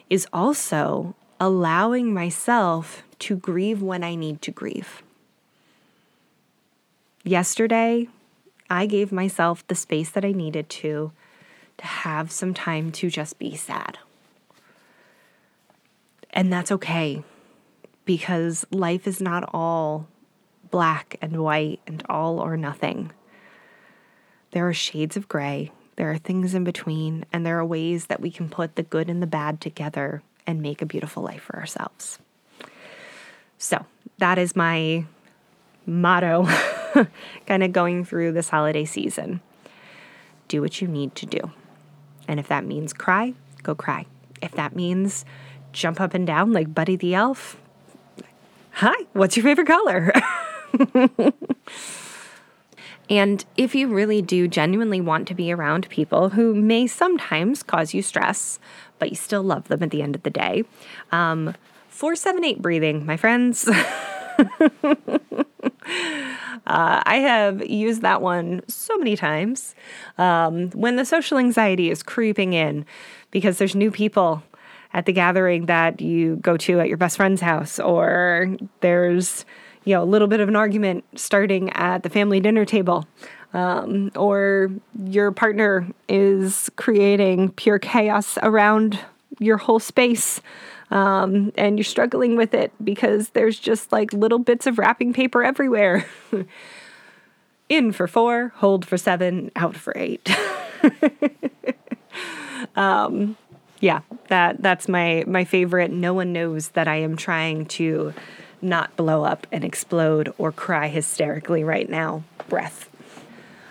is 0.09 0.29
also 0.33 1.17
allowing 1.41 2.15
myself 2.15 3.03
to 3.19 3.35
grieve 3.35 3.83
when 3.83 4.05
I 4.05 4.15
need 4.15 4.41
to 4.43 4.53
grieve. 4.53 5.03
Yesterday, 7.25 8.07
I 8.71 8.87
gave 8.87 9.11
myself 9.11 9.67
the 9.67 9.75
space 9.75 10.11
that 10.11 10.25
I 10.25 10.31
needed 10.31 10.69
to 10.83 11.11
to 11.79 11.87
have 11.87 12.31
some 12.31 12.55
time 12.55 12.93
to 12.93 13.11
just 13.11 13.41
be 13.41 13.57
sad. 13.57 13.99
And 16.31 16.53
that's 16.53 16.71
okay 16.71 17.25
because 18.05 18.65
life 18.71 19.07
is 19.07 19.21
not 19.21 19.49
all 19.53 20.09
black 20.71 21.17
and 21.21 21.43
white 21.43 21.81
and 21.87 22.03
all 22.09 22.41
or 22.41 22.57
nothing. 22.57 23.13
There 24.53 24.69
are 24.69 24.75
shades 24.75 25.17
of 25.17 25.29
gray, 25.29 25.71
there 25.97 26.11
are 26.11 26.19
things 26.19 26.55
in 26.55 26.65
between, 26.65 27.25
and 27.33 27.45
there 27.45 27.59
are 27.59 27.65
ways 27.65 28.07
that 28.07 28.21
we 28.21 28.31
can 28.31 28.49
put 28.49 28.77
the 28.77 28.83
good 28.83 29.09
and 29.09 29.23
the 29.23 29.27
bad 29.27 29.61
together 29.61 30.23
and 30.47 30.61
make 30.61 30.83
a 30.83 30.87
beautiful 30.87 31.23
life 31.23 31.43
for 31.43 31.57
ourselves. 31.57 32.19
So, 33.59 33.87
that 34.19 34.39
is 34.39 34.57
my 34.57 35.05
motto 35.87 36.47
kind 37.47 37.63
of 37.63 37.73
going 37.73 38.05
through 38.05 38.33
this 38.33 38.49
holiday 38.49 38.85
season. 38.85 39.41
Do 40.49 40.61
what 40.61 40.81
you 40.81 40.89
need 40.89 41.15
to 41.17 41.27
do. 41.27 41.41
And 42.27 42.41
if 42.41 42.49
that 42.49 42.65
means 42.65 42.93
cry, 42.93 43.35
go 43.63 43.75
cry. 43.75 44.07
If 44.41 44.53
that 44.53 44.75
means 44.75 45.25
jump 45.73 46.01
up 46.01 46.15
and 46.15 46.27
down 46.27 46.53
like 46.53 46.75
Buddy 46.75 46.97
the 46.97 47.15
Elf, 47.15 47.62
hi, 48.73 48.95
what's 49.13 49.37
your 49.37 49.45
favorite 49.45 49.67
color? 49.67 50.13
and 53.11 53.45
if 53.57 53.75
you 53.75 53.89
really 53.89 54.23
do 54.23 54.49
genuinely 54.49 55.01
want 55.01 55.29
to 55.29 55.35
be 55.35 55.53
around 55.53 55.89
people 55.89 56.31
who 56.31 56.55
may 56.55 56.87
sometimes 56.87 57.63
cause 57.63 57.95
you 57.95 58.03
stress, 58.03 58.59
but 58.99 59.11
you 59.11 59.17
still 59.17 59.43
love 59.43 59.69
them 59.69 59.83
at 59.83 59.91
the 59.91 60.03
end 60.03 60.15
of 60.15 60.23
the 60.23 60.31
day, 60.31 60.65
um, 61.11 61.55
478 61.89 62.63
breathing, 62.63 63.07
my 63.07 63.17
friends. 63.17 63.69
Uh, 66.65 67.03
I 67.05 67.17
have 67.17 67.67
used 67.67 68.03
that 68.03 68.23
one 68.23 68.63
so 68.69 68.97
many 68.97 69.17
times 69.17 69.75
um, 70.17 70.71
when 70.71 70.95
the 70.95 71.05
social 71.05 71.39
anxiety 71.39 71.91
is 71.91 72.03
creeping 72.03 72.53
in 72.53 72.87
because 73.33 73.59
there's 73.59 73.75
new 73.75 73.91
people 73.91 74.45
at 74.95 75.07
the 75.07 75.13
gathering 75.13 75.67
that 75.67 76.01
you 76.01 76.37
go 76.37 76.57
to 76.57 76.81
at 76.81 76.89
your 76.89 76.97
best 76.97 77.17
friend's 77.17 77.41
house, 77.41 77.79
or 77.79 78.57
there's 78.81 79.45
you 79.85 79.95
know 79.95 80.03
a 80.03 80.07
little 80.07 80.29
bit 80.29 80.41
of 80.41 80.49
an 80.49 80.57
argument 80.57 81.05
starting 81.15 81.71
at 81.71 82.03
the 82.03 82.11
family 82.11 82.41
dinner 82.41 82.65
table. 82.65 83.07
Um, 83.55 84.11
or 84.17 84.71
your 85.05 85.31
partner 85.31 85.87
is 86.09 86.71
creating 86.77 87.51
pure 87.51 87.79
chaos 87.79 88.39
around 88.43 88.99
your 89.41 89.59
whole 89.59 89.79
space 89.79 90.41
um, 90.93 91.53
and 91.57 91.79
you're 91.79 91.85
struggling 91.85 92.37
with 92.37 92.53
it 92.53 92.71
because 92.85 93.31
there's 93.31 93.59
just 93.59 93.91
like 93.93 94.13
little 94.13 94.39
bits 94.39 94.67
of 94.67 94.79
wrapping 94.79 95.15
paper 95.15 95.43
everywhere. 95.43 96.07
In 97.69 97.93
for 97.93 98.07
four, 98.07 98.53
hold 98.57 98.85
for 98.85 98.99
seven, 98.99 99.51
out 99.57 99.75
for 99.75 99.95
eight. 99.97 100.31
um, 102.77 103.39
yeah, 103.83 104.03
that 104.29 104.63
that's 104.63 104.89
my 104.89 105.25
my 105.27 105.45
favorite. 105.45 105.91
No 105.91 106.15
one 106.15 106.33
knows 106.33 106.69
that 106.71 106.87
I 106.87 106.97
am 106.97 107.17
trying 107.17 107.67
to 107.67 108.15
not 108.63 108.97
blow 108.97 109.25
up 109.25 109.45
and 109.51 109.65
explode 109.65 110.33
or 110.39 110.53
cry 110.53 110.87
hysterically 110.87 111.65
right 111.65 111.91
now. 111.91 112.23
Breath. 112.49 112.89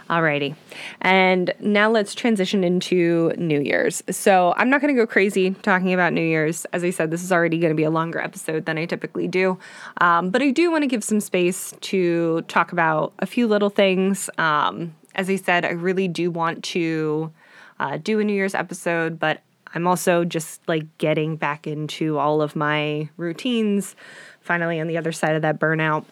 Alrighty. 0.10 0.56
And 1.00 1.54
now 1.62 1.90
let's 1.90 2.14
transition 2.14 2.66
into 2.66 3.32
New 3.38 3.62
Year's. 3.62 4.04
So 4.10 4.54
I'm 4.58 4.70
not 4.70 4.82
going 4.82 4.94
to 4.94 5.02
go 5.02 5.08
crazy 5.08 5.52
talking 5.52 5.94
about 5.94 6.12
New 6.12 6.20
Year's. 6.22 6.66
As 6.74 6.84
I 6.84 6.90
said, 6.90 7.10
this 7.10 7.24
is 7.24 7.32
already 7.32 7.58
going 7.60 7.72
to 7.72 7.78
be 7.78 7.86
a 7.86 7.90
longer 7.90 8.20
episode 8.20 8.66
than 8.66 8.78
I 8.78 8.86
typically 8.86 9.30
do. 9.30 9.58
Um, 10.02 10.30
but 10.30 10.42
I 10.42 10.52
do 10.52 10.70
want 10.70 10.82
to 10.82 10.88
give 10.88 11.06
some 11.06 11.22
space 11.22 11.74
to 11.80 12.42
talk 12.50 12.74
about 12.74 13.14
a 13.20 13.26
few 13.26 13.48
little 13.48 13.70
things. 13.70 14.30
Um, 14.38 14.94
as 15.16 15.30
I 15.30 15.38
said, 15.38 15.64
I 15.64 15.70
really 15.70 16.10
do 16.10 16.30
want 16.30 16.66
to 16.66 17.32
uh, 17.80 17.96
do 17.96 18.20
a 18.20 18.26
New 18.26 18.34
Year's 18.34 18.54
episode, 18.54 19.18
but 19.18 19.40
I'm 19.74 19.88
also 19.88 20.26
just 20.26 20.62
like 20.68 20.98
getting 20.98 21.36
back 21.36 21.68
into 21.68 22.18
all 22.18 22.42
of 22.42 22.56
my 22.56 23.10
routines, 23.18 23.96
finally 24.42 24.80
on 24.80 24.88
the 24.88 24.98
other 24.98 25.12
side 25.12 25.36
of 25.36 25.42
that 25.44 25.60
burnout. 25.60 26.06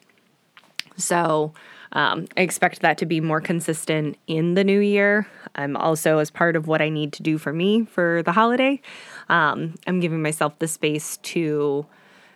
So, 0.98 1.54
um, 1.92 2.28
I 2.38 2.42
expect 2.42 2.82
that 2.82 2.98
to 3.00 3.06
be 3.06 3.20
more 3.20 3.42
consistent 3.42 4.18
in 4.28 4.54
the 4.54 4.64
new 4.64 4.80
year. 4.80 5.28
I'm 5.56 5.76
also, 5.76 6.20
as 6.20 6.30
part 6.30 6.56
of 6.56 6.68
what 6.68 6.82
I 6.82 6.90
need 6.90 7.14
to 7.14 7.24
do 7.24 7.38
for 7.38 7.52
me 7.52 7.86
for 7.86 8.22
the 8.24 8.32
holiday, 8.32 8.80
um, 9.28 9.76
I'm 9.88 10.00
giving 10.00 10.22
myself 10.22 10.60
the 10.60 10.68
space 10.68 11.18
to 11.18 11.86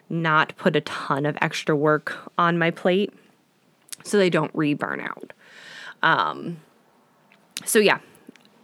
not 0.09 0.55
put 0.57 0.75
a 0.75 0.81
ton 0.81 1.25
of 1.25 1.37
extra 1.39 1.75
work 1.75 2.17
on 2.37 2.57
my 2.57 2.71
plate 2.71 3.13
so 4.03 4.17
they 4.17 4.29
don't 4.29 4.51
re 4.53 4.73
burn 4.73 4.99
out. 5.01 5.33
Um, 6.01 6.57
so, 7.63 7.79
yeah, 7.79 7.99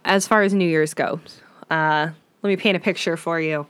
as 0.04 0.26
far 0.26 0.42
as 0.42 0.52
New 0.52 0.68
Year's 0.68 0.92
goes, 0.92 1.40
uh, 1.70 2.10
let 2.42 2.48
me 2.48 2.56
paint 2.56 2.76
a 2.76 2.80
picture 2.80 3.16
for 3.16 3.40
you. 3.40 3.66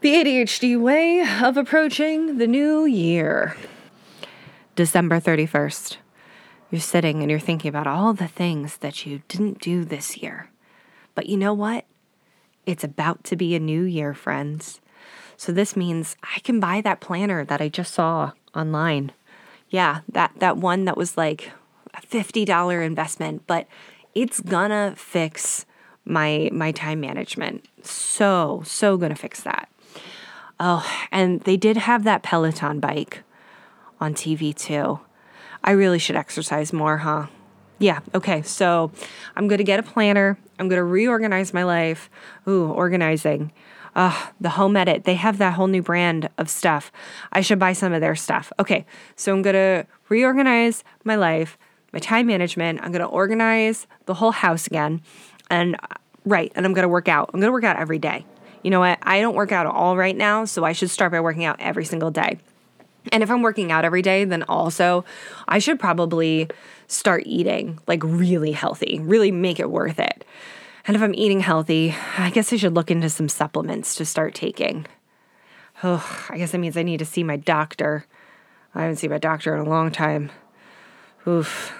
The 0.00 0.14
ADHD 0.14 0.80
way 0.80 1.24
of 1.42 1.56
approaching 1.56 2.38
the 2.38 2.46
new 2.46 2.84
year. 2.84 3.56
December 4.74 5.20
31st. 5.20 5.98
You're 6.70 6.80
sitting 6.80 7.20
and 7.20 7.30
you're 7.30 7.38
thinking 7.38 7.68
about 7.68 7.86
all 7.86 8.12
the 8.12 8.26
things 8.26 8.78
that 8.78 9.06
you 9.06 9.22
didn't 9.28 9.60
do 9.60 9.84
this 9.84 10.16
year. 10.16 10.50
But 11.14 11.26
you 11.26 11.36
know 11.36 11.52
what? 11.52 11.84
It's 12.64 12.82
about 12.82 13.22
to 13.24 13.36
be 13.36 13.54
a 13.54 13.60
new 13.60 13.82
year, 13.82 14.14
friends. 14.14 14.80
So 15.36 15.52
this 15.52 15.76
means 15.76 16.16
I 16.34 16.40
can 16.40 16.60
buy 16.60 16.80
that 16.80 17.00
planner 17.00 17.44
that 17.44 17.60
I 17.60 17.68
just 17.68 17.92
saw 17.92 18.32
online. 18.54 19.12
Yeah, 19.68 20.00
that 20.08 20.32
that 20.38 20.56
one 20.56 20.84
that 20.86 20.96
was 20.96 21.16
like 21.16 21.52
a 21.94 22.00
$50 22.00 22.86
investment, 22.86 23.42
but 23.46 23.66
it's 24.14 24.40
gonna 24.40 24.94
fix 24.96 25.66
my 26.04 26.50
my 26.52 26.72
time 26.72 27.00
management. 27.00 27.66
So, 27.82 28.62
so 28.64 28.96
gonna 28.96 29.16
fix 29.16 29.40
that. 29.42 29.68
Oh, 30.60 30.86
and 31.10 31.40
they 31.40 31.56
did 31.56 31.76
have 31.76 32.04
that 32.04 32.22
Peloton 32.22 32.80
bike 32.80 33.22
on 34.00 34.14
TV 34.14 34.54
too. 34.54 35.00
I 35.64 35.72
really 35.72 35.98
should 35.98 36.16
exercise 36.16 36.72
more, 36.72 36.98
huh? 36.98 37.26
Yeah, 37.78 38.00
okay. 38.14 38.42
So 38.42 38.92
I'm 39.34 39.48
going 39.48 39.58
to 39.58 39.64
get 39.64 39.80
a 39.80 39.82
planner. 39.82 40.38
I'm 40.58 40.68
going 40.68 40.78
to 40.78 40.84
reorganize 40.84 41.52
my 41.52 41.64
life. 41.64 42.08
Ooh, 42.46 42.70
organizing. 42.70 43.52
Uh, 43.94 44.28
the 44.40 44.50
home 44.50 44.76
edit, 44.76 45.04
they 45.04 45.14
have 45.14 45.38
that 45.38 45.54
whole 45.54 45.66
new 45.66 45.82
brand 45.82 46.28
of 46.38 46.48
stuff. 46.48 46.90
I 47.32 47.40
should 47.40 47.58
buy 47.58 47.72
some 47.72 47.92
of 47.92 48.00
their 48.00 48.16
stuff. 48.16 48.52
Okay, 48.58 48.86
so 49.16 49.34
I'm 49.34 49.42
gonna 49.42 49.86
reorganize 50.08 50.82
my 51.04 51.14
life, 51.14 51.58
my 51.92 51.98
time 51.98 52.26
management. 52.26 52.80
I'm 52.82 52.90
gonna 52.90 53.04
organize 53.04 53.86
the 54.06 54.14
whole 54.14 54.30
house 54.30 54.66
again. 54.66 55.02
And 55.50 55.76
uh, 55.76 55.96
right, 56.24 56.52
and 56.54 56.64
I'm 56.66 56.74
gonna 56.74 56.88
work 56.88 57.08
out. 57.08 57.30
I'm 57.32 57.40
gonna 57.40 57.52
work 57.52 57.64
out 57.64 57.76
every 57.76 57.98
day. 57.98 58.24
You 58.62 58.70
know 58.70 58.80
what? 58.80 58.98
I 59.02 59.20
don't 59.20 59.34
work 59.34 59.52
out 59.52 59.66
at 59.66 59.72
all 59.72 59.96
right 59.96 60.16
now, 60.16 60.44
so 60.44 60.64
I 60.64 60.72
should 60.72 60.90
start 60.90 61.12
by 61.12 61.20
working 61.20 61.44
out 61.44 61.60
every 61.60 61.84
single 61.84 62.10
day. 62.10 62.38
And 63.10 63.22
if 63.22 63.30
I'm 63.30 63.42
working 63.42 63.72
out 63.72 63.84
every 63.84 64.02
day, 64.02 64.24
then 64.24 64.44
also 64.44 65.04
I 65.48 65.58
should 65.58 65.80
probably 65.80 66.48
start 66.86 67.24
eating 67.26 67.80
like 67.86 68.02
really 68.04 68.52
healthy, 68.52 69.00
really 69.02 69.32
make 69.32 69.58
it 69.58 69.70
worth 69.70 69.98
it. 69.98 70.24
And 70.86 70.96
if 70.96 71.02
I'm 71.02 71.14
eating 71.14 71.40
healthy, 71.40 71.94
I 72.18 72.30
guess 72.30 72.52
I 72.52 72.56
should 72.56 72.74
look 72.74 72.90
into 72.90 73.08
some 73.08 73.28
supplements 73.28 73.94
to 73.96 74.04
start 74.04 74.34
taking. 74.34 74.86
Oh, 75.82 76.26
I 76.28 76.38
guess 76.38 76.52
that 76.52 76.58
means 76.58 76.76
I 76.76 76.82
need 76.82 76.98
to 76.98 77.04
see 77.04 77.24
my 77.24 77.36
doctor. 77.36 78.04
I 78.74 78.82
haven't 78.82 78.96
seen 78.96 79.10
my 79.10 79.18
doctor 79.18 79.54
in 79.54 79.60
a 79.66 79.68
long 79.68 79.90
time. 79.90 80.30
Oof. 81.26 81.72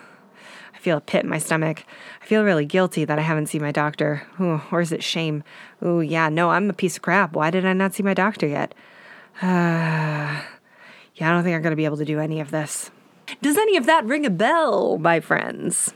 I 0.74 0.78
feel 0.78 0.98
a 0.98 1.00
pit 1.00 1.24
in 1.24 1.30
my 1.30 1.38
stomach. 1.38 1.84
Feel 2.32 2.44
really 2.44 2.64
guilty 2.64 3.04
that 3.04 3.18
I 3.18 3.20
haven't 3.20 3.48
seen 3.48 3.60
my 3.60 3.72
doctor. 3.72 4.22
Ooh, 4.40 4.62
or 4.70 4.80
is 4.80 4.90
it 4.90 5.02
shame? 5.02 5.44
Ooh, 5.84 6.00
yeah, 6.00 6.30
no, 6.30 6.48
I'm 6.48 6.70
a 6.70 6.72
piece 6.72 6.96
of 6.96 7.02
crap. 7.02 7.34
Why 7.34 7.50
did 7.50 7.66
I 7.66 7.74
not 7.74 7.92
see 7.92 8.02
my 8.02 8.14
doctor 8.14 8.46
yet? 8.46 8.74
Ah. 9.42 10.48
Yeah, 11.16 11.28
I 11.28 11.34
don't 11.34 11.44
think 11.44 11.54
I'm 11.54 11.60
going 11.60 11.72
to 11.72 11.76
be 11.76 11.84
able 11.84 11.98
to 11.98 12.06
do 12.06 12.20
any 12.20 12.40
of 12.40 12.50
this. 12.50 12.90
Does 13.42 13.58
any 13.58 13.76
of 13.76 13.84
that 13.84 14.06
ring 14.06 14.24
a 14.24 14.30
bell, 14.30 14.96
my 14.96 15.20
friends? 15.20 15.92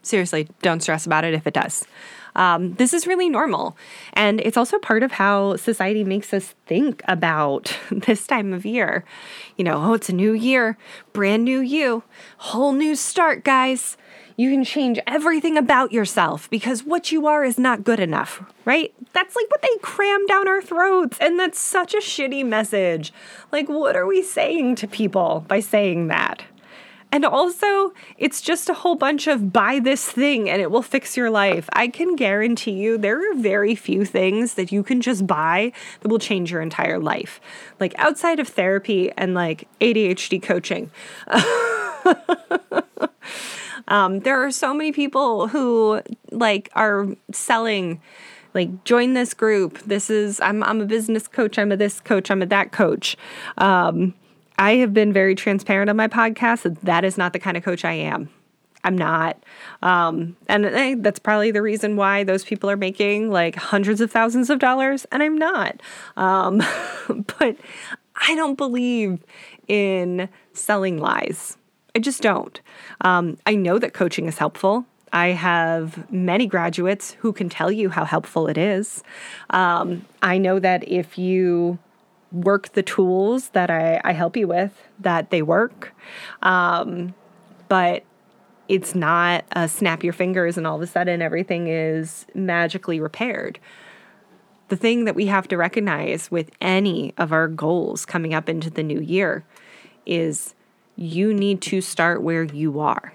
Seriously, 0.00 0.48
don't 0.62 0.80
stress 0.80 1.04
about 1.04 1.22
it 1.22 1.34
if 1.34 1.46
it 1.46 1.52
does. 1.52 1.84
Um, 2.34 2.72
this 2.76 2.94
is 2.94 3.06
really 3.06 3.28
normal. 3.28 3.76
And 4.14 4.40
it's 4.40 4.56
also 4.56 4.78
part 4.78 5.02
of 5.02 5.12
how 5.12 5.56
society 5.56 6.02
makes 6.02 6.32
us 6.32 6.54
think 6.64 7.02
about 7.06 7.76
this 7.90 8.26
time 8.26 8.54
of 8.54 8.64
year. 8.64 9.04
You 9.58 9.64
know, 9.64 9.76
oh, 9.84 9.92
it's 9.92 10.08
a 10.08 10.14
new 10.14 10.32
year, 10.32 10.78
brand 11.12 11.44
new 11.44 11.60
you, 11.60 12.04
whole 12.38 12.72
new 12.72 12.96
start, 12.96 13.44
guys. 13.44 13.98
You 14.36 14.50
can 14.50 14.64
change 14.64 14.98
everything 15.06 15.56
about 15.56 15.92
yourself 15.92 16.50
because 16.50 16.82
what 16.82 17.12
you 17.12 17.28
are 17.28 17.44
is 17.44 17.58
not 17.58 17.84
good 17.84 18.00
enough, 18.00 18.42
right? 18.64 18.92
That's 19.12 19.36
like 19.36 19.48
what 19.48 19.62
they 19.62 19.76
cram 19.80 20.26
down 20.26 20.48
our 20.48 20.60
throats. 20.60 21.18
And 21.20 21.38
that's 21.38 21.60
such 21.60 21.94
a 21.94 21.98
shitty 21.98 22.44
message. 22.44 23.12
Like, 23.52 23.68
what 23.68 23.94
are 23.94 24.06
we 24.06 24.22
saying 24.22 24.74
to 24.76 24.88
people 24.88 25.44
by 25.46 25.60
saying 25.60 26.08
that? 26.08 26.42
And 27.12 27.24
also, 27.24 27.92
it's 28.18 28.40
just 28.40 28.68
a 28.68 28.74
whole 28.74 28.96
bunch 28.96 29.28
of 29.28 29.52
buy 29.52 29.78
this 29.78 30.10
thing 30.10 30.50
and 30.50 30.60
it 30.60 30.72
will 30.72 30.82
fix 30.82 31.16
your 31.16 31.30
life. 31.30 31.68
I 31.72 31.86
can 31.86 32.16
guarantee 32.16 32.72
you 32.72 32.98
there 32.98 33.30
are 33.30 33.36
very 33.36 33.76
few 33.76 34.04
things 34.04 34.54
that 34.54 34.72
you 34.72 34.82
can 34.82 35.00
just 35.00 35.24
buy 35.24 35.70
that 36.00 36.08
will 36.08 36.18
change 36.18 36.50
your 36.50 36.60
entire 36.60 36.98
life. 36.98 37.40
Like 37.78 37.94
outside 37.98 38.40
of 38.40 38.48
therapy 38.48 39.12
and 39.12 39.32
like 39.32 39.68
ADHD 39.80 40.42
coaching. 40.42 40.90
um, 43.88 44.20
there 44.20 44.44
are 44.44 44.50
so 44.50 44.74
many 44.74 44.92
people 44.92 45.48
who 45.48 46.00
like 46.30 46.70
are 46.74 47.08
selling 47.32 48.00
like 48.54 48.84
join 48.84 49.14
this 49.14 49.34
group 49.34 49.78
this 49.80 50.10
is 50.10 50.40
i'm, 50.40 50.62
I'm 50.62 50.80
a 50.80 50.86
business 50.86 51.26
coach 51.26 51.58
i'm 51.58 51.72
a 51.72 51.76
this 51.76 52.00
coach 52.00 52.30
i'm 52.30 52.42
a 52.42 52.46
that 52.46 52.72
coach 52.72 53.16
um, 53.58 54.14
I 54.58 54.76
have 54.76 54.94
been 54.94 55.12
very 55.12 55.34
transparent 55.34 55.90
on 55.90 55.96
my 55.96 56.08
podcast 56.08 56.62
that 56.62 56.80
that 56.82 57.04
is 57.04 57.18
not 57.18 57.32
the 57.32 57.38
kind 57.38 57.56
of 57.56 57.64
coach 57.64 57.84
I 57.84 57.92
am. 57.92 58.30
I'm 58.84 58.96
not. 58.96 59.42
Um, 59.82 60.36
and 60.46 61.02
that's 61.02 61.18
probably 61.18 61.50
the 61.50 61.62
reason 61.62 61.96
why 61.96 62.22
those 62.22 62.44
people 62.44 62.70
are 62.70 62.76
making 62.76 63.30
like 63.30 63.56
hundreds 63.56 64.00
of 64.00 64.10
thousands 64.10 64.50
of 64.50 64.58
dollars, 64.58 65.06
and 65.10 65.22
I'm 65.22 65.38
not. 65.38 65.80
Um, 66.16 66.58
but 67.38 67.56
I 68.14 68.34
don't 68.34 68.56
believe 68.56 69.24
in 69.66 70.28
selling 70.52 70.98
lies. 70.98 71.56
I 71.94 72.00
just 72.00 72.22
don't. 72.22 72.60
Um, 73.02 73.38
I 73.46 73.54
know 73.54 73.78
that 73.78 73.94
coaching 73.94 74.26
is 74.26 74.38
helpful. 74.38 74.84
I 75.12 75.28
have 75.28 76.10
many 76.10 76.46
graduates 76.46 77.12
who 77.20 77.32
can 77.32 77.48
tell 77.48 77.70
you 77.70 77.88
how 77.88 78.04
helpful 78.04 78.48
it 78.48 78.58
is. 78.58 79.04
Um, 79.50 80.04
I 80.22 80.38
know 80.38 80.58
that 80.58 80.88
if 80.88 81.16
you 81.16 81.78
work 82.32 82.72
the 82.72 82.82
tools 82.82 83.50
that 83.50 83.70
I, 83.70 84.00
I 84.02 84.12
help 84.12 84.36
you 84.36 84.48
with, 84.48 84.88
that 84.98 85.30
they 85.30 85.40
work. 85.40 85.94
Um, 86.42 87.14
but 87.68 88.02
it's 88.68 88.94
not 88.94 89.44
a 89.52 89.68
snap 89.68 90.02
your 90.02 90.12
fingers 90.12 90.56
and 90.58 90.66
all 90.66 90.76
of 90.76 90.82
a 90.82 90.86
sudden 90.86 91.22
everything 91.22 91.68
is 91.68 92.26
magically 92.34 92.98
repaired. 92.98 93.60
The 94.68 94.76
thing 94.76 95.04
that 95.04 95.14
we 95.14 95.26
have 95.26 95.46
to 95.48 95.56
recognize 95.56 96.30
with 96.30 96.50
any 96.60 97.14
of 97.18 97.32
our 97.32 97.46
goals 97.46 98.04
coming 98.04 98.34
up 98.34 98.48
into 98.48 98.70
the 98.70 98.82
new 98.82 99.00
year 99.00 99.44
is 100.06 100.54
you 100.96 101.34
need 101.34 101.60
to 101.62 101.80
start 101.80 102.22
where 102.22 102.44
you 102.44 102.80
are. 102.80 103.12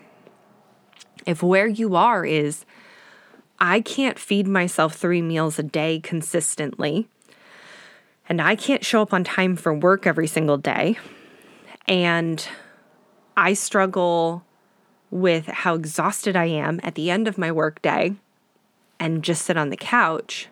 If 1.26 1.44
where 1.44 1.68
you 1.68 1.96
are 1.96 2.26
is, 2.26 2.66
I 3.60 3.82
can't 3.82 4.18
feed 4.18 4.48
myself 4.48 4.96
three 4.96 5.22
meals 5.22 5.60
a 5.60 5.64
day 5.64 6.00
consistently, 6.00 7.08
and 8.28 8.42
I 8.42 8.56
can't 8.56 8.86
show 8.86 9.02
up 9.02 9.14
on 9.14 9.24
time 9.24 9.56
for 9.56 9.74
work 9.74 10.08
every 10.08 10.28
single 10.28 10.58
day. 10.58 10.98
And 11.88 12.48
I 13.36 13.54
struggle 13.54 14.46
with 15.12 15.48
how 15.48 15.76
exhausted 15.76 16.36
I 16.36 16.46
am 16.46 16.80
at 16.84 16.96
the 16.96 17.10
end 17.10 17.28
of 17.28 17.38
my 17.38 17.52
work 17.52 17.82
day 17.82 18.16
and 19.00 19.24
just 19.24 19.46
sit 19.46 19.58
on 19.58 19.70
the 19.70 19.78
couch. 19.78 20.50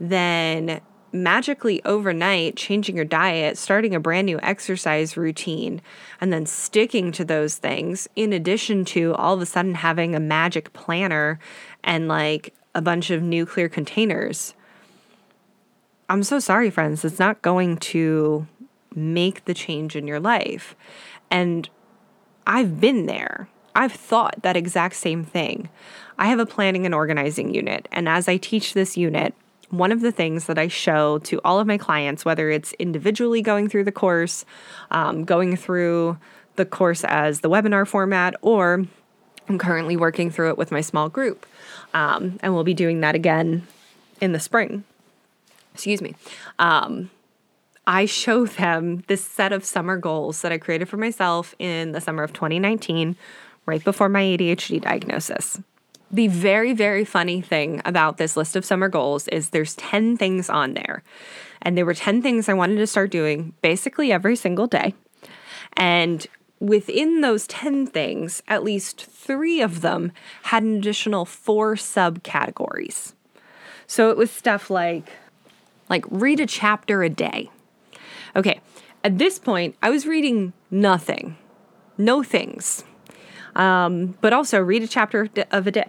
Then 0.00 0.80
magically 1.12 1.82
overnight 1.84 2.56
changing 2.56 2.96
your 2.96 3.04
diet, 3.04 3.58
starting 3.58 3.94
a 3.94 4.00
brand 4.00 4.26
new 4.26 4.38
exercise 4.42 5.16
routine, 5.16 5.82
and 6.20 6.32
then 6.32 6.46
sticking 6.46 7.12
to 7.12 7.24
those 7.24 7.56
things, 7.56 8.08
in 8.16 8.32
addition 8.32 8.84
to 8.86 9.14
all 9.14 9.34
of 9.34 9.42
a 9.42 9.46
sudden 9.46 9.74
having 9.74 10.14
a 10.14 10.20
magic 10.20 10.72
planner 10.72 11.38
and 11.82 12.08
like 12.08 12.54
a 12.74 12.82
bunch 12.82 13.10
of 13.10 13.22
nuclear 13.22 13.68
containers 13.68 14.54
I'm 16.10 16.24
so 16.24 16.40
sorry, 16.40 16.70
friends. 16.70 17.04
It's 17.04 17.20
not 17.20 17.40
going 17.40 17.76
to 17.76 18.48
make 18.92 19.44
the 19.44 19.54
change 19.54 19.94
in 19.94 20.08
your 20.08 20.18
life. 20.18 20.74
And 21.30 21.70
I've 22.48 22.80
been 22.80 23.06
there. 23.06 23.48
I've 23.76 23.92
thought 23.92 24.42
that 24.42 24.56
exact 24.56 24.96
same 24.96 25.22
thing. 25.22 25.68
I 26.18 26.26
have 26.26 26.40
a 26.40 26.46
planning 26.46 26.84
and 26.84 26.96
organizing 26.96 27.54
unit. 27.54 27.86
And 27.92 28.08
as 28.08 28.26
I 28.26 28.38
teach 28.38 28.74
this 28.74 28.96
unit, 28.96 29.34
one 29.70 29.92
of 29.92 30.00
the 30.00 30.12
things 30.12 30.46
that 30.46 30.58
I 30.58 30.68
show 30.68 31.18
to 31.20 31.40
all 31.44 31.58
of 31.58 31.66
my 31.66 31.78
clients, 31.78 32.24
whether 32.24 32.50
it's 32.50 32.72
individually 32.74 33.42
going 33.42 33.68
through 33.68 33.84
the 33.84 33.92
course, 33.92 34.44
um, 34.90 35.24
going 35.24 35.56
through 35.56 36.18
the 36.56 36.64
course 36.64 37.04
as 37.04 37.40
the 37.40 37.48
webinar 37.48 37.86
format, 37.86 38.34
or 38.42 38.84
I'm 39.48 39.58
currently 39.58 39.96
working 39.96 40.30
through 40.30 40.50
it 40.50 40.58
with 40.58 40.70
my 40.70 40.80
small 40.80 41.08
group. 41.08 41.46
Um, 41.94 42.38
and 42.42 42.54
we'll 42.54 42.64
be 42.64 42.74
doing 42.74 43.00
that 43.00 43.14
again 43.14 43.66
in 44.20 44.32
the 44.32 44.40
spring 44.40 44.84
excuse 45.80 46.02
me, 46.02 46.14
um, 46.58 47.10
I 47.86 48.04
show 48.04 48.46
them 48.46 49.02
this 49.06 49.24
set 49.24 49.52
of 49.52 49.64
summer 49.64 49.96
goals 49.96 50.42
that 50.42 50.52
I 50.52 50.58
created 50.58 50.88
for 50.88 50.96
myself 50.96 51.54
in 51.58 51.92
the 51.92 52.00
summer 52.00 52.22
of 52.22 52.32
2019, 52.32 53.16
right 53.66 53.82
before 53.82 54.08
my 54.08 54.22
ADHD 54.22 54.80
diagnosis. 54.80 55.60
The 56.10 56.28
very, 56.28 56.72
very 56.72 57.04
funny 57.04 57.40
thing 57.40 57.82
about 57.84 58.16
this 58.16 58.36
list 58.36 58.56
of 58.56 58.64
summer 58.64 58.88
goals 58.88 59.28
is 59.28 59.50
there's 59.50 59.76
10 59.76 60.16
things 60.16 60.50
on 60.50 60.74
there. 60.74 61.02
And 61.62 61.76
there 61.76 61.86
were 61.86 61.94
10 61.94 62.22
things 62.22 62.48
I 62.48 62.54
wanted 62.54 62.76
to 62.76 62.86
start 62.86 63.10
doing 63.10 63.54
basically 63.62 64.10
every 64.10 64.34
single 64.34 64.66
day. 64.66 64.94
And 65.76 66.26
within 66.58 67.20
those 67.20 67.46
10 67.46 67.86
things, 67.86 68.42
at 68.48 68.64
least 68.64 69.04
three 69.04 69.60
of 69.60 69.82
them 69.82 70.12
had 70.44 70.62
an 70.62 70.76
additional 70.76 71.24
four 71.24 71.76
subcategories. 71.76 73.12
So 73.86 74.10
it 74.10 74.16
was 74.16 74.30
stuff 74.30 74.70
like 74.70 75.10
like, 75.90 76.04
read 76.08 76.40
a 76.40 76.46
chapter 76.46 77.02
a 77.02 77.10
day. 77.10 77.50
Okay, 78.34 78.60
at 79.02 79.18
this 79.18 79.38
point, 79.38 79.76
I 79.82 79.90
was 79.90 80.06
reading 80.06 80.52
nothing, 80.70 81.36
no 81.98 82.22
things. 82.22 82.84
Um, 83.56 84.16
but 84.20 84.32
also 84.32 84.60
read 84.60 84.82
a 84.82 84.88
chapter 84.88 85.28
of 85.50 85.66
a 85.66 85.70
day. 85.70 85.84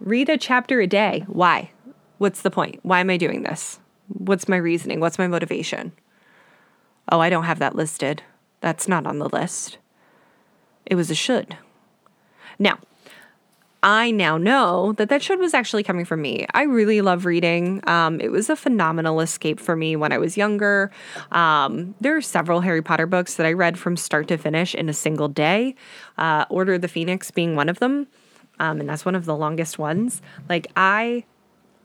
Read 0.00 0.28
a 0.28 0.38
chapter 0.38 0.80
a 0.80 0.86
day. 0.86 1.24
Why? 1.26 1.70
What's 2.18 2.42
the 2.42 2.50
point? 2.50 2.80
Why 2.82 3.00
am 3.00 3.10
I 3.10 3.16
doing 3.16 3.42
this? 3.42 3.80
What's 4.08 4.48
my 4.48 4.56
reasoning? 4.56 5.00
What's 5.00 5.18
my 5.18 5.26
motivation? 5.26 5.92
Oh, 7.10 7.20
I 7.20 7.28
don't 7.28 7.44
have 7.44 7.58
that 7.58 7.74
listed. 7.74 8.22
That's 8.60 8.88
not 8.88 9.06
on 9.06 9.18
the 9.18 9.28
list. 9.28 9.78
It 10.86 10.94
was 10.94 11.10
a 11.10 11.14
should. 11.14 11.56
Now, 12.58 12.78
I 13.84 14.12
now 14.12 14.38
know 14.38 14.94
that 14.94 15.10
that 15.10 15.22
should 15.22 15.38
was 15.38 15.52
actually 15.52 15.82
coming 15.82 16.06
from 16.06 16.22
me. 16.22 16.46
I 16.54 16.62
really 16.62 17.02
love 17.02 17.26
reading. 17.26 17.86
Um, 17.86 18.18
it 18.18 18.32
was 18.32 18.48
a 18.48 18.56
phenomenal 18.56 19.20
escape 19.20 19.60
for 19.60 19.76
me 19.76 19.94
when 19.94 20.10
I 20.10 20.16
was 20.16 20.38
younger. 20.38 20.90
Um, 21.32 21.94
there 22.00 22.16
are 22.16 22.22
several 22.22 22.62
Harry 22.62 22.80
Potter 22.80 23.06
books 23.06 23.34
that 23.34 23.44
I 23.44 23.52
read 23.52 23.78
from 23.78 23.98
start 23.98 24.26
to 24.28 24.38
finish 24.38 24.74
in 24.74 24.88
a 24.88 24.94
single 24.94 25.28
day, 25.28 25.74
uh, 26.16 26.46
Order 26.48 26.74
of 26.74 26.80
the 26.80 26.88
Phoenix 26.88 27.30
being 27.30 27.56
one 27.56 27.68
of 27.68 27.78
them. 27.78 28.06
Um, 28.58 28.80
and 28.80 28.88
that's 28.88 29.04
one 29.04 29.14
of 29.14 29.26
the 29.26 29.36
longest 29.36 29.78
ones. 29.78 30.22
Like, 30.48 30.66
I 30.76 31.24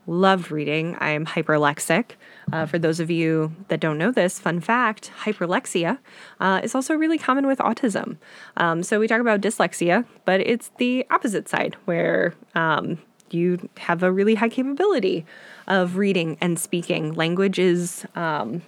love 0.10 0.52
reading. 0.52 0.96
I 1.00 1.10
am 1.12 1.26
hyperlexic. 1.26 2.12
Uh, 2.52 2.66
for 2.66 2.80
those 2.80 3.00
of 3.00 3.12
you 3.12 3.56
that 3.68 3.80
don't 3.80 3.98
know 3.98 4.12
this, 4.12 4.40
fun 4.40 4.60
fact 4.60 5.12
hyperlexia 5.22 6.00
uh, 6.40 6.62
is 6.64 6.74
also 6.74 6.96
really 6.96 7.18
common 7.18 7.46
with 7.46 7.60
autism. 7.60 8.18
Um, 8.58 8.82
so 8.82 9.00
we 9.00 9.08
talk 9.08 9.22
about 9.22 9.40
dyslexia, 9.40 10.06
but 10.26 10.42
it's 10.42 10.72
the 10.78 11.06
opposite 11.12 11.48
side 11.48 11.76
where 11.86 12.34
um, 12.56 12.98
you 13.30 13.70
have 13.78 14.02
a 14.02 14.12
really 14.12 14.36
high 14.36 14.50
capability 14.50 15.26
of 15.68 15.98
reading 15.98 16.38
and 16.42 16.58
speaking. 16.58 17.14
Language 17.14 17.60
is 17.60 18.06
um, 18.16 18.64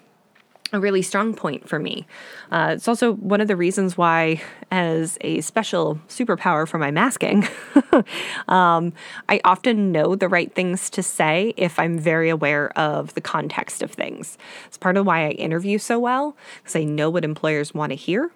a 0.74 0.80
really 0.80 1.02
strong 1.02 1.34
point 1.34 1.68
for 1.68 1.80
me. 1.80 2.08
Uh, 2.52 2.72
it's 2.74 2.88
also 2.88 3.14
one 3.14 3.42
of 3.42 3.48
the 3.48 3.56
reasons 3.56 3.98
why, 3.98 4.42
as 4.72 5.18
a 5.22 5.42
special 5.42 6.00
superpower 6.08 6.68
for 6.68 6.78
my 6.78 6.92
masking, 6.92 7.48
um, 8.48 8.94
I 9.28 9.42
often 9.44 9.92
know 9.92 10.16
the 10.16 10.30
right 10.30 10.54
things 10.54 10.90
to 10.92 11.04
say 11.04 11.54
if 11.58 11.78
I'm 11.78 11.98
very 12.00 12.30
aware 12.30 12.78
of 12.78 13.14
the 13.14 13.22
context 13.22 13.82
of 13.82 13.92
things. 13.92 14.38
It's 14.68 14.78
part 14.78 14.98
of 14.98 15.06
why 15.06 15.28
I 15.28 15.32
interview 15.32 15.78
so 15.78 16.00
well, 16.00 16.38
because 16.62 16.76
I 16.76 16.84
know 16.84 17.10
what 17.10 17.26
employers 17.26 17.74
want 17.74 17.92
to 17.92 17.96
hear. 17.96 18.32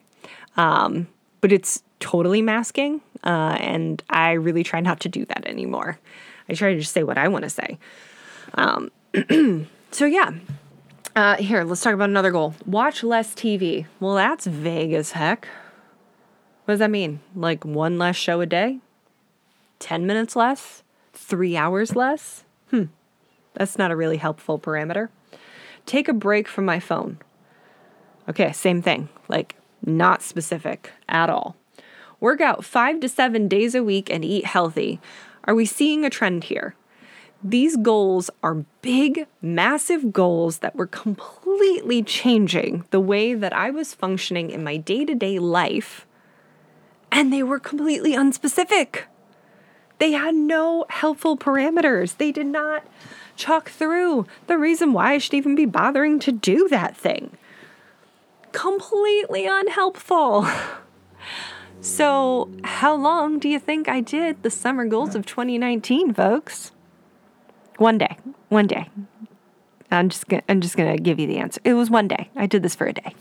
Um, 0.58 1.08
but 1.42 1.52
it's 1.52 1.84
totally 2.00 2.42
masking, 2.42 3.02
uh, 3.24 3.58
and 3.60 4.04
I 4.10 4.32
really 4.32 4.64
try 4.64 4.80
not 4.80 5.00
to 5.02 5.10
do 5.10 5.26
that 5.26 5.46
anymore. 5.46 6.00
I 6.50 6.54
try 6.54 6.74
to 6.74 6.80
just 6.80 6.92
say 6.92 7.04
what 7.04 7.18
I 7.18 7.28
want 7.28 7.44
to 7.44 7.50
say. 7.50 7.78
Um, 8.56 8.92
so, 9.92 10.06
yeah, 10.06 10.32
uh, 11.16 11.38
here, 11.38 11.63
let's 11.63 11.82
talk 11.82 11.93
about 11.93 12.09
another 12.09 12.32
goal. 12.32 12.55
Watch 12.66 13.03
less 13.03 13.34
TV. 13.34 13.86
Well, 13.99 14.16
that's 14.16 14.45
vague 14.45 14.93
as 14.93 15.11
heck. 15.11 15.47
What 16.66 16.74
does 16.74 16.80
that 16.80 16.91
mean? 16.91 17.22
Like 17.36 17.63
one 17.63 17.97
less 17.97 18.16
show 18.16 18.41
a 18.41 18.45
day? 18.45 18.80
10 19.80 20.05
minutes 20.05 20.36
less? 20.36 20.84
Three 21.13 21.55
hours 21.55 21.95
less? 21.95 22.43
Hmm, 22.70 22.86
that's 23.53 23.78
not 23.78 23.91
a 23.91 23.95
really 23.95 24.18
helpful 24.18 24.59
parameter. 24.59 25.09
Take 25.86 26.07
a 26.07 26.13
break 26.13 26.47
from 26.47 26.66
my 26.66 26.80
phone. 26.80 27.20
Okay, 28.28 28.51
same 28.51 28.82
thing. 28.82 29.09
Like, 29.28 29.55
not 29.86 30.24
specific 30.24 30.91
at 31.07 31.30
all. 31.30 31.55
Work 32.20 32.41
out 32.41 32.66
five 32.66 32.99
to 33.01 33.09
seven 33.09 33.47
days 33.47 33.76
a 33.76 33.84
week 33.84 34.09
and 34.09 34.26
eat 34.26 34.45
healthy. 34.45 34.99
Are 35.43 35.53
we 35.53 35.66
seeing 35.66 36.03
a 36.03 36.09
trend 36.09 36.45
here? 36.45 36.76
These 37.44 37.78
goals 37.78 38.30
are 38.42 38.66
big, 38.82 39.28
massive 39.42 40.12
goals 40.12 40.60
that 40.60 40.76
were 40.76 40.88
completely 40.88 42.02
changing 42.02 42.86
the 42.90 43.00
way 43.00 43.34
that 43.36 43.54
I 43.54 43.70
was 43.70 43.94
functioning 43.94 44.50
in 44.50 44.64
my 44.64 44.78
day 44.78 45.06
to 45.06 45.14
day 45.16 45.40
life. 45.40 46.06
and 47.12 47.32
they 47.32 47.44
were 47.44 47.60
completely 47.60 48.12
unspecific. 48.14 49.04
They 50.00 50.12
had 50.12 50.36
no 50.36 50.86
helpful 50.90 51.38
parameters. 51.38 52.18
They 52.18 52.32
did 52.34 52.48
not 52.48 52.84
chalk 53.38 53.70
through 53.70 54.26
the 54.48 54.58
reason 54.58 54.92
why 54.92 55.14
I 55.14 55.18
should 55.20 55.34
even 55.36 55.56
be 55.56 55.66
bothering 55.66 56.20
to 56.20 56.32
do 56.34 56.68
that 56.70 56.98
thing. 56.98 57.38
Completely 58.52 59.46
unhelpful. 59.48 60.48
So, 61.82 62.50
how 62.64 62.96
long 62.96 63.38
do 63.38 63.48
you 63.48 63.60
think 63.60 63.88
I 63.88 64.02
did 64.02 64.42
the 64.42 64.50
summer 64.50 64.86
goals 64.86 65.14
of 65.14 65.26
2019, 65.28 66.14
folks? 66.16 66.72
One 67.78 67.98
day. 67.98 68.18
One 68.50 68.68
day. 68.68 68.90
I'm 69.92 70.10
just 70.10 70.28
gonna, 70.28 70.44
I'm 70.50 70.62
just 70.62 70.78
going 70.78 70.96
to 70.96 71.02
give 71.02 71.20
you 71.20 71.28
the 71.28 71.38
answer. 71.38 71.62
It 71.64 71.74
was 71.74 71.90
one 71.90 72.08
day. 72.08 72.30
I 72.36 72.46
did 72.46 72.64
this 72.64 72.76
for 72.76 72.88
a 72.88 72.94
day. 72.94 73.16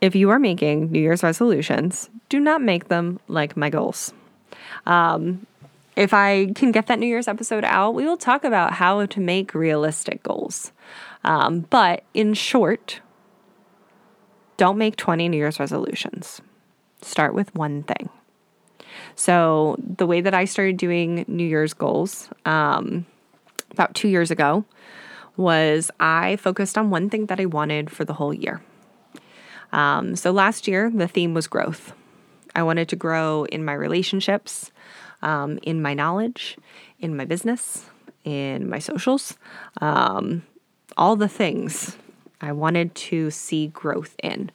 If 0.00 0.14
you 0.14 0.30
are 0.30 0.38
making 0.38 0.92
New 0.92 1.00
Year's 1.00 1.22
resolutions, 1.22 2.10
do 2.28 2.38
not 2.38 2.60
make 2.60 2.88
them 2.88 3.18
like 3.28 3.56
my 3.56 3.70
goals. 3.70 4.12
Um, 4.84 5.46
if 5.96 6.12
I 6.12 6.52
can 6.54 6.72
get 6.72 6.86
that 6.88 6.98
New 6.98 7.06
Year's 7.06 7.28
episode 7.28 7.64
out, 7.64 7.94
we 7.94 8.04
will 8.04 8.18
talk 8.18 8.44
about 8.44 8.74
how 8.74 9.06
to 9.06 9.20
make 9.20 9.54
realistic 9.54 10.22
goals. 10.22 10.72
Um, 11.24 11.60
but 11.70 12.04
in 12.12 12.34
short, 12.34 13.00
don't 14.58 14.76
make 14.76 14.96
20 14.96 15.28
New 15.28 15.38
Year's 15.38 15.58
resolutions. 15.58 16.40
Start 17.00 17.34
with 17.34 17.54
one 17.54 17.82
thing. 17.82 18.10
So, 19.14 19.76
the 19.78 20.06
way 20.06 20.20
that 20.20 20.34
I 20.34 20.44
started 20.44 20.76
doing 20.76 21.24
New 21.28 21.46
Year's 21.46 21.74
goals 21.74 22.28
um, 22.44 23.06
about 23.76 23.94
two 23.94 24.08
years 24.08 24.30
ago 24.30 24.64
was 25.36 25.90
I 26.00 26.36
focused 26.36 26.78
on 26.78 26.88
one 26.88 27.10
thing 27.10 27.26
that 27.26 27.38
I 27.38 27.44
wanted 27.44 27.90
for 27.90 28.06
the 28.06 28.14
whole 28.14 28.32
year. 28.32 28.62
Um, 29.72 30.16
so, 30.16 30.30
last 30.30 30.66
year, 30.66 30.90
the 30.90 31.08
theme 31.08 31.34
was 31.34 31.46
growth. 31.46 31.92
I 32.54 32.62
wanted 32.62 32.88
to 32.88 32.96
grow 32.96 33.44
in 33.44 33.64
my 33.64 33.74
relationships, 33.74 34.72
um, 35.20 35.58
in 35.62 35.82
my 35.82 35.92
knowledge, 35.92 36.56
in 37.00 37.16
my 37.16 37.26
business, 37.26 37.84
in 38.24 38.70
my 38.70 38.78
socials, 38.78 39.36
um, 39.82 40.42
all 40.96 41.16
the 41.16 41.28
things 41.28 41.98
I 42.40 42.52
wanted 42.52 42.94
to 42.94 43.30
see 43.30 43.68
growth 43.68 44.14
in. 44.22 44.50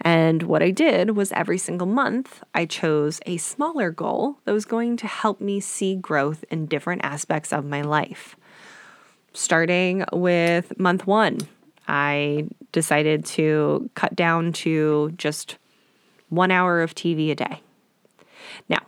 And 0.00 0.42
what 0.44 0.62
I 0.62 0.70
did 0.70 1.16
was 1.16 1.32
every 1.32 1.58
single 1.58 1.86
month, 1.86 2.42
I 2.54 2.66
chose 2.66 3.20
a 3.26 3.36
smaller 3.36 3.90
goal 3.90 4.38
that 4.44 4.52
was 4.52 4.64
going 4.64 4.96
to 4.98 5.06
help 5.06 5.40
me 5.40 5.60
see 5.60 5.96
growth 5.96 6.44
in 6.50 6.66
different 6.66 7.04
aspects 7.04 7.52
of 7.52 7.64
my 7.64 7.82
life. 7.82 8.36
Starting 9.34 10.04
with 10.12 10.78
month 10.78 11.06
one, 11.06 11.38
I 11.88 12.48
decided 12.70 13.24
to 13.26 13.90
cut 13.94 14.14
down 14.14 14.52
to 14.52 15.12
just 15.16 15.56
one 16.28 16.50
hour 16.50 16.82
of 16.82 16.94
TV 16.94 17.30
a 17.30 17.34
day. 17.34 17.60
Now, 18.68 18.80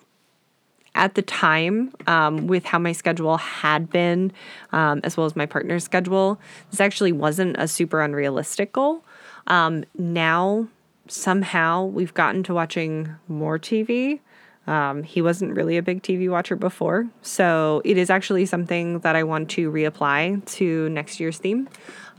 at 0.94 1.14
the 1.14 1.22
time, 1.22 1.92
um, 2.06 2.46
with 2.46 2.64
how 2.64 2.78
my 2.78 2.92
schedule 2.92 3.36
had 3.36 3.90
been, 3.90 4.32
um, 4.72 5.00
as 5.02 5.16
well 5.16 5.26
as 5.26 5.34
my 5.34 5.46
partner's 5.46 5.84
schedule, 5.84 6.40
this 6.70 6.80
actually 6.80 7.12
wasn't 7.12 7.56
a 7.58 7.66
super 7.66 8.00
unrealistic 8.00 8.72
goal. 8.72 9.04
Um, 9.46 9.84
now, 9.98 10.68
somehow, 11.08 11.84
we've 11.84 12.14
gotten 12.14 12.42
to 12.44 12.54
watching 12.54 13.14
more 13.28 13.58
TV. 13.58 14.20
Um, 14.66 15.02
he 15.02 15.20
wasn't 15.20 15.54
really 15.54 15.76
a 15.76 15.82
big 15.82 16.02
TV 16.02 16.30
watcher 16.30 16.56
before, 16.56 17.06
so 17.20 17.82
it 17.84 17.98
is 17.98 18.08
actually 18.08 18.46
something 18.46 19.00
that 19.00 19.14
I 19.14 19.22
want 19.22 19.50
to 19.50 19.70
reapply 19.70 20.44
to 20.56 20.88
next 20.88 21.20
year's 21.20 21.38
theme 21.38 21.68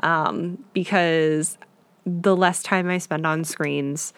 um, 0.02 0.64
because 0.74 1.58
the 2.06 2.36
less 2.36 2.62
time 2.62 2.90
I 2.90 3.00
spend 3.00 3.26
on 3.26 3.44
screens, 3.44 4.14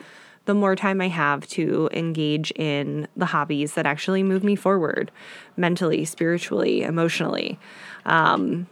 the 0.45 0.53
more 0.53 0.75
time 0.75 1.01
I 1.01 1.09
have 1.09 1.47
to 1.49 1.89
engage 1.93 2.51
in 2.51 3.07
the 3.15 3.27
hobbies 3.27 3.73
that 3.73 3.85
actually 3.85 4.23
move 4.23 4.43
me 4.43 4.55
forward 4.55 5.11
mentally, 5.55 6.05
spiritually, 6.05 6.83
emotionally. 6.83 7.59
Um, 8.05 8.67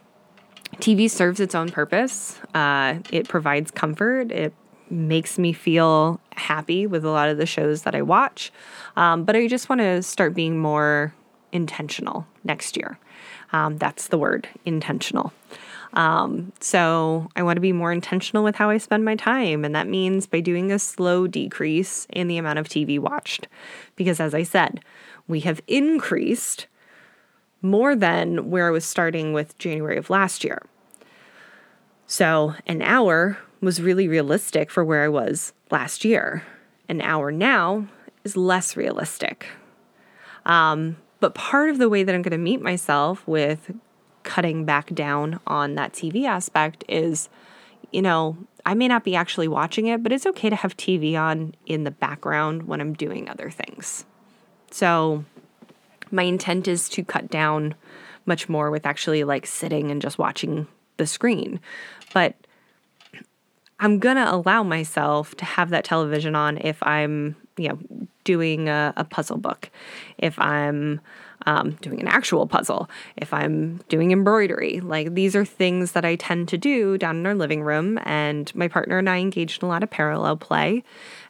TV 0.78 1.10
serves 1.10 1.40
its 1.40 1.56
own 1.56 1.70
purpose. 1.70 2.40
Uh, 2.54 3.00
it 3.12 3.28
provides 3.28 3.72
comfort. 3.72 4.32
It 4.32 4.54
makes 4.90 5.38
me 5.38 5.54
feel 5.54 6.20
happy 6.36 6.88
with 6.88 7.06
a 7.06 7.10
lot 7.10 7.30
of 7.30 7.38
the 7.38 7.46
shows 7.46 7.84
that 7.84 7.96
I 7.96 8.02
watch. 8.02 8.52
Um, 8.96 9.24
but 9.24 9.36
I 9.36 9.48
just 9.48 9.70
want 9.70 9.82
to 9.82 10.02
start 10.04 10.34
being 10.34 10.60
more 10.60 11.14
intentional 11.52 12.28
next 12.44 12.78
year. 12.78 13.00
Um, 13.54 13.78
that's 13.78 14.08
the 14.08 14.18
word 14.18 14.48
intentional. 14.66 15.34
Um, 15.94 16.52
so 16.60 17.30
I 17.36 17.44
want 17.44 17.56
to 17.56 17.62
be 17.62 17.72
more 17.72 17.94
intentional 17.94 18.44
with 18.44 18.56
how 18.56 18.70
I 18.70 18.78
spend 18.78 19.06
my 19.06 19.16
time. 19.16 19.64
And 19.64 19.74
that 19.76 19.88
means 19.88 20.28
by 20.28 20.42
doing 20.42 20.72
a 20.72 20.80
slow 20.80 21.26
decrease 21.26 22.06
in 22.10 22.28
the 22.28 22.38
amount 22.38 22.60
of 22.60 22.68
TV 22.68 23.00
watched. 23.00 23.48
Because 23.96 24.20
as 24.20 24.34
I 24.34 24.44
said, 24.44 24.82
we 25.28 25.40
have 25.42 25.62
increased 25.68 26.68
more 27.62 27.96
than 27.96 28.50
where 28.50 28.68
I 28.68 28.72
was 28.72 28.86
starting 28.86 29.32
with 29.32 29.58
January 29.58 29.98
of 29.98 30.10
last 30.10 30.44
year. 30.44 30.62
So 32.08 32.54
an 32.68 32.82
hour 32.82 33.38
was 33.66 33.82
really 33.82 34.08
realistic 34.08 34.72
for 34.72 34.86
where 34.86 35.04
I 35.04 35.10
was 35.10 35.52
last 35.72 36.06
year. 36.06 36.44
An 36.88 37.02
hour 37.02 37.32
now 37.32 37.88
is 38.24 38.38
less 38.38 38.78
realistic. 38.78 39.48
Um, 40.46 40.98
but 41.20 41.34
part 41.34 41.70
of 41.70 41.80
the 41.80 41.90
way 41.90 42.04
that 42.04 42.14
I'm 42.14 42.22
going 42.22 42.32
to 42.32 42.38
meet 42.38 42.62
myself 42.62 43.28
with 43.28 43.76
cutting 44.24 44.66
back 44.66 44.94
down 44.94 45.40
on 45.48 45.76
that 45.76 45.94
TV 45.94 46.26
aspect 46.26 46.84
is, 46.88 47.30
you 47.92 48.02
know, 48.02 48.38
I 48.66 48.74
may 48.74 48.88
not 48.88 49.04
be 49.04 49.16
actually 49.16 49.48
watching 49.48 49.88
it, 49.88 50.04
but 50.04 50.12
it's 50.12 50.26
okay 50.26 50.50
to 50.50 50.56
have 50.56 50.78
TV 50.78 51.20
on 51.20 51.56
in 51.66 51.84
the 51.84 51.92
background 51.92 52.68
when 52.68 52.82
I'm 52.82 52.94
doing 52.94 53.30
other 53.30 53.50
things. 53.50 54.06
So, 54.72 55.26
my 56.12 56.24
intent 56.24 56.68
is 56.68 56.88
to 56.90 57.04
cut 57.04 57.30
down 57.30 57.76
much 58.26 58.50
more 58.50 58.70
with 58.70 58.86
actually 58.86 59.24
like 59.24 59.46
sitting 59.46 59.92
and 59.92 60.02
just 60.02 60.20
watching 60.20 60.68
the 60.98 61.08
screen. 61.08 61.60
But 62.14 62.36
I'm 63.80 64.00
going 64.00 64.16
to 64.16 64.34
allow 64.34 64.64
myself 64.64 65.36
to 65.36 65.46
have 65.46 65.70
that 65.70 65.84
television 65.84 66.36
on 66.36 66.58
if 66.58 66.82
I'm, 66.84 67.36
you 67.58 67.70
know, 67.70 68.08
doing 68.24 68.70
a, 68.70 68.94
a 68.96 69.04
puzzle 69.04 69.38
book, 69.38 69.70
if 70.18 70.40
I'm 70.40 71.02
um, 71.46 71.72
doing 71.82 72.00
an 72.00 72.08
actual 72.08 72.48
puzzle, 72.48 72.90
if 73.18 73.34
I'm 73.34 73.78
doing 73.90 74.12
embroidery. 74.12 74.80
Like 74.80 75.14
these 75.14 75.36
are 75.36 75.46
things 75.46 75.92
that 75.92 76.06
I 76.06 76.16
tend 76.16 76.48
to 76.50 76.58
do 76.58 76.98
down 76.98 77.18
in 77.18 77.26
our 77.26 77.36
living 77.36 77.62
room. 77.62 78.00
And 78.04 78.54
my 78.56 78.68
partner 78.68 78.98
and 78.98 79.10
I 79.10 79.18
engaged 79.18 79.62
in 79.62 79.68
a 79.68 79.70
lot 79.70 79.84
of 79.84 79.90
parallel 79.90 80.38
play. 80.38 80.84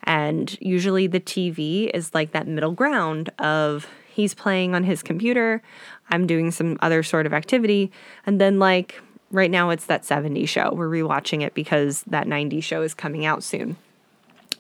And 0.04 0.56
usually 0.62 1.08
the 1.08 1.20
TV 1.20 1.90
is 1.94 2.14
like 2.14 2.32
that 2.32 2.48
middle 2.48 2.72
ground 2.72 3.30
of 3.40 3.88
he's 4.16 4.34
playing 4.34 4.74
on 4.74 4.84
his 4.84 5.04
computer, 5.04 5.62
I'm 6.10 6.26
doing 6.26 6.52
some 6.52 6.78
other 6.82 7.04
sort 7.04 7.26
of 7.26 7.34
activity. 7.34 7.92
And 8.26 8.40
then, 8.40 8.60
like, 8.60 9.02
right 9.32 9.52
now 9.52 9.70
it's 9.70 9.86
that 9.86 10.06
70 10.06 10.46
show. 10.46 10.72
We're 10.74 10.90
rewatching 10.90 11.42
it 11.42 11.54
because 11.54 12.04
that 12.04 12.28
90 12.28 12.62
show 12.62 12.82
is 12.82 12.94
coming 12.94 13.26
out 13.26 13.44
soon. 13.44 13.78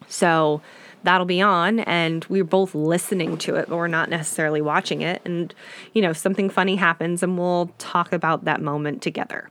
So, 0.07 0.61
that'll 1.05 1.26
be 1.26 1.41
on 1.41 1.80
and 1.82 2.26
we're 2.26 2.43
both 2.43 2.76
listening 2.76 3.38
to 3.38 3.55
it, 3.55 3.70
but 3.70 3.78
we're 3.78 3.88
not 3.88 4.09
necessarily 4.09 4.61
watching 4.61 5.01
it. 5.01 5.22
And, 5.24 5.53
you 5.93 6.01
know, 6.01 6.11
something 6.11 6.49
funny 6.49 6.76
happens 6.76 7.24
and 7.24 7.38
we'll 7.38 7.72
talk 7.78 8.11
about 8.11 8.45
that 8.45 8.61
moment 8.61 9.01
together. 9.01 9.49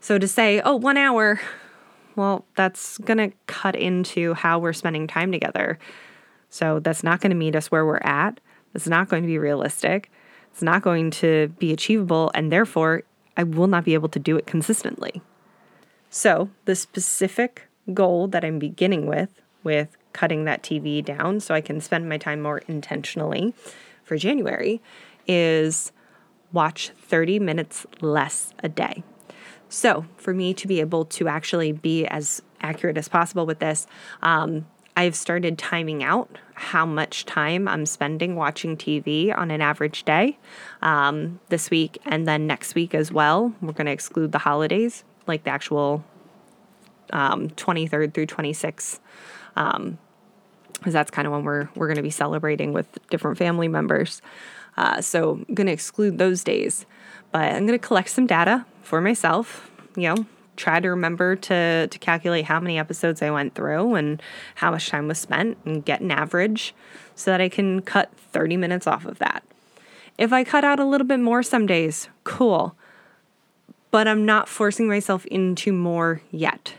So 0.00 0.18
to 0.18 0.28
say, 0.28 0.60
oh, 0.60 0.76
one 0.76 0.96
hour, 0.96 1.40
well, 2.16 2.44
that's 2.56 2.98
going 2.98 3.18
to 3.18 3.36
cut 3.46 3.74
into 3.74 4.34
how 4.34 4.58
we're 4.58 4.72
spending 4.72 5.06
time 5.06 5.32
together. 5.32 5.78
So 6.48 6.78
that's 6.78 7.02
not 7.02 7.20
going 7.20 7.30
to 7.30 7.36
meet 7.36 7.56
us 7.56 7.70
where 7.70 7.84
we're 7.84 7.96
at. 7.98 8.38
It's 8.74 8.86
not 8.86 9.08
going 9.08 9.22
to 9.22 9.26
be 9.26 9.38
realistic. 9.38 10.10
It's 10.52 10.62
not 10.62 10.82
going 10.82 11.10
to 11.12 11.48
be 11.58 11.72
achievable. 11.72 12.30
And 12.34 12.52
therefore, 12.52 13.02
I 13.36 13.42
will 13.42 13.66
not 13.66 13.84
be 13.84 13.94
able 13.94 14.08
to 14.10 14.18
do 14.18 14.36
it 14.36 14.46
consistently. 14.46 15.22
So, 16.10 16.50
the 16.64 16.76
specific 16.76 17.68
goal 17.92 18.28
that 18.28 18.44
I'm 18.44 18.58
beginning 18.58 19.06
with, 19.06 19.40
with 19.62 19.96
cutting 20.12 20.44
that 20.44 20.62
TV 20.62 21.04
down 21.04 21.40
so 21.40 21.54
I 21.54 21.60
can 21.60 21.80
spend 21.80 22.08
my 22.08 22.18
time 22.18 22.40
more 22.40 22.58
intentionally 22.68 23.52
for 24.04 24.16
January 24.16 24.80
is 25.26 25.92
watch 26.52 26.90
30 26.90 27.40
minutes 27.40 27.84
less 28.00 28.54
a 28.62 28.68
day. 28.68 29.02
So, 29.68 30.06
for 30.16 30.32
me 30.32 30.54
to 30.54 30.68
be 30.68 30.80
able 30.80 31.04
to 31.06 31.26
actually 31.26 31.72
be 31.72 32.06
as 32.06 32.42
accurate 32.60 32.96
as 32.96 33.08
possible 33.08 33.44
with 33.44 33.58
this, 33.58 33.86
um, 34.22 34.66
I've 34.96 35.16
started 35.16 35.58
timing 35.58 36.04
out 36.04 36.38
how 36.54 36.86
much 36.86 37.24
time 37.26 37.68
I'm 37.68 37.86
spending 37.86 38.36
watching 38.36 38.76
TV 38.76 39.36
on 39.36 39.50
an 39.50 39.60
average 39.60 40.04
day 40.04 40.38
um, 40.82 41.40
this 41.48 41.70
week 41.70 41.98
and 42.06 42.26
then 42.26 42.46
next 42.46 42.74
week 42.74 42.94
as 42.94 43.12
well. 43.12 43.52
We're 43.60 43.72
going 43.72 43.86
to 43.86 43.92
exclude 43.92 44.32
the 44.32 44.38
holidays, 44.38 45.04
like 45.26 45.44
the 45.44 45.50
actual 45.50 46.04
um, 47.12 47.50
23rd 47.50 48.14
through 48.14 48.26
26th 48.26 49.00
um, 49.56 49.98
because 50.72 50.92
that's 50.92 51.10
kind 51.10 51.26
of 51.26 51.32
when 51.32 51.44
we're 51.44 51.68
we're 51.74 51.86
going 51.86 51.96
to 51.96 52.02
be 52.02 52.10
celebrating 52.10 52.72
with 52.72 52.86
different 53.08 53.38
family 53.38 53.68
members. 53.68 54.20
Uh, 54.76 55.00
so 55.00 55.42
I'm 55.48 55.54
going 55.54 55.66
to 55.66 55.72
exclude 55.72 56.18
those 56.18 56.44
days, 56.44 56.84
but 57.32 57.42
I'm 57.42 57.66
going 57.66 57.78
to 57.78 57.86
collect 57.86 58.10
some 58.10 58.26
data 58.26 58.66
for 58.82 59.00
myself. 59.00 59.70
You 59.96 60.14
know, 60.14 60.26
try 60.56 60.80
to 60.80 60.88
remember 60.88 61.36
to 61.36 61.86
to 61.88 61.98
calculate 61.98 62.44
how 62.44 62.60
many 62.60 62.78
episodes 62.78 63.22
I 63.22 63.30
went 63.30 63.54
through 63.54 63.94
and 63.94 64.22
how 64.56 64.70
much 64.70 64.88
time 64.88 65.08
was 65.08 65.18
spent 65.18 65.58
and 65.64 65.84
get 65.84 66.00
an 66.00 66.10
average 66.10 66.74
so 67.14 67.30
that 67.30 67.40
I 67.40 67.48
can 67.48 67.80
cut 67.82 68.12
30 68.32 68.56
minutes 68.56 68.86
off 68.86 69.04
of 69.04 69.18
that. 69.18 69.44
If 70.16 70.32
I 70.32 70.44
cut 70.44 70.64
out 70.64 70.78
a 70.78 70.84
little 70.84 71.06
bit 71.06 71.20
more 71.20 71.42
some 71.42 71.66
days, 71.66 72.08
cool. 72.22 72.76
But 73.90 74.08
I'm 74.08 74.26
not 74.26 74.48
forcing 74.48 74.88
myself 74.88 75.24
into 75.26 75.72
more 75.72 76.22
yet. 76.30 76.74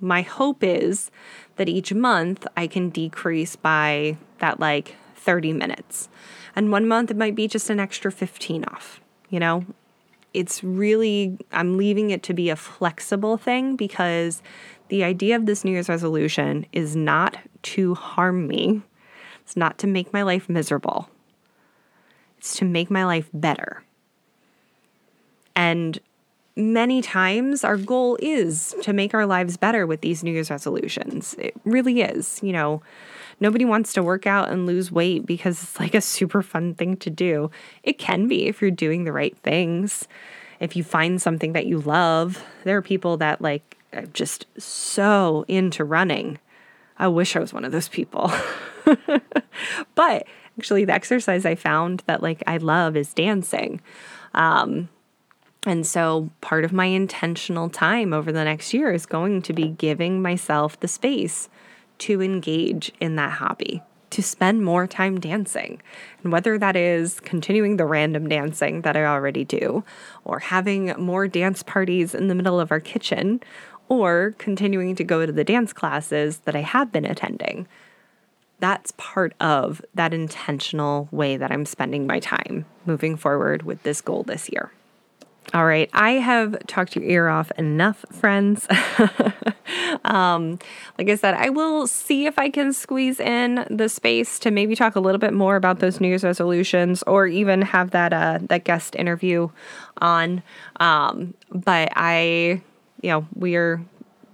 My 0.00 0.22
hope 0.22 0.62
is 0.62 1.10
that 1.56 1.68
each 1.68 1.92
month 1.92 2.46
I 2.56 2.66
can 2.66 2.88
decrease 2.88 3.56
by 3.56 4.16
that 4.38 4.58
like 4.58 4.96
30 5.16 5.52
minutes. 5.52 6.08
And 6.56 6.72
one 6.72 6.88
month 6.88 7.10
it 7.10 7.16
might 7.16 7.34
be 7.34 7.46
just 7.46 7.68
an 7.68 7.78
extra 7.78 8.10
15 8.10 8.64
off. 8.64 9.00
You 9.28 9.40
know, 9.40 9.66
it's 10.34 10.62
really, 10.62 11.38
I'm 11.52 11.76
leaving 11.76 12.10
it 12.10 12.22
to 12.24 12.34
be 12.34 12.50
a 12.50 12.56
flexible 12.56 13.36
thing 13.36 13.76
because 13.76 14.42
the 14.88 15.04
idea 15.04 15.36
of 15.36 15.46
this 15.46 15.64
New 15.64 15.72
Year's 15.72 15.88
resolution 15.88 16.66
is 16.72 16.96
not 16.96 17.36
to 17.62 17.94
harm 17.94 18.46
me, 18.46 18.82
it's 19.42 19.56
not 19.56 19.78
to 19.78 19.86
make 19.86 20.12
my 20.12 20.22
life 20.22 20.48
miserable, 20.48 21.08
it's 22.38 22.56
to 22.56 22.64
make 22.64 22.90
my 22.90 23.04
life 23.04 23.28
better. 23.32 23.82
And 25.56 25.98
many 26.56 27.02
times 27.02 27.64
our 27.64 27.76
goal 27.76 28.18
is 28.20 28.74
to 28.82 28.92
make 28.92 29.14
our 29.14 29.26
lives 29.26 29.56
better 29.56 29.86
with 29.86 30.00
these 30.00 30.22
New 30.22 30.32
Year's 30.32 30.50
resolutions. 30.50 31.34
It 31.38 31.54
really 31.64 32.02
is. 32.02 32.40
You 32.42 32.52
know, 32.52 32.82
nobody 33.40 33.64
wants 33.64 33.92
to 33.94 34.02
work 34.02 34.26
out 34.26 34.50
and 34.50 34.66
lose 34.66 34.92
weight 34.92 35.26
because 35.26 35.62
it's 35.62 35.80
like 35.80 35.94
a 35.94 36.00
super 36.00 36.42
fun 36.42 36.74
thing 36.74 36.96
to 36.98 37.10
do. 37.10 37.50
It 37.82 37.98
can 37.98 38.28
be 38.28 38.46
if 38.46 38.60
you're 38.60 38.70
doing 38.70 39.04
the 39.04 39.12
right 39.12 39.36
things. 39.38 40.06
If 40.60 40.76
you 40.76 40.84
find 40.84 41.20
something 41.20 41.54
that 41.54 41.66
you 41.66 41.80
love, 41.80 42.44
there 42.64 42.76
are 42.76 42.82
people 42.82 43.16
that 43.16 43.40
like 43.40 43.78
are 43.92 44.06
just 44.06 44.46
so 44.58 45.44
into 45.48 45.84
running. 45.84 46.38
I 46.98 47.08
wish 47.08 47.34
I 47.34 47.40
was 47.40 47.52
one 47.52 47.64
of 47.64 47.72
those 47.72 47.88
people. 47.88 48.30
but 49.94 50.26
actually 50.58 50.84
the 50.84 50.92
exercise 50.92 51.46
I 51.46 51.54
found 51.54 52.02
that 52.06 52.22
like 52.22 52.42
I 52.46 52.58
love 52.58 52.96
is 52.96 53.14
dancing. 53.14 53.80
Um, 54.34 54.90
and 55.66 55.86
so 55.86 56.30
part 56.40 56.64
of 56.64 56.72
my 56.72 56.86
intentional 56.86 57.68
time 57.68 58.12
over 58.12 58.32
the 58.32 58.44
next 58.44 58.72
year 58.72 58.92
is 58.92 59.06
going 59.06 59.42
to 59.42 59.52
be 59.52 59.68
giving 59.68 60.22
myself 60.22 60.78
the 60.80 60.88
space 60.88 61.48
to 62.00 62.20
engage 62.20 62.92
in 63.00 63.16
that 63.16 63.32
hobby, 63.32 63.82
to 64.10 64.22
spend 64.22 64.64
more 64.64 64.86
time 64.86 65.20
dancing. 65.20 65.80
And 66.22 66.32
whether 66.32 66.58
that 66.58 66.76
is 66.76 67.20
continuing 67.20 67.76
the 67.76 67.86
random 67.86 68.28
dancing 68.28 68.82
that 68.82 68.96
I 68.96 69.04
already 69.04 69.44
do, 69.44 69.84
or 70.24 70.40
having 70.40 70.86
more 70.98 71.28
dance 71.28 71.62
parties 71.62 72.14
in 72.14 72.28
the 72.28 72.34
middle 72.34 72.58
of 72.58 72.70
our 72.70 72.80
kitchen, 72.80 73.40
or 73.88 74.34
continuing 74.38 74.94
to 74.96 75.04
go 75.04 75.26
to 75.26 75.32
the 75.32 75.44
dance 75.44 75.72
classes 75.72 76.38
that 76.40 76.56
I 76.56 76.62
have 76.62 76.92
been 76.92 77.04
attending. 77.04 77.66
That's 78.58 78.92
part 78.96 79.32
of 79.40 79.82
that 79.94 80.12
intentional 80.12 81.08
way 81.10 81.36
that 81.36 81.50
I'm 81.50 81.64
spending 81.64 82.06
my 82.06 82.20
time 82.20 82.66
moving 82.84 83.16
forward 83.16 83.62
with 83.62 83.82
this 83.82 84.00
goal 84.00 84.22
this 84.22 84.50
year. 84.50 84.70
All 85.52 85.66
right, 85.66 85.90
I 85.92 86.12
have 86.12 86.64
talked 86.68 86.94
your 86.94 87.04
ear 87.04 87.26
off 87.26 87.50
enough, 87.58 88.04
friends. 88.12 88.68
um, 90.04 90.60
like 90.96 91.08
I 91.08 91.16
said, 91.16 91.34
I 91.34 91.48
will 91.50 91.88
see 91.88 92.26
if 92.26 92.38
I 92.38 92.50
can 92.50 92.72
squeeze 92.72 93.18
in 93.18 93.66
the 93.68 93.88
space 93.88 94.38
to 94.40 94.52
maybe 94.52 94.76
talk 94.76 94.94
a 94.94 95.00
little 95.00 95.18
bit 95.18 95.32
more 95.32 95.56
about 95.56 95.80
those 95.80 96.00
New 96.00 96.06
Year's 96.06 96.22
resolutions, 96.22 97.02
or 97.02 97.26
even 97.26 97.62
have 97.62 97.90
that 97.90 98.12
uh, 98.12 98.38
that 98.42 98.62
guest 98.62 98.94
interview 98.94 99.48
on. 99.98 100.44
Um, 100.78 101.34
but 101.50 101.88
I, 101.96 102.62
you 103.02 103.10
know, 103.10 103.26
we're 103.34 103.84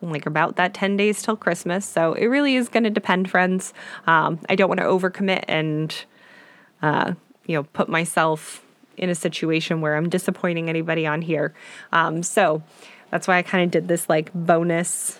like 0.02 0.26
about 0.26 0.56
that 0.56 0.74
10 0.74 0.98
days 0.98 1.22
till 1.22 1.36
Christmas. 1.36 1.86
So 1.86 2.12
it 2.12 2.26
really 2.26 2.56
is 2.56 2.68
going 2.68 2.84
to 2.84 2.90
depend, 2.90 3.30
friends. 3.30 3.72
Um, 4.06 4.38
I 4.50 4.54
don't 4.54 4.68
want 4.68 4.80
to 4.80 4.86
overcommit 4.86 5.44
and, 5.48 5.94
uh, 6.82 7.14
you 7.46 7.54
know, 7.54 7.62
put 7.62 7.88
myself 7.88 8.65
in 8.96 9.10
a 9.10 9.14
situation 9.14 9.80
where 9.80 9.96
I'm 9.96 10.08
disappointing 10.08 10.68
anybody 10.68 11.06
on 11.06 11.22
here. 11.22 11.54
Um, 11.92 12.22
so 12.22 12.62
that's 13.10 13.28
why 13.28 13.38
I 13.38 13.42
kind 13.42 13.64
of 13.64 13.70
did 13.70 13.88
this 13.88 14.08
like 14.08 14.32
bonus 14.34 15.18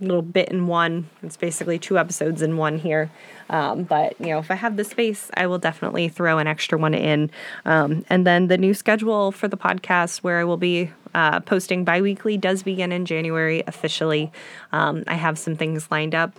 little 0.00 0.22
bit 0.22 0.48
in 0.50 0.66
one. 0.66 1.08
It's 1.22 1.36
basically 1.36 1.78
two 1.78 1.98
episodes 1.98 2.42
in 2.42 2.56
one 2.56 2.78
here. 2.78 3.10
Um, 3.50 3.84
but, 3.84 4.18
you 4.20 4.28
know, 4.28 4.38
if 4.38 4.50
I 4.50 4.54
have 4.54 4.76
the 4.76 4.84
space, 4.84 5.30
I 5.34 5.46
will 5.46 5.58
definitely 5.58 6.08
throw 6.08 6.38
an 6.38 6.46
extra 6.46 6.78
one 6.78 6.94
in. 6.94 7.30
Um, 7.64 8.04
and 8.08 8.26
then 8.26 8.48
the 8.48 8.58
new 8.58 8.74
schedule 8.74 9.32
for 9.32 9.48
the 9.48 9.56
podcast, 9.56 10.18
where 10.18 10.38
I 10.38 10.44
will 10.44 10.56
be 10.56 10.90
uh, 11.14 11.40
posting 11.40 11.84
bi 11.84 12.00
weekly, 12.00 12.36
does 12.36 12.62
begin 12.62 12.92
in 12.92 13.04
January 13.04 13.62
officially. 13.66 14.32
Um, 14.72 15.04
I 15.06 15.14
have 15.14 15.38
some 15.38 15.56
things 15.56 15.90
lined 15.90 16.14
up, 16.14 16.38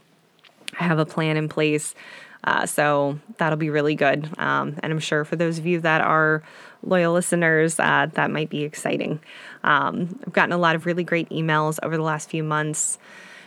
I 0.80 0.84
have 0.84 1.00
a 1.00 1.06
plan 1.06 1.38
in 1.38 1.50
place. 1.50 1.96
Uh, 2.46 2.66
so 2.66 3.20
that'll 3.38 3.58
be 3.58 3.70
really 3.70 3.96
good. 3.96 4.30
Um, 4.38 4.78
and 4.82 4.94
I'm 4.94 5.00
sure 5.00 5.26
for 5.26 5.36
those 5.36 5.58
of 5.58 5.66
you 5.66 5.82
that 5.82 6.02
are 6.02 6.44
loyal 6.84 7.14
listeners, 7.14 7.80
uh, 7.80 8.08
that 8.14 8.32
might 8.32 8.50
be 8.50 8.64
exciting. 8.64 9.20
Um, 9.64 10.20
I've 10.26 10.34
gotten 10.34 10.54
a 10.54 10.58
lot 10.58 10.76
of 10.76 10.86
really 10.86 11.04
great 11.04 11.28
emails 11.30 11.80
over 11.82 11.98
the 11.98 12.04
last 12.04 12.30
few 12.30 12.44
months, 12.44 13.00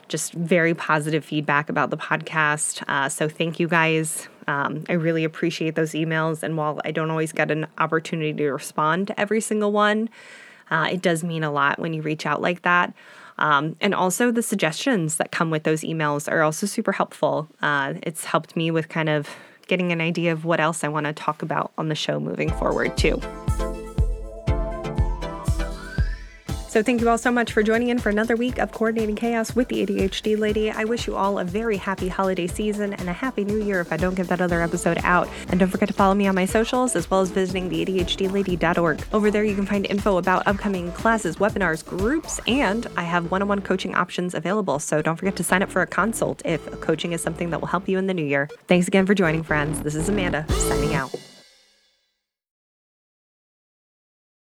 just 0.08 0.32
very 0.32 0.74
positive 0.74 1.24
feedback 1.24 1.70
about 1.70 1.90
the 1.90 1.96
podcast. 1.96 2.82
Uh, 2.88 3.08
so 3.08 3.28
thank 3.28 3.60
you 3.60 3.68
guys. 3.68 4.28
Um, 4.48 4.84
I 4.88 4.94
really 4.94 5.24
appreciate 5.24 5.76
those 5.76 5.92
emails. 5.92 6.42
And 6.42 6.56
while 6.56 6.80
I 6.84 6.90
don't 6.90 7.10
always 7.10 7.32
get 7.32 7.50
an 7.50 7.66
opportunity 7.78 8.32
to 8.32 8.50
respond 8.50 9.06
to 9.08 9.20
every 9.20 9.40
single 9.40 9.70
one, 9.70 10.08
uh, 10.70 10.88
it 10.90 11.02
does 11.02 11.22
mean 11.22 11.44
a 11.44 11.50
lot 11.50 11.78
when 11.78 11.92
you 11.92 12.02
reach 12.02 12.26
out 12.26 12.42
like 12.42 12.62
that. 12.62 12.92
Um, 13.38 13.76
and 13.80 13.94
also, 13.94 14.30
the 14.30 14.42
suggestions 14.42 15.16
that 15.16 15.30
come 15.30 15.50
with 15.50 15.62
those 15.62 15.82
emails 15.82 16.30
are 16.30 16.42
also 16.42 16.66
super 16.66 16.92
helpful. 16.92 17.48
Uh, 17.62 17.94
it's 18.02 18.24
helped 18.24 18.56
me 18.56 18.70
with 18.70 18.88
kind 18.88 19.08
of 19.08 19.28
getting 19.66 19.92
an 19.92 20.00
idea 20.00 20.32
of 20.32 20.44
what 20.44 20.60
else 20.60 20.82
I 20.82 20.88
want 20.88 21.06
to 21.06 21.12
talk 21.12 21.42
about 21.42 21.72
on 21.78 21.88
the 21.88 21.94
show 21.94 22.18
moving 22.18 22.50
forward, 22.50 22.96
too. 22.96 23.20
So, 26.68 26.82
thank 26.82 27.00
you 27.00 27.08
all 27.08 27.16
so 27.16 27.32
much 27.32 27.54
for 27.54 27.62
joining 27.62 27.88
in 27.88 27.98
for 27.98 28.10
another 28.10 28.36
week 28.36 28.58
of 28.58 28.72
Coordinating 28.72 29.16
Chaos 29.16 29.56
with 29.56 29.68
the 29.68 29.86
ADHD 29.86 30.38
Lady. 30.38 30.70
I 30.70 30.84
wish 30.84 31.06
you 31.06 31.16
all 31.16 31.38
a 31.38 31.44
very 31.44 31.78
happy 31.78 32.08
holiday 32.08 32.46
season 32.46 32.92
and 32.92 33.08
a 33.08 33.12
happy 33.14 33.42
new 33.42 33.64
year 33.64 33.80
if 33.80 33.90
I 33.90 33.96
don't 33.96 34.14
get 34.14 34.28
that 34.28 34.42
other 34.42 34.60
episode 34.60 34.98
out. 35.02 35.30
And 35.48 35.58
don't 35.58 35.70
forget 35.70 35.88
to 35.88 35.94
follow 35.94 36.12
me 36.14 36.26
on 36.26 36.34
my 36.34 36.44
socials 36.44 36.94
as 36.94 37.10
well 37.10 37.22
as 37.22 37.30
visiting 37.30 37.70
the 37.70 37.86
ADHDlady.org. 37.86 39.02
Over 39.14 39.30
there, 39.30 39.44
you 39.44 39.54
can 39.54 39.64
find 39.64 39.86
info 39.86 40.18
about 40.18 40.46
upcoming 40.46 40.92
classes, 40.92 41.36
webinars, 41.36 41.82
groups, 41.82 42.38
and 42.46 42.86
I 42.98 43.02
have 43.04 43.30
one 43.30 43.40
on 43.40 43.48
one 43.48 43.62
coaching 43.62 43.94
options 43.94 44.34
available. 44.34 44.78
So, 44.78 45.00
don't 45.00 45.16
forget 45.16 45.36
to 45.36 45.44
sign 45.44 45.62
up 45.62 45.70
for 45.70 45.80
a 45.80 45.86
consult 45.86 46.42
if 46.44 46.62
coaching 46.82 47.12
is 47.12 47.22
something 47.22 47.48
that 47.48 47.62
will 47.62 47.68
help 47.68 47.88
you 47.88 47.96
in 47.96 48.08
the 48.08 48.14
new 48.14 48.26
year. 48.26 48.46
Thanks 48.66 48.86
again 48.86 49.06
for 49.06 49.14
joining, 49.14 49.42
friends. 49.42 49.80
This 49.80 49.94
is 49.94 50.10
Amanda 50.10 50.44
signing 50.50 50.94
out. 50.94 51.14